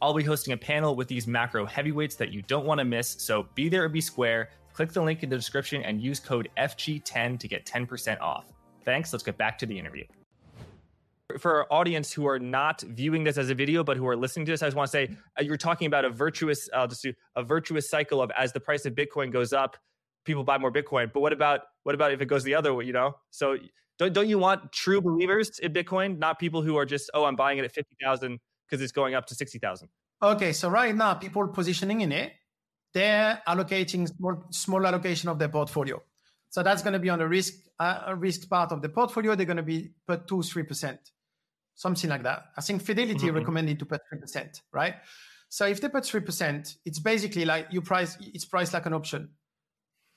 I'll 0.00 0.14
be 0.14 0.22
hosting 0.22 0.52
a 0.52 0.56
panel 0.56 0.94
with 0.94 1.08
these 1.08 1.26
macro 1.26 1.66
heavyweights 1.66 2.14
that 2.16 2.32
you 2.32 2.42
don't 2.42 2.66
want 2.66 2.78
to 2.78 2.84
miss, 2.84 3.08
so 3.08 3.48
be 3.56 3.68
there 3.68 3.84
or 3.84 3.88
be 3.88 4.00
square. 4.00 4.50
Click 4.74 4.92
the 4.92 5.02
link 5.02 5.24
in 5.24 5.28
the 5.28 5.36
description 5.36 5.82
and 5.82 6.00
use 6.00 6.20
code 6.20 6.48
FG10 6.56 7.38
to 7.40 7.48
get 7.48 7.66
10% 7.66 8.20
off. 8.20 8.46
Thanks. 8.84 9.12
Let's 9.12 9.22
get 9.24 9.36
back 9.36 9.58
to 9.58 9.66
the 9.66 9.78
interview 9.78 10.04
for 11.38 11.58
our 11.58 11.66
audience 11.70 12.12
who 12.12 12.26
are 12.26 12.38
not 12.38 12.82
viewing 12.82 13.24
this 13.24 13.38
as 13.38 13.50
a 13.50 13.54
video 13.54 13.84
but 13.84 13.96
who 13.96 14.06
are 14.06 14.16
listening 14.16 14.46
to 14.46 14.52
this, 14.52 14.62
I 14.62 14.66
just 14.66 14.76
want 14.76 14.88
to 14.88 14.92
say 14.92 15.16
uh, 15.38 15.42
you're 15.42 15.56
talking 15.56 15.86
about 15.86 16.04
a 16.04 16.10
virtuous, 16.10 16.68
I'll 16.74 16.88
just 16.88 17.02
do 17.02 17.12
a 17.36 17.42
virtuous 17.42 17.88
cycle 17.88 18.22
of 18.22 18.30
as 18.36 18.52
the 18.52 18.60
price 18.60 18.86
of 18.86 18.94
Bitcoin 18.94 19.32
goes 19.32 19.52
up, 19.52 19.76
people 20.24 20.44
buy 20.44 20.58
more 20.58 20.72
Bitcoin. 20.72 21.12
But 21.12 21.20
what 21.20 21.32
about 21.32 21.60
what 21.82 21.94
about 21.94 22.12
if 22.12 22.20
it 22.20 22.26
goes 22.26 22.44
the 22.44 22.54
other 22.54 22.74
way? 22.74 22.84
You 22.84 22.92
know, 22.92 23.16
so 23.30 23.56
don't 23.98 24.12
don't 24.12 24.28
you 24.28 24.38
want 24.38 24.72
true 24.72 25.00
believers 25.00 25.58
in 25.58 25.72
Bitcoin, 25.72 26.18
not 26.18 26.38
people 26.38 26.62
who 26.62 26.76
are 26.76 26.86
just 26.86 27.10
oh 27.14 27.24
I'm 27.24 27.36
buying 27.36 27.58
it 27.58 27.64
at 27.64 27.72
fifty 27.72 27.96
thousand 28.02 28.40
because 28.68 28.82
it's 28.82 28.92
going 28.92 29.14
up 29.14 29.26
to 29.26 29.34
sixty 29.34 29.58
thousand. 29.58 29.88
Okay, 30.22 30.52
so 30.52 30.68
right 30.68 30.94
now 30.94 31.14
people 31.14 31.48
positioning 31.48 32.00
in 32.00 32.12
it, 32.12 32.32
they're 32.94 33.42
allocating 33.46 34.08
small 34.08 34.44
small 34.50 34.86
allocation 34.86 35.28
of 35.28 35.38
their 35.38 35.48
portfolio. 35.48 36.02
So 36.50 36.62
that's 36.62 36.82
going 36.82 36.92
to 36.92 36.98
be 36.98 37.08
on 37.08 37.18
the 37.18 37.28
risk 37.28 37.54
uh, 37.78 38.14
risk 38.18 38.48
part 38.48 38.72
of 38.72 38.82
the 38.82 38.88
portfolio. 38.88 39.34
They're 39.34 39.46
going 39.46 39.56
to 39.56 39.62
be 39.62 39.90
put 40.06 40.28
two 40.28 40.42
three 40.42 40.62
percent 40.62 41.00
something 41.74 42.10
like 42.10 42.22
that. 42.22 42.44
I 42.56 42.60
think 42.60 42.82
Fidelity 42.82 43.26
mm-hmm. 43.26 43.36
recommended 43.36 43.78
to 43.80 43.86
put 43.86 44.02
3%, 44.12 44.60
right? 44.72 44.94
So 45.48 45.66
if 45.66 45.80
they 45.80 45.88
put 45.88 46.04
3%, 46.04 46.76
it's 46.84 46.98
basically 46.98 47.44
like 47.44 47.68
you 47.70 47.82
price, 47.82 48.16
it's 48.20 48.44
priced 48.44 48.72
like 48.72 48.86
an 48.86 48.94
option. 48.94 49.30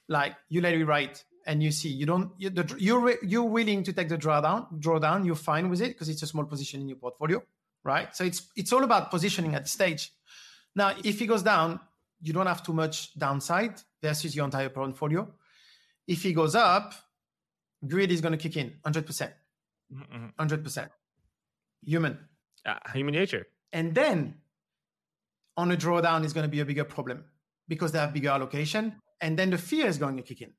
Like 0.08 0.36
you 0.50 0.62
let 0.62 0.74
it 0.74 0.86
write 0.86 1.24
and 1.46 1.62
you 1.62 1.72
see, 1.72 1.90
you 1.90 2.06
don't, 2.06 2.32
you, 2.38 2.50
the, 2.50 2.76
you're, 2.78 3.16
you're 3.24 3.44
willing 3.44 3.84
to 3.84 3.94
take 3.94 4.10
the 4.10 4.18
drawdown, 4.18 4.80
drawdown, 4.80 5.26
you're 5.26 5.36
fine 5.36 5.70
with 5.70 5.82
it 5.82 5.90
because 5.90 6.10
it's 6.10 6.24
a 6.24 6.28
small 6.28 6.46
position 6.46 6.82
in 6.82 6.90
your 6.90 6.98
portfolio, 6.98 7.42
right? 7.84 8.16
So 8.16 8.24
it's, 8.24 8.48
it's 8.56 8.72
all 8.72 8.84
about 8.84 9.12
positioning 9.12 9.56
at 9.56 9.64
the 9.64 9.70
stage. 9.70 10.12
Now, 10.76 10.94
if 11.04 11.22
it 11.22 11.28
goes 11.28 11.44
down, 11.44 11.80
you 12.22 12.34
don't 12.34 12.48
have 12.48 12.64
too 12.64 12.74
much 12.74 13.18
downside 13.18 13.82
versus 14.02 14.36
your 14.36 14.46
entire 14.46 14.70
portfolio. 14.70 15.28
If 16.08 16.26
it 16.26 16.34
goes 16.34 16.56
up, 16.56 16.94
greed 17.86 18.12
is 18.12 18.22
going 18.22 18.32
to 18.32 18.38
kick 18.38 18.58
in 18.58 18.74
100%. 18.86 19.32
Mm-hmm. 19.94 20.26
100% 20.40 20.90
human. 21.86 22.18
Uh, 22.66 22.76
human 22.94 23.14
nature. 23.14 23.48
And 23.72 23.94
then 23.94 24.36
on 25.58 25.72
a 25.72 25.78
drawdown 25.78 26.24
is 26.26 26.34
going 26.34 26.46
to 26.46 26.50
be 26.50 26.60
a 26.60 26.66
bigger 26.66 26.84
problem 26.84 27.26
because 27.68 27.92
they 27.92 28.00
have 28.00 28.14
bigger 28.14 28.30
allocation. 28.30 28.96
And 29.22 29.38
then 29.38 29.50
the 29.50 29.58
fear 29.58 29.88
is 29.88 29.98
going 29.98 30.18
to 30.18 30.24
kick 30.24 30.42
in. 30.42 30.52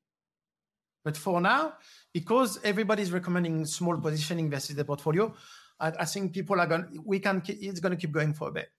But 1.05 1.16
for 1.16 1.41
now, 1.41 1.74
because 2.12 2.59
everybody's 2.64 3.12
recommending 3.12 3.64
small 3.64 3.97
positioning 3.99 4.51
versus 4.51 4.74
the 4.74 4.85
portfolio, 4.85 5.33
I, 5.79 5.93
I 6.01 6.05
think 6.05 6.33
people 6.33 6.61
are 6.61 6.66
going. 6.66 7.01
We 7.05 7.20
can. 7.20 7.43
It's 7.47 7.79
going 7.79 7.95
to 7.95 8.01
keep 8.01 8.12
going 8.12 8.35
for 8.35 8.49
a 8.49 8.53
bit. 8.53 8.70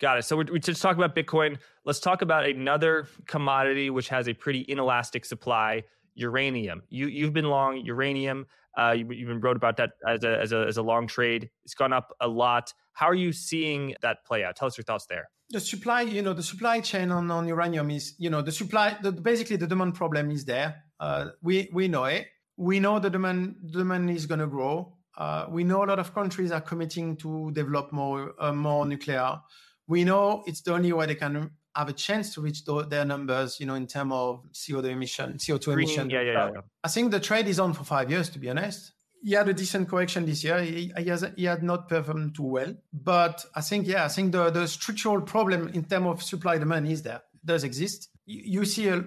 Got 0.00 0.18
it. 0.18 0.24
So 0.24 0.36
we 0.36 0.60
just 0.60 0.80
talk 0.80 0.96
about 0.96 1.16
Bitcoin. 1.16 1.58
Let's 1.84 2.00
talk 2.00 2.22
about 2.22 2.46
another 2.46 3.08
commodity 3.26 3.90
which 3.90 4.08
has 4.10 4.28
a 4.28 4.34
pretty 4.34 4.64
inelastic 4.68 5.24
supply: 5.24 5.82
uranium. 6.14 6.82
You 6.88 7.08
you've 7.08 7.32
been 7.32 7.46
long 7.46 7.78
uranium. 7.78 8.46
Uh, 8.78 8.92
you 8.92 9.10
even 9.12 9.40
wrote 9.40 9.56
about 9.56 9.76
that 9.76 9.90
as 10.06 10.24
a, 10.24 10.40
as 10.40 10.52
a 10.52 10.66
as 10.66 10.76
a 10.76 10.82
long 10.82 11.06
trade. 11.06 11.50
It's 11.64 11.74
gone 11.74 11.92
up 11.92 12.14
a 12.20 12.28
lot. 12.28 12.72
How 12.94 13.08
are 13.08 13.14
you 13.14 13.32
seeing 13.32 13.94
that 14.02 14.24
play 14.26 14.44
out? 14.44 14.56
Tell 14.56 14.68
us 14.68 14.76
your 14.76 14.84
thoughts 14.84 15.06
there. 15.08 15.28
The 15.50 15.60
supply, 15.60 16.02
you 16.02 16.22
know, 16.22 16.32
the 16.32 16.42
supply 16.42 16.80
chain 16.80 17.10
on, 17.10 17.30
on 17.30 17.46
uranium 17.46 17.90
is, 17.90 18.14
you 18.18 18.30
know, 18.30 18.40
the 18.40 18.52
supply. 18.52 18.96
The, 19.02 19.12
basically, 19.12 19.56
the 19.56 19.66
demand 19.66 19.94
problem 19.94 20.30
is 20.30 20.44
there. 20.44 20.84
Uh, 20.98 21.30
we 21.42 21.68
we 21.72 21.88
know 21.88 22.04
it. 22.04 22.26
We 22.56 22.80
know 22.80 22.98
the 22.98 23.10
demand 23.10 23.56
demand 23.70 24.10
is 24.10 24.26
going 24.26 24.40
to 24.40 24.46
grow. 24.46 24.96
Uh, 25.16 25.46
we 25.50 25.64
know 25.64 25.84
a 25.84 25.86
lot 25.86 25.98
of 25.98 26.14
countries 26.14 26.50
are 26.52 26.60
committing 26.60 27.16
to 27.18 27.50
develop 27.52 27.92
more 27.92 28.32
uh, 28.38 28.52
more 28.52 28.86
nuclear. 28.86 29.40
We 29.86 30.04
know 30.04 30.42
it's 30.46 30.62
the 30.62 30.72
only 30.72 30.92
way 30.92 31.06
they 31.06 31.16
can 31.16 31.50
have 31.74 31.88
a 31.88 31.92
chance 31.92 32.34
to 32.34 32.40
reach 32.40 32.64
the, 32.64 32.84
their 32.84 33.04
numbers, 33.04 33.58
you 33.58 33.66
know, 33.66 33.74
in 33.74 33.86
terms 33.86 34.12
of 34.14 34.44
CO2 34.52 34.84
emission, 34.90 35.34
CO2 35.34 35.64
Green, 35.64 35.78
emission. 35.78 36.10
Yeah, 36.10 36.20
yeah, 36.22 36.50
yeah, 36.52 36.60
I 36.84 36.88
think 36.88 37.10
the 37.10 37.20
trade 37.20 37.48
is 37.48 37.58
on 37.58 37.72
for 37.72 37.84
five 37.84 38.10
years, 38.10 38.28
to 38.30 38.38
be 38.38 38.50
honest. 38.50 38.92
He 39.24 39.32
had 39.32 39.48
a 39.48 39.54
decent 39.54 39.88
correction 39.88 40.26
this 40.26 40.42
year. 40.42 40.62
He, 40.62 40.92
he, 40.98 41.08
has, 41.08 41.24
he 41.36 41.44
had 41.44 41.62
not 41.62 41.88
performed 41.88 42.34
too 42.34 42.42
well. 42.42 42.74
But 42.92 43.44
I 43.54 43.60
think, 43.60 43.86
yeah, 43.86 44.04
I 44.04 44.08
think 44.08 44.32
the, 44.32 44.50
the 44.50 44.66
structural 44.66 45.20
problem 45.22 45.68
in 45.68 45.84
terms 45.84 46.06
of 46.08 46.22
supply 46.22 46.58
demand 46.58 46.88
is 46.88 47.02
there, 47.02 47.22
it 47.32 47.46
does 47.46 47.64
exist. 47.64 48.08
You, 48.26 48.60
you 48.60 48.64
see 48.64 48.88
a, 48.88 49.04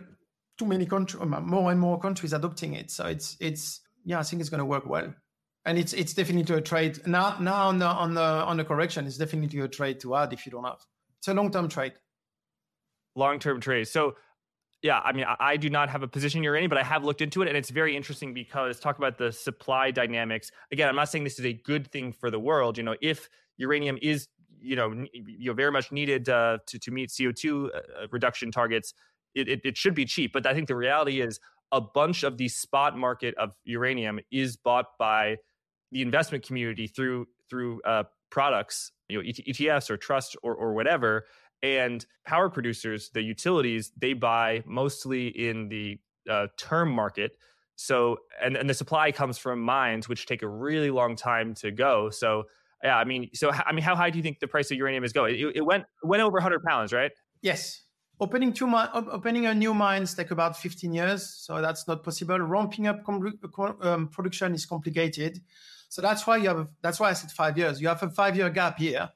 too 0.57 0.65
many 0.65 0.85
countries, 0.85 1.21
um, 1.21 1.35
more 1.45 1.69
and 1.69 1.79
more 1.79 1.99
countries 1.99 2.33
adopting 2.33 2.73
it. 2.73 2.89
So 2.91 3.05
it's, 3.07 3.35
it's 3.41 3.81
yeah, 4.05 4.19
I 4.19 4.23
think 4.23 4.39
it's 4.39 4.49
going 4.49 4.59
to 4.59 4.65
work 4.65 4.85
well. 4.85 5.13
And 5.67 5.79
it's 5.79 5.93
it's 5.93 6.13
definitely 6.13 6.55
a 6.55 6.61
trade 6.61 6.99
now. 7.07 7.37
Now 7.39 7.69
on 7.69 7.79
the 7.79 7.87
on 7.87 8.13
the 8.13 8.21
on 8.21 8.57
the 8.57 8.63
correction, 8.63 9.07
it's 9.07 9.17
definitely 9.17 9.59
a 9.61 9.67
trade 9.67 9.99
to 10.01 10.15
add 10.15 10.31
if 10.31 10.45
you 10.45 10.51
don't 10.51 10.63
have. 10.63 10.77
It's 11.17 11.27
a 11.27 11.33
long 11.33 11.49
term 11.49 11.69
trade 11.69 11.93
long 13.15 13.39
term 13.39 13.59
trades. 13.59 13.91
So, 13.91 14.15
yeah, 14.81 14.99
I 14.99 15.13
mean, 15.13 15.25
I, 15.25 15.35
I, 15.39 15.57
do 15.57 15.69
not 15.69 15.89
have 15.89 16.03
a 16.03 16.07
position 16.07 16.43
you're 16.43 16.55
in, 16.55 16.69
but 16.69 16.77
I 16.77 16.83
have 16.83 17.03
looked 17.03 17.21
into 17.21 17.41
it, 17.41 17.47
and 17.47 17.57
it's 17.57 17.71
very 17.71 17.95
interesting 17.95 18.33
because 18.33 18.79
talk 18.79 18.97
about 18.97 19.17
the 19.17 19.31
supply 19.31 19.89
dynamics. 19.89 20.51
Again, 20.71 20.89
I'm 20.89 20.95
not 20.95 21.09
saying 21.09 21.23
this 21.23 21.39
is 21.39 21.45
a 21.45 21.53
good 21.53 21.91
thing 21.91 22.11
for 22.11 22.29
the 22.29 22.39
world. 22.39 22.77
You 22.77 22.83
know, 22.83 22.95
if 23.01 23.29
uranium 23.57 23.97
is 24.01 24.27
you 24.61 24.75
know 24.75 24.91
you 25.13 25.47
know 25.47 25.53
very 25.53 25.71
much 25.71 25.91
needed 25.91 26.29
uh, 26.29 26.59
to 26.67 26.79
to 26.79 26.91
meet 26.91 27.09
CO2 27.09 27.65
uh, 27.65 27.67
uh, 27.67 28.07
reduction 28.11 28.51
targets, 28.51 28.93
it, 29.33 29.47
it, 29.47 29.61
it 29.63 29.77
should 29.77 29.95
be 29.95 30.05
cheap. 30.05 30.33
But 30.33 30.45
I 30.45 30.53
think 30.53 30.67
the 30.67 30.75
reality 30.75 31.21
is 31.21 31.39
a 31.71 31.81
bunch 31.81 32.23
of 32.23 32.37
the 32.37 32.47
spot 32.47 32.97
market 32.97 33.33
of 33.35 33.51
uranium 33.63 34.19
is 34.31 34.55
bought 34.55 34.97
by 34.99 35.37
the 35.91 36.01
investment 36.01 36.45
community 36.45 36.87
through 36.87 37.27
through 37.49 37.81
uh, 37.83 38.03
products, 38.29 38.91
you 39.07 39.17
know, 39.17 39.23
ETFs 39.23 39.89
or 39.89 39.97
trust 39.97 40.35
or 40.43 40.53
or 40.53 40.73
whatever 40.73 41.25
and 41.63 42.05
power 42.25 42.49
producers, 42.49 43.09
the 43.13 43.21
utilities, 43.21 43.91
they 43.97 44.13
buy 44.13 44.63
mostly 44.65 45.27
in 45.27 45.69
the 45.69 45.99
uh, 46.29 46.47
term 46.57 46.91
market. 46.91 47.37
So, 47.75 48.19
and, 48.41 48.55
and 48.55 48.69
the 48.69 48.73
supply 48.73 49.11
comes 49.11 49.37
from 49.37 49.59
mines, 49.61 50.07
which 50.07 50.25
take 50.25 50.43
a 50.43 50.47
really 50.47 50.91
long 50.91 51.15
time 51.15 51.53
to 51.55 51.71
go. 51.71 52.09
So, 52.09 52.45
yeah, 52.83 52.97
I 52.97 53.03
mean, 53.03 53.29
so 53.33 53.51
I 53.51 53.71
mean, 53.73 53.83
how 53.83 53.95
high 53.95 54.09
do 54.09 54.17
you 54.17 54.23
think 54.23 54.39
the 54.39 54.47
price 54.47 54.69
of 54.71 54.77
uranium 54.77 55.03
is 55.03 55.11
going? 55.11 55.35
It, 55.35 55.57
it 55.57 55.65
went 55.65 55.85
went 56.03 56.21
over 56.21 56.35
100 56.35 56.63
pounds, 56.63 56.93
right? 56.93 57.11
Yes, 57.41 57.81
opening 58.19 58.53
two 58.53 58.67
mi- 58.67 58.91
opening 58.93 59.47
a 59.47 59.53
new 59.53 59.73
mines 59.73 60.13
take 60.13 60.31
about 60.31 60.57
15 60.57 60.93
years, 60.93 61.27
so 61.27 61.61
that's 61.61 61.87
not 61.87 62.03
possible. 62.03 62.39
Ramping 62.39 62.87
up 62.87 63.03
com- 63.03 63.77
um, 63.81 64.07
production 64.09 64.53
is 64.53 64.65
complicated, 64.65 65.41
so 65.89 66.01
that's 66.01 66.27
why 66.27 66.37
you 66.37 66.47
have. 66.49 66.67
That's 66.81 66.99
why 66.99 67.09
I 67.09 67.13
said 67.13 67.31
five 67.31 67.57
years. 67.57 67.81
You 67.81 67.87
have 67.87 68.03
a 68.03 68.09
five 68.09 68.35
year 68.35 68.49
gap 68.49 68.77
here, 68.77 69.09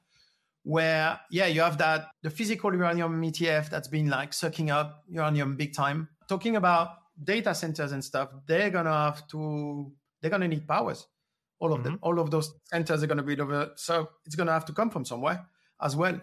where 0.62 1.20
yeah, 1.30 1.46
you 1.46 1.60
have 1.62 1.78
that 1.78 2.08
the 2.22 2.30
physical 2.30 2.72
uranium 2.72 3.20
ETF 3.22 3.70
that's 3.70 3.88
been 3.88 4.08
like 4.08 4.32
sucking 4.32 4.70
up 4.70 5.04
uranium 5.08 5.56
big 5.56 5.74
time. 5.74 6.08
Talking 6.28 6.56
about 6.56 6.90
data 7.22 7.54
centers 7.54 7.92
and 7.92 8.04
stuff, 8.04 8.30
they're 8.46 8.70
gonna 8.70 8.92
have 8.92 9.26
to. 9.28 9.92
They're 10.20 10.30
gonna 10.30 10.48
need 10.48 10.66
powers. 10.66 11.06
All 11.58 11.72
of 11.72 11.80
mm-hmm. 11.80 11.84
them. 11.84 11.98
All 12.02 12.18
of 12.18 12.30
those 12.30 12.52
centers 12.64 13.02
are 13.02 13.06
gonna 13.06 13.22
be 13.22 13.38
over. 13.40 13.72
So 13.76 14.10
it's 14.26 14.34
gonna 14.34 14.52
have 14.52 14.66
to 14.66 14.72
come 14.72 14.90
from 14.90 15.04
somewhere 15.04 15.46
as 15.80 15.96
well. 15.96 16.20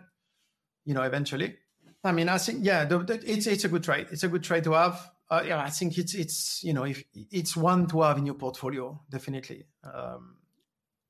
You 0.85 0.93
know, 0.93 1.03
eventually. 1.03 1.57
I 2.03 2.11
mean, 2.11 2.29
I 2.29 2.37
think 2.37 2.63
yeah, 2.63 2.85
the, 2.85 2.99
the, 2.99 3.13
it's 3.25 3.47
it's 3.47 3.65
a 3.65 3.69
good 3.69 3.83
trade. 3.83 4.07
It's 4.11 4.23
a 4.23 4.27
good 4.27 4.43
trade 4.43 4.63
to 4.65 4.73
have. 4.73 5.11
Uh, 5.29 5.43
yeah, 5.45 5.61
I 5.61 5.69
think 5.69 5.97
it's 5.97 6.13
it's 6.13 6.63
you 6.63 6.73
know 6.73 6.85
if 6.85 7.03
it's 7.13 7.57
one 7.57 7.87
to 7.87 8.01
have 8.03 8.17
in 8.17 8.25
your 8.25 8.35
portfolio 8.35 9.01
definitely. 9.09 9.65
Um, 9.83 10.37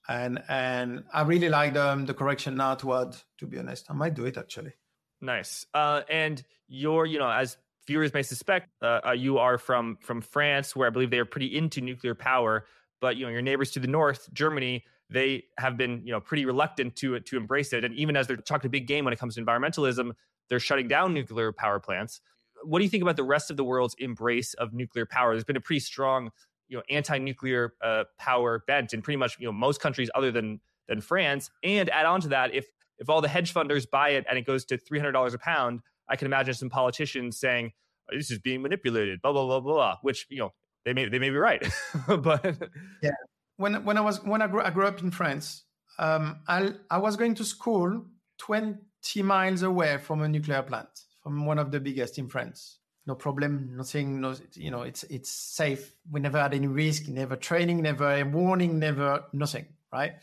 and 0.08 0.41
and 0.47 1.03
I 1.14 1.22
really 1.24 1.49
like 1.49 1.74
the 1.74 2.03
the 2.05 2.14
correction 2.14 2.55
now 2.55 2.76
to 2.76 2.93
add. 2.95 3.16
To 3.39 3.47
be 3.47 3.60
honest, 3.60 3.86
I 3.89 3.93
might 3.93 4.14
do 4.14 4.26
it 4.26 4.38
actually. 4.38 4.74
Nice. 5.22 5.66
Uh, 5.74 6.01
and 6.10 6.43
you're 6.68 7.05
you 7.05 7.20
know 7.20 7.30
as 7.30 7.58
viewers 7.88 8.14
may 8.14 8.24
suspect, 8.24 8.70
uh, 8.82 9.14
you 9.16 9.38
are 9.38 9.58
from 9.58 9.97
from 10.01 10.22
France, 10.22 10.76
where 10.76 10.88
I 10.88 10.89
believe 10.89 11.10
they 11.10 11.20
are 11.20 11.26
pretty 11.26 11.58
into 11.58 11.82
nuclear 11.82 12.16
power. 12.16 12.66
But 12.99 13.18
you 13.18 13.26
know 13.26 13.32
your 13.32 13.41
neighbors 13.41 13.72
to 13.72 13.80
the 13.80 13.88
north, 13.88 14.32
Germany, 14.34 14.84
they 15.10 15.43
have 15.58 15.78
been 15.78 16.01
you 16.05 16.12
know 16.12 16.20
pretty 16.20 16.45
reluctant 16.45 16.95
to 16.97 17.20
to 17.20 17.38
embrace 17.38 17.74
it. 17.74 17.84
And 17.84 17.93
even 17.95 18.16
as 18.16 18.28
they're 18.28 18.38
talking 18.38 18.68
a 18.68 18.72
big 18.72 18.88
game 18.88 19.05
when 19.05 19.14
it 19.14 19.20
comes 19.20 19.36
to 19.36 19.43
environmentalism, 19.43 20.12
they're 20.49 20.60
shutting 20.60 20.88
down 20.88 21.14
nuclear 21.14 21.51
power 21.51 21.80
plants. 21.80 22.22
What 22.64 22.80
do 22.80 22.86
you 22.86 22.89
think 22.89 23.03
about 23.03 23.18
the 23.18 23.24
rest 23.24 23.51
of 23.51 23.58
the 23.58 23.64
world's 23.64 23.95
embrace 23.99 24.53
of 24.55 24.74
nuclear 24.74 25.05
power? 25.05 25.34
There's 25.34 25.43
been 25.43 25.58
a 25.58 25.62
pretty 25.62 25.80
strong, 25.80 26.32
you 26.68 26.78
know, 26.78 26.84
anti-nuclear 26.89 27.74
uh, 27.82 28.03
power 28.18 28.63
bent 28.68 28.93
in 28.93 29.01
pretty 29.01 29.18
much 29.18 29.38
you 29.39 29.45
know 29.45 29.51
most 29.51 29.82
countries 29.82 30.09
other 30.15 30.32
than 30.32 30.59
than 30.88 31.01
France. 31.01 31.49
And 31.63 31.89
add 31.89 32.05
on 32.05 32.22
to 32.22 32.30
that, 32.30 32.53
if 32.53 32.68
if 32.97 33.09
all 33.09 33.22
the 33.22 33.28
hedge 33.28 33.53
funders 33.53 33.89
buy 33.89 34.09
it 34.09 34.26
and 34.30 34.38
it 34.38 34.45
goes 34.45 34.65
to 34.65 34.78
three 34.78 34.99
hundred 34.99 35.13
dollars 35.13 35.34
a 35.34 35.38
pound, 35.38 35.82
I 36.09 36.15
can 36.15 36.26
imagine 36.26 36.53
some 36.53 36.70
politicians 36.70 37.39
saying 37.39 37.74
this 38.09 38.32
is 38.32 38.39
being 38.39 38.61
manipulated, 38.61 39.22
blah 39.22 39.32
blah 39.32 39.45
blah 39.45 39.59
blah. 39.59 39.74
blah 39.74 39.95
Which 40.01 40.26
you 40.30 40.39
know 40.39 40.53
they 40.86 40.93
may 40.93 41.07
they 41.09 41.20
may 41.20 41.30
be 41.30 41.38
right, 41.38 41.65
but 42.07 42.70
yeah. 43.01 43.11
When 43.57 43.84
when 43.86 43.97
I 43.97 44.01
was 44.01 44.24
when 44.24 44.41
I 44.41 44.47
grew, 44.47 44.61
I 44.61 44.70
grew 44.70 44.86
up 44.86 45.01
in 45.01 45.09
France, 45.11 45.63
um, 45.97 46.41
I 46.47 46.74
I 46.91 46.99
was 46.99 47.15
going 47.15 47.34
to 47.36 47.43
school 47.43 48.05
twenty 48.38 49.24
miles 49.24 49.63
away 49.63 49.97
from 49.97 50.22
a 50.22 50.28
nuclear 50.28 50.61
plant, 50.61 50.89
from 51.24 51.45
one 51.45 51.57
of 51.57 51.72
the 51.72 51.80
biggest 51.80 52.20
in 52.20 52.30
France. 52.30 52.80
No 53.08 53.16
problem, 53.16 53.78
nothing, 53.78 54.20
no, 54.20 54.36
you 54.53 54.70
know, 54.70 54.82
it's 54.82 55.03
it's 55.03 55.32
safe. 55.32 55.95
We 56.12 56.20
never 56.20 56.41
had 56.41 56.53
any 56.53 56.68
risk, 56.68 57.08
never 57.08 57.38
training, 57.38 57.82
never 57.82 58.12
a 58.12 58.24
warning, 58.24 58.80
never 58.80 59.24
nothing, 59.32 59.66
right? 59.93 60.16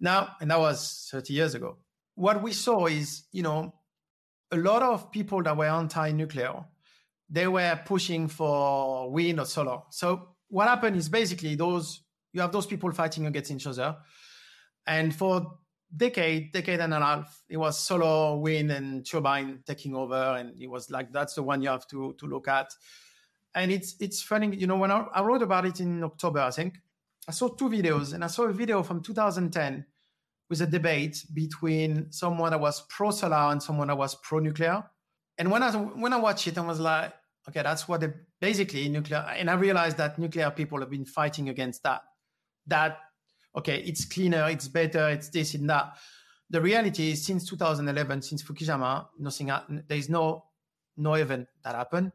Now, 0.00 0.30
and 0.40 0.50
that 0.50 0.58
was 0.58 1.08
30 1.12 1.34
years 1.34 1.54
ago. 1.54 1.76
What 2.14 2.42
we 2.42 2.52
saw 2.52 2.86
is, 2.86 3.24
you 3.32 3.42
know, 3.42 3.74
a 4.50 4.56
lot 4.56 4.82
of 4.82 5.12
people 5.12 5.42
that 5.42 5.56
were 5.56 5.66
anti-nuclear, 5.66 6.64
they 7.28 7.46
were 7.46 7.78
pushing 7.84 8.28
for 8.28 9.10
wind 9.10 9.38
or 9.38 9.44
solar. 9.44 9.82
So 9.90 10.36
what 10.48 10.68
happened 10.68 10.96
is 10.96 11.10
basically 11.10 11.54
those 11.54 12.00
you 12.32 12.40
have 12.40 12.52
those 12.52 12.66
people 12.66 12.90
fighting 12.92 13.26
against 13.26 13.50
each 13.50 13.66
other, 13.66 13.96
and 14.86 15.14
for 15.14 15.58
decade, 15.94 16.52
decade 16.52 16.80
and 16.80 16.94
a 16.94 17.00
half, 17.00 17.42
it 17.48 17.56
was 17.56 17.78
solar, 17.78 18.38
wind, 18.38 18.70
and 18.70 19.06
turbine 19.06 19.62
taking 19.66 19.94
over, 19.94 20.36
and 20.38 20.60
it 20.60 20.68
was 20.68 20.90
like 20.90 21.12
that's 21.12 21.34
the 21.34 21.42
one 21.42 21.62
you 21.62 21.68
have 21.68 21.86
to 21.88 22.14
to 22.18 22.26
look 22.26 22.48
at. 22.48 22.72
And 23.54 23.70
it's 23.70 23.96
it's 24.00 24.22
funny, 24.22 24.54
you 24.54 24.66
know, 24.66 24.76
when 24.76 24.90
I, 24.90 25.06
I 25.14 25.22
wrote 25.22 25.42
about 25.42 25.66
it 25.66 25.80
in 25.80 26.02
October, 26.02 26.40
I 26.40 26.50
think 26.50 26.78
I 27.28 27.32
saw 27.32 27.48
two 27.48 27.68
videos, 27.68 28.14
and 28.14 28.24
I 28.24 28.28
saw 28.28 28.44
a 28.44 28.52
video 28.52 28.82
from 28.82 29.02
2010 29.02 29.84
with 30.48 30.60
a 30.60 30.66
debate 30.66 31.24
between 31.34 32.10
someone 32.12 32.50
that 32.50 32.60
was 32.60 32.82
pro 32.88 33.10
solar 33.10 33.50
and 33.52 33.62
someone 33.62 33.88
that 33.88 33.98
was 33.98 34.14
pro 34.16 34.38
nuclear. 34.38 34.84
And 35.38 35.50
when 35.50 35.62
I 35.62 35.70
when 35.72 36.12
I 36.12 36.18
watched 36.18 36.46
it, 36.46 36.58
I 36.58 36.62
was 36.62 36.80
like, 36.80 37.12
okay, 37.48 37.62
that's 37.62 37.88
what 37.88 38.00
they 38.00 38.12
basically 38.40 38.88
nuclear. 38.88 39.24
And 39.36 39.50
I 39.50 39.54
realized 39.54 39.96
that 39.98 40.18
nuclear 40.18 40.50
people 40.50 40.80
have 40.80 40.90
been 40.90 41.04
fighting 41.04 41.48
against 41.48 41.82
that. 41.82 42.02
That 42.66 42.98
okay, 43.56 43.82
it's 43.86 44.04
cleaner, 44.04 44.48
it's 44.48 44.68
better, 44.68 45.08
it's 45.08 45.28
this 45.30 45.54
and 45.54 45.68
that. 45.70 45.96
The 46.50 46.60
reality 46.60 47.10
is, 47.10 47.24
since 47.24 47.48
2011, 47.48 48.22
since 48.22 48.42
Fukushima, 48.42 49.06
nothing. 49.18 49.46
There 49.88 49.98
is 49.98 50.08
no 50.08 50.44
no 50.96 51.14
event 51.14 51.48
that 51.64 51.74
happened. 51.74 52.12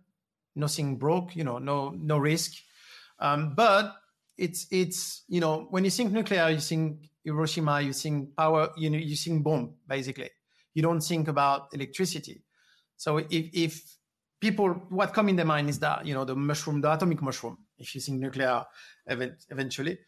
Nothing 0.56 0.98
broke. 0.98 1.36
You 1.36 1.44
know, 1.44 1.58
no 1.58 1.90
no 1.90 2.18
risk. 2.18 2.54
Um, 3.20 3.54
but 3.56 3.94
it's 4.38 4.68
it's 4.72 5.24
you 5.28 5.42
know 5.42 5.68
when 5.70 5.84
you 5.84 5.92
think 5.92 6.12
nuclear, 6.12 6.50
you 6.50 6.60
think 6.60 7.10
Hiroshima, 7.26 7.82
you 7.82 7.94
think 7.94 8.36
power. 8.36 8.70
You 8.78 8.90
know, 8.90 8.98
you 8.98 9.16
think 9.16 9.44
bomb 9.44 9.76
basically. 9.88 10.30
You 10.74 10.82
don't 10.82 11.02
think 11.02 11.28
about 11.28 11.68
electricity. 11.74 12.42
So 12.96 13.18
if 13.18 13.50
if 13.54 13.98
people 14.40 14.70
what 14.90 15.14
come 15.14 15.30
in 15.30 15.36
their 15.36 15.46
mind 15.46 15.70
is 15.70 15.80
that 15.80 16.06
you 16.06 16.14
know 16.14 16.24
the 16.24 16.36
mushroom, 16.36 16.82
the 16.82 16.92
atomic 16.92 17.22
mushroom. 17.22 17.58
If 17.78 17.96
you 17.96 18.02
think 18.02 18.20
nuclear, 18.20 18.64
event 19.08 19.46
eventually, 19.50 20.00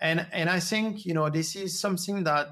and 0.00 0.26
and 0.32 0.50
I 0.50 0.60
think 0.60 1.06
you 1.06 1.14
know 1.14 1.28
this 1.30 1.56
is 1.56 1.78
something 1.78 2.24
that 2.24 2.48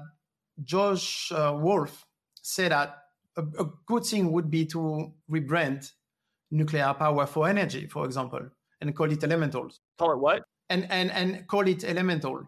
Josh 0.63 1.31
uh, 1.31 1.55
Wolfe 1.55 2.05
said 2.41 2.71
that 2.71 2.97
a, 3.35 3.41
a, 3.41 3.69
good 3.85 4.05
thing 4.05 4.31
would 4.31 4.49
be 4.51 4.65
to 4.67 5.11
rebrand 5.29 5.91
nuclear 6.51 6.93
power 6.93 7.25
for 7.25 7.47
energy, 7.47 7.87
for 7.87 8.05
example, 8.05 8.41
and 8.79 8.95
call 8.95 9.11
it 9.11 9.23
elementals. 9.23 9.79
Call 9.97 10.11
it 10.13 10.19
what? 10.19 10.43
And 10.69 10.89
and 10.89 11.11
and 11.11 11.47
call 11.47 11.67
it 11.67 11.83
elemental. 11.83 12.47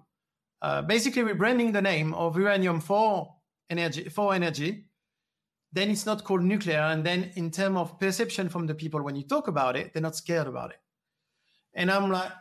Uh, 0.62 0.82
basically, 0.82 1.24
rebranding 1.24 1.74
the 1.74 1.82
name 1.82 2.14
of 2.14 2.38
uranium 2.38 2.80
for 2.80 3.36
energy 3.70 4.10
for 4.10 4.34
energy. 4.34 4.86
Then 5.72 5.89
it's 5.89 6.06
not 6.06 6.24
called 6.24 6.43
nuclear, 6.43 6.80
and 6.80 7.06
then 7.06 7.32
in 7.36 7.52
terms 7.52 7.78
of 7.78 8.00
perception 8.00 8.48
from 8.48 8.66
the 8.66 8.76
people 8.76 9.04
when 9.04 9.18
you 9.18 9.24
talk 9.24 9.50
about 9.50 9.76
it, 9.76 9.91
they're 9.93 10.02
not 10.02 10.16
scared 10.16 10.48
about 10.48 10.72
it. 10.72 10.80
And 11.74 11.91
I'm 11.91 12.10
like, 12.10 12.32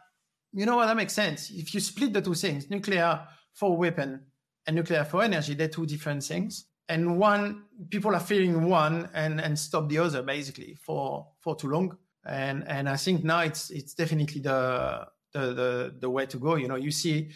you 0.54 0.66
know 0.66 0.76
what? 0.76 0.86
That 0.86 0.96
makes 0.96 1.12
sense. 1.12 1.50
If 1.50 1.74
you 1.74 1.80
split 1.80 2.12
the 2.12 2.22
two 2.22 2.34
things, 2.34 2.70
nuclear 2.70 3.26
for 3.52 3.76
weapon 3.76 4.20
and 4.66 4.76
nuclear 4.76 5.04
for 5.04 5.22
energy, 5.22 5.54
they're 5.54 5.68
two 5.68 5.86
different 5.86 6.22
things. 6.22 6.66
And 6.88 7.18
one, 7.18 7.64
people 7.90 8.14
are 8.14 8.20
fearing 8.20 8.68
one 8.68 9.08
and, 9.14 9.40
and 9.40 9.58
stop 9.58 9.88
the 9.88 9.98
other 9.98 10.22
basically 10.22 10.74
for, 10.74 11.26
for 11.40 11.56
too 11.56 11.68
long. 11.68 11.96
And, 12.26 12.66
and 12.68 12.88
I 12.88 12.96
think 12.96 13.24
now 13.24 13.40
it's, 13.40 13.70
it's 13.70 13.94
definitely 13.94 14.40
the, 14.40 15.06
the, 15.32 15.40
the, 15.54 15.94
the 16.00 16.10
way 16.10 16.26
to 16.26 16.38
go. 16.38 16.54
You 16.54 16.68
know, 16.68 16.76
you 16.76 16.90
see, 16.90 17.30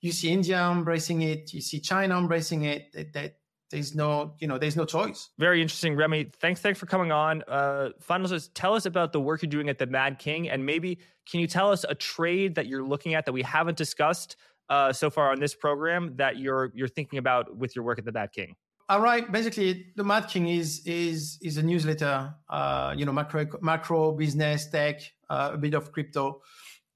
you 0.00 0.12
see 0.12 0.30
India 0.30 0.68
embracing 0.70 1.22
it, 1.22 1.52
you 1.52 1.60
see 1.60 1.80
China 1.80 2.16
embracing 2.16 2.64
it. 2.64 2.92
That, 2.92 3.12
that 3.12 3.36
there's 3.72 3.94
no 3.94 4.34
you 4.38 4.46
know 4.46 4.58
there's 4.58 4.76
no 4.76 4.84
choice. 4.84 5.30
Very 5.38 5.60
interesting 5.60 5.96
Remi. 5.96 6.30
Thanks 6.40 6.60
thanks 6.60 6.78
for 6.78 6.86
coming 6.86 7.10
on. 7.10 7.42
Uh 7.48 7.88
finals 8.00 8.48
tell 8.54 8.74
us 8.74 8.86
about 8.86 9.12
the 9.12 9.20
work 9.20 9.42
you're 9.42 9.50
doing 9.50 9.68
at 9.68 9.78
the 9.78 9.86
mad 9.86 10.18
king 10.18 10.48
and 10.48 10.64
maybe 10.64 10.98
can 11.28 11.40
you 11.40 11.46
tell 11.46 11.72
us 11.72 11.84
a 11.88 11.94
trade 11.94 12.54
that 12.54 12.66
you're 12.66 12.84
looking 12.84 13.14
at 13.14 13.26
that 13.26 13.32
we 13.32 13.42
haven't 13.42 13.76
discussed 13.76 14.36
uh, 14.68 14.92
so 14.92 15.10
far 15.10 15.30
on 15.30 15.40
this 15.40 15.54
program 15.54 16.14
that 16.16 16.38
you're 16.38 16.70
you're 16.74 16.88
thinking 16.88 17.18
about 17.18 17.56
with 17.56 17.74
your 17.74 17.84
work 17.84 17.98
at 17.98 18.04
the 18.04 18.12
mad 18.12 18.30
king? 18.32 18.54
All 18.88 19.00
right 19.00 19.30
basically 19.32 19.86
the 19.96 20.04
mad 20.04 20.28
king 20.28 20.48
is 20.48 20.86
is 20.86 21.38
is 21.42 21.56
a 21.56 21.62
newsletter 21.62 22.34
uh 22.50 22.94
you 22.96 23.04
know 23.06 23.12
macro 23.12 23.46
macro 23.60 24.12
business 24.12 24.68
tech 24.70 25.00
uh, 25.30 25.50
a 25.54 25.58
bit 25.58 25.74
of 25.74 25.90
crypto 25.92 26.42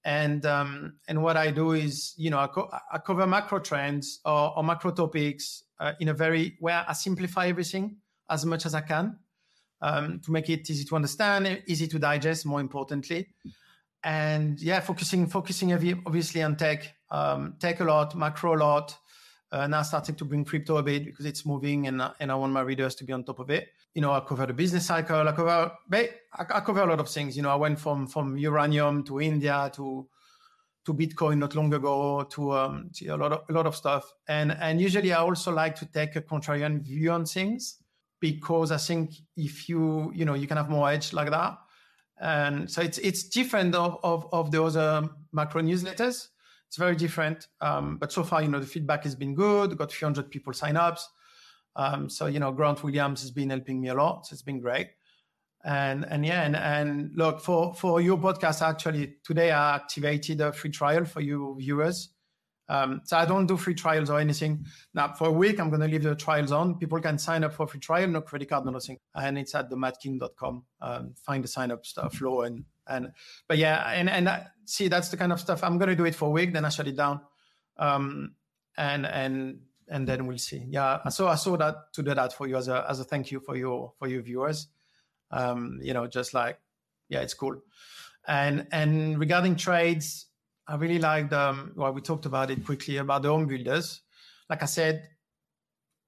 and 0.06 0.46
um, 0.46 0.94
and 1.08 1.20
what 1.20 1.36
I 1.36 1.50
do 1.50 1.72
is, 1.72 2.14
you 2.16 2.30
know, 2.30 2.38
I, 2.38 2.46
co- 2.46 2.70
I 2.92 2.98
cover 2.98 3.26
macro 3.26 3.58
trends 3.58 4.20
or, 4.24 4.56
or 4.56 4.62
macro 4.62 4.92
topics 4.92 5.64
uh, 5.80 5.94
in 5.98 6.08
a 6.08 6.14
very 6.14 6.56
where 6.60 6.84
I 6.86 6.92
simplify 6.92 7.48
everything 7.48 7.96
as 8.30 8.46
much 8.46 8.66
as 8.66 8.74
I 8.74 8.82
can 8.82 9.18
um, 9.82 10.20
to 10.20 10.30
make 10.30 10.48
it 10.48 10.70
easy 10.70 10.84
to 10.84 10.94
understand, 10.94 11.60
easy 11.66 11.88
to 11.88 11.98
digest. 11.98 12.46
More 12.46 12.60
importantly, 12.60 13.34
and 14.04 14.60
yeah, 14.60 14.78
focusing 14.78 15.26
focusing 15.26 15.72
obviously 15.72 16.40
on 16.40 16.54
tech, 16.54 16.94
um, 17.10 17.56
tech 17.58 17.80
a 17.80 17.84
lot, 17.84 18.14
macro 18.16 18.54
a 18.54 18.58
lot. 18.58 18.96
Uh, 19.50 19.66
now 19.66 19.82
starting 19.82 20.14
to 20.14 20.24
bring 20.24 20.44
crypto 20.44 20.76
a 20.76 20.84
bit 20.84 21.04
because 21.04 21.26
it's 21.26 21.44
moving, 21.44 21.88
and 21.88 22.00
and 22.20 22.30
I 22.30 22.36
want 22.36 22.52
my 22.52 22.60
readers 22.60 22.94
to 22.96 23.04
be 23.04 23.12
on 23.12 23.24
top 23.24 23.40
of 23.40 23.50
it. 23.50 23.70
You 23.96 24.02
know, 24.02 24.12
I 24.12 24.20
cover 24.20 24.44
the 24.44 24.52
business 24.52 24.84
cycle. 24.84 25.26
I 25.26 25.32
cover 25.32 25.72
I 25.90 26.60
cover 26.60 26.82
a 26.82 26.86
lot 26.86 27.00
of 27.00 27.08
things. 27.08 27.34
You 27.34 27.42
know, 27.42 27.48
I 27.48 27.54
went 27.54 27.80
from 27.80 28.06
from 28.06 28.36
uranium 28.36 29.02
to 29.04 29.22
India 29.22 29.70
to 29.72 30.06
to 30.84 30.92
Bitcoin 30.92 31.38
not 31.38 31.54
long 31.54 31.72
ago, 31.72 32.22
to, 32.24 32.52
um, 32.52 32.90
to 32.92 33.06
a 33.06 33.16
lot 33.16 33.32
of 33.32 33.40
a 33.48 33.52
lot 33.54 33.64
of 33.64 33.74
stuff. 33.74 34.12
And 34.28 34.52
and 34.52 34.82
usually 34.82 35.14
I 35.14 35.20
also 35.20 35.50
like 35.50 35.76
to 35.76 35.86
take 35.86 36.14
a 36.14 36.20
contrarian 36.20 36.82
view 36.82 37.10
on 37.10 37.24
things 37.24 37.78
because 38.20 38.70
I 38.70 38.76
think 38.76 39.14
if 39.34 39.66
you 39.66 40.12
you 40.14 40.26
know 40.26 40.34
you 40.34 40.46
can 40.46 40.58
have 40.58 40.68
more 40.68 40.90
edge 40.90 41.14
like 41.14 41.30
that. 41.30 41.56
And 42.20 42.70
so 42.70 42.82
it's 42.82 42.98
it's 42.98 43.22
different 43.30 43.74
of 43.74 43.98
of, 44.02 44.28
of 44.30 44.50
the 44.50 44.62
other 44.62 45.08
macro 45.32 45.62
newsletters. 45.62 46.28
It's 46.68 46.76
very 46.76 46.96
different. 46.96 47.48
Um, 47.62 47.96
but 47.96 48.12
so 48.12 48.24
far, 48.24 48.42
you 48.42 48.48
know, 48.48 48.60
the 48.60 48.66
feedback 48.66 49.04
has 49.04 49.14
been 49.14 49.34
good. 49.34 49.78
Got 49.78 49.90
a 49.90 49.96
few 49.96 50.06
hundred 50.06 50.30
people 50.30 50.52
sign 50.52 50.76
ups. 50.76 51.08
Um, 51.76 52.08
so 52.08 52.26
you 52.26 52.40
know, 52.40 52.52
Grant 52.52 52.82
Williams 52.82 53.20
has 53.20 53.30
been 53.30 53.50
helping 53.50 53.80
me 53.80 53.88
a 53.88 53.94
lot. 53.94 54.26
So 54.26 54.32
it's 54.34 54.42
been 54.42 54.60
great. 54.60 54.88
and 55.66 56.06
and 56.08 56.24
yeah 56.24 56.42
and, 56.42 56.56
and 56.56 57.10
look 57.16 57.40
for 57.40 57.74
for 57.74 58.00
your 58.00 58.16
podcast 58.16 58.62
actually 58.62 59.16
today 59.24 59.50
i 59.50 59.74
activated 59.74 60.40
a 60.40 60.52
free 60.52 60.70
trial 60.70 61.04
for 61.04 61.20
you 61.20 61.56
viewers 61.58 62.10
um, 62.68 63.00
so 63.04 63.16
i 63.16 63.24
don't 63.24 63.46
do 63.46 63.56
free 63.56 63.74
trials 63.74 64.08
or 64.08 64.20
anything 64.20 64.64
now 64.94 65.12
for 65.12 65.26
a 65.28 65.32
week 65.32 65.58
i'm 65.58 65.68
going 65.68 65.80
to 65.80 65.88
leave 65.88 66.04
the 66.04 66.14
trials 66.14 66.52
on 66.52 66.78
people 66.78 67.00
can 67.00 67.18
sign 67.18 67.42
up 67.42 67.52
for 67.52 67.66
free 67.66 67.80
trial 67.80 68.06
no 68.06 68.20
credit 68.20 68.48
card 68.48 68.64
no 68.64 68.70
nothing 68.70 68.96
and 69.16 69.36
it's 69.38 69.54
at 69.56 69.68
themadking.com 69.68 70.64
um, 70.82 71.14
find 71.24 71.42
the 71.42 71.48
sign 71.48 71.72
up 71.72 71.84
stuff 71.84 72.14
flow 72.14 72.42
and 72.42 72.64
and 72.88 73.10
but 73.48 73.58
yeah 73.58 73.90
and 73.90 74.08
and 74.08 74.28
uh, 74.28 74.40
see 74.66 74.86
that's 74.86 75.08
the 75.08 75.16
kind 75.16 75.32
of 75.32 75.40
stuff 75.40 75.64
i'm 75.64 75.78
going 75.78 75.88
to 75.88 75.96
do 75.96 76.04
it 76.04 76.14
for 76.14 76.28
a 76.28 76.30
week 76.30 76.52
then 76.52 76.64
i 76.64 76.68
shut 76.68 76.86
it 76.86 76.96
down 76.96 77.20
um, 77.78 78.34
and 78.76 79.04
and 79.04 79.58
and 79.88 80.06
then 80.06 80.26
we'll 80.26 80.38
see 80.38 80.64
yeah 80.68 81.06
so 81.08 81.28
i 81.28 81.34
saw 81.34 81.56
that 81.56 81.92
to 81.92 82.02
do 82.02 82.14
that 82.14 82.32
for 82.32 82.48
you 82.48 82.56
as 82.56 82.68
a 82.68 82.84
as 82.88 83.00
a 83.00 83.04
thank 83.04 83.30
you 83.30 83.40
for 83.40 83.56
your 83.56 83.92
for 83.98 84.08
your 84.08 84.22
viewers 84.22 84.68
um, 85.30 85.78
you 85.82 85.94
know, 85.94 86.06
just 86.06 86.34
like, 86.34 86.58
yeah, 87.08 87.20
it's 87.20 87.34
cool. 87.34 87.60
And 88.26 88.66
and 88.72 89.18
regarding 89.18 89.56
trades, 89.56 90.26
I 90.66 90.76
really 90.76 90.98
liked 90.98 91.32
um, 91.32 91.72
well, 91.76 91.92
we 91.92 92.00
talked 92.00 92.26
about 92.26 92.50
it 92.50 92.64
quickly 92.64 92.96
about 92.96 93.22
the 93.22 93.28
home 93.28 93.46
builders. 93.46 94.00
Like 94.50 94.62
I 94.62 94.66
said, 94.66 95.08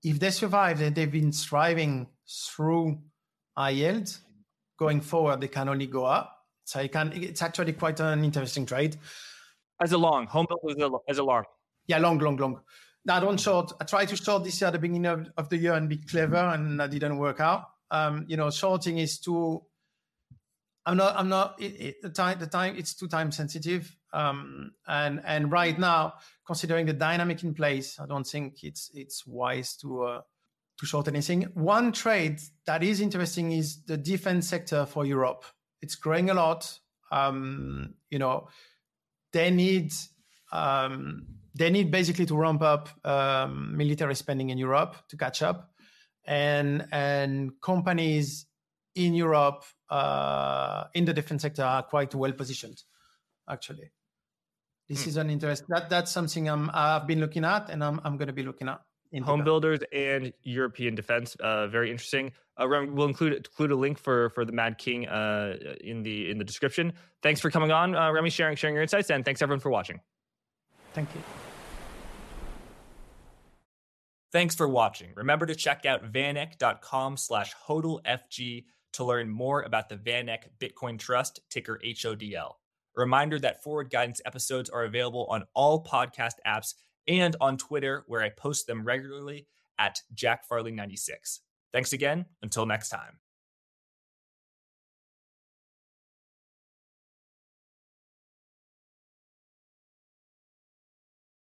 if 0.02 0.18
they 0.18 0.30
survive 0.30 0.80
and 0.80 0.94
they've 0.94 1.10
been 1.10 1.32
striving 1.32 2.08
through 2.28 2.98
high 3.56 3.70
yield, 3.70 4.16
going 4.78 5.00
forward 5.00 5.40
they 5.40 5.48
can 5.48 5.68
only 5.68 5.86
go 5.86 6.04
up. 6.04 6.34
So 6.64 6.80
it 6.80 6.92
can 6.92 7.12
it's 7.14 7.42
actually 7.42 7.72
quite 7.72 8.00
an 8.00 8.24
interesting 8.24 8.66
trade. 8.66 8.96
As 9.80 9.92
a 9.92 9.98
long, 9.98 10.26
home 10.26 10.46
builders 10.48 10.90
as 11.08 11.18
a 11.18 11.22
long. 11.22 11.44
Yeah, 11.86 11.98
long, 11.98 12.18
long, 12.18 12.36
long. 12.36 12.60
I 13.08 13.20
don't 13.20 13.40
short. 13.40 13.72
I 13.80 13.84
tried 13.84 14.08
to 14.08 14.16
short 14.16 14.44
this 14.44 14.60
year 14.60 14.68
at 14.68 14.72
the 14.72 14.78
beginning 14.78 15.06
of, 15.06 15.28
of 15.36 15.48
the 15.48 15.56
year 15.56 15.74
and 15.74 15.88
be 15.88 15.98
clever, 15.98 16.36
and 16.36 16.78
that 16.80 16.90
didn't 16.90 17.18
work 17.18 17.40
out 17.40 17.64
um, 17.90 18.24
you 18.28 18.36
know, 18.36 18.50
shorting 18.50 18.98
is 18.98 19.18
too. 19.18 19.62
I'm 20.86 20.96
not. 20.96 21.16
I'm 21.16 21.28
not. 21.28 21.60
It, 21.60 21.80
it, 21.80 22.02
the 22.02 22.10
time. 22.10 22.38
The 22.38 22.46
time. 22.46 22.76
It's 22.76 22.94
too 22.94 23.08
time 23.08 23.30
sensitive. 23.30 23.94
Um, 24.12 24.72
and 24.86 25.20
and 25.24 25.50
right 25.50 25.78
now, 25.78 26.14
considering 26.46 26.86
the 26.86 26.92
dynamic 26.92 27.42
in 27.42 27.54
place, 27.54 27.98
I 28.00 28.06
don't 28.06 28.26
think 28.26 28.62
it's 28.64 28.90
it's 28.94 29.26
wise 29.26 29.76
to 29.76 30.02
uh, 30.04 30.20
to 30.78 30.86
short 30.86 31.08
anything. 31.08 31.42
One 31.54 31.92
trade 31.92 32.40
that 32.66 32.82
is 32.82 33.00
interesting 33.00 33.52
is 33.52 33.84
the 33.84 33.96
defense 33.96 34.48
sector 34.48 34.86
for 34.86 35.04
Europe. 35.04 35.44
It's 35.80 35.94
growing 35.94 36.30
a 36.30 36.34
lot. 36.34 36.78
Um, 37.10 37.94
you 38.10 38.18
know, 38.18 38.48
they 39.32 39.50
need 39.50 39.92
um, 40.52 41.26
they 41.54 41.70
need 41.70 41.90
basically 41.90 42.26
to 42.26 42.36
ramp 42.36 42.62
up 42.62 42.88
um, 43.04 43.76
military 43.76 44.14
spending 44.14 44.50
in 44.50 44.58
Europe 44.58 44.96
to 45.08 45.16
catch 45.16 45.42
up 45.42 45.70
and 46.28 46.86
and 46.92 47.52
companies 47.60 48.46
in 48.94 49.14
Europe 49.14 49.64
uh, 49.90 50.84
in 50.94 51.04
the 51.04 51.12
defense 51.12 51.42
sector 51.42 51.62
are 51.62 51.82
quite 51.82 52.14
well 52.14 52.32
positioned. 52.32 52.82
Actually, 53.48 53.90
this 54.88 55.04
mm. 55.04 55.08
is 55.08 55.16
an 55.16 55.30
interest 55.30 55.64
that 55.68 55.88
that's 55.88 56.12
something 56.12 56.48
I'm 56.48 56.70
I've 56.72 57.06
been 57.06 57.20
looking 57.20 57.44
at, 57.44 57.70
and 57.70 57.82
I'm 57.82 58.00
I'm 58.04 58.16
going 58.16 58.28
to 58.28 58.34
be 58.34 58.44
looking 58.44 58.68
at. 58.68 58.80
Home 59.22 59.42
builders 59.42 59.80
and 59.90 60.34
European 60.42 60.94
defense, 60.94 61.34
uh, 61.36 61.66
very 61.68 61.90
interesting. 61.90 62.30
Uh, 62.58 62.66
we'll 62.68 63.08
include 63.08 63.32
include 63.32 63.70
a 63.70 63.76
link 63.76 63.98
for 63.98 64.28
for 64.30 64.44
the 64.44 64.52
Mad 64.52 64.76
King 64.76 65.08
uh, 65.08 65.56
in 65.80 66.02
the 66.02 66.30
in 66.30 66.36
the 66.36 66.44
description. 66.44 66.92
Thanks 67.22 67.40
for 67.40 67.50
coming 67.50 67.72
on, 67.72 67.94
uh, 67.94 68.12
Remi, 68.12 68.28
sharing 68.28 68.56
sharing 68.56 68.74
your 68.74 68.82
insights, 68.82 69.10
and 69.10 69.24
thanks 69.24 69.40
everyone 69.40 69.60
for 69.60 69.70
watching. 69.70 70.00
Thank 70.98 71.14
you. 71.14 71.22
Thanks 74.32 74.56
for 74.56 74.66
watching. 74.66 75.10
Remember 75.14 75.46
to 75.46 75.54
check 75.54 75.86
out 75.86 76.12
vaneck.com 76.12 77.16
slash 77.16 77.54
HODLFG 77.68 78.64
to 78.94 79.04
learn 79.04 79.30
more 79.30 79.62
about 79.62 79.88
the 79.88 79.94
VanEck 79.94 80.48
Bitcoin 80.58 80.98
Trust, 80.98 81.38
ticker 81.50 81.78
HODL. 81.84 82.50
A 82.96 83.00
reminder 83.00 83.38
that 83.38 83.62
forward 83.62 83.90
guidance 83.90 84.20
episodes 84.26 84.70
are 84.70 84.86
available 84.86 85.28
on 85.30 85.44
all 85.54 85.84
podcast 85.84 86.34
apps 86.44 86.74
and 87.06 87.36
on 87.40 87.58
Twitter, 87.58 88.02
where 88.08 88.22
I 88.22 88.30
post 88.30 88.66
them 88.66 88.84
regularly 88.84 89.46
at 89.78 90.00
JackFarley96. 90.16 91.38
Thanks 91.72 91.92
again. 91.92 92.26
Until 92.42 92.66
next 92.66 92.88
time. 92.88 93.20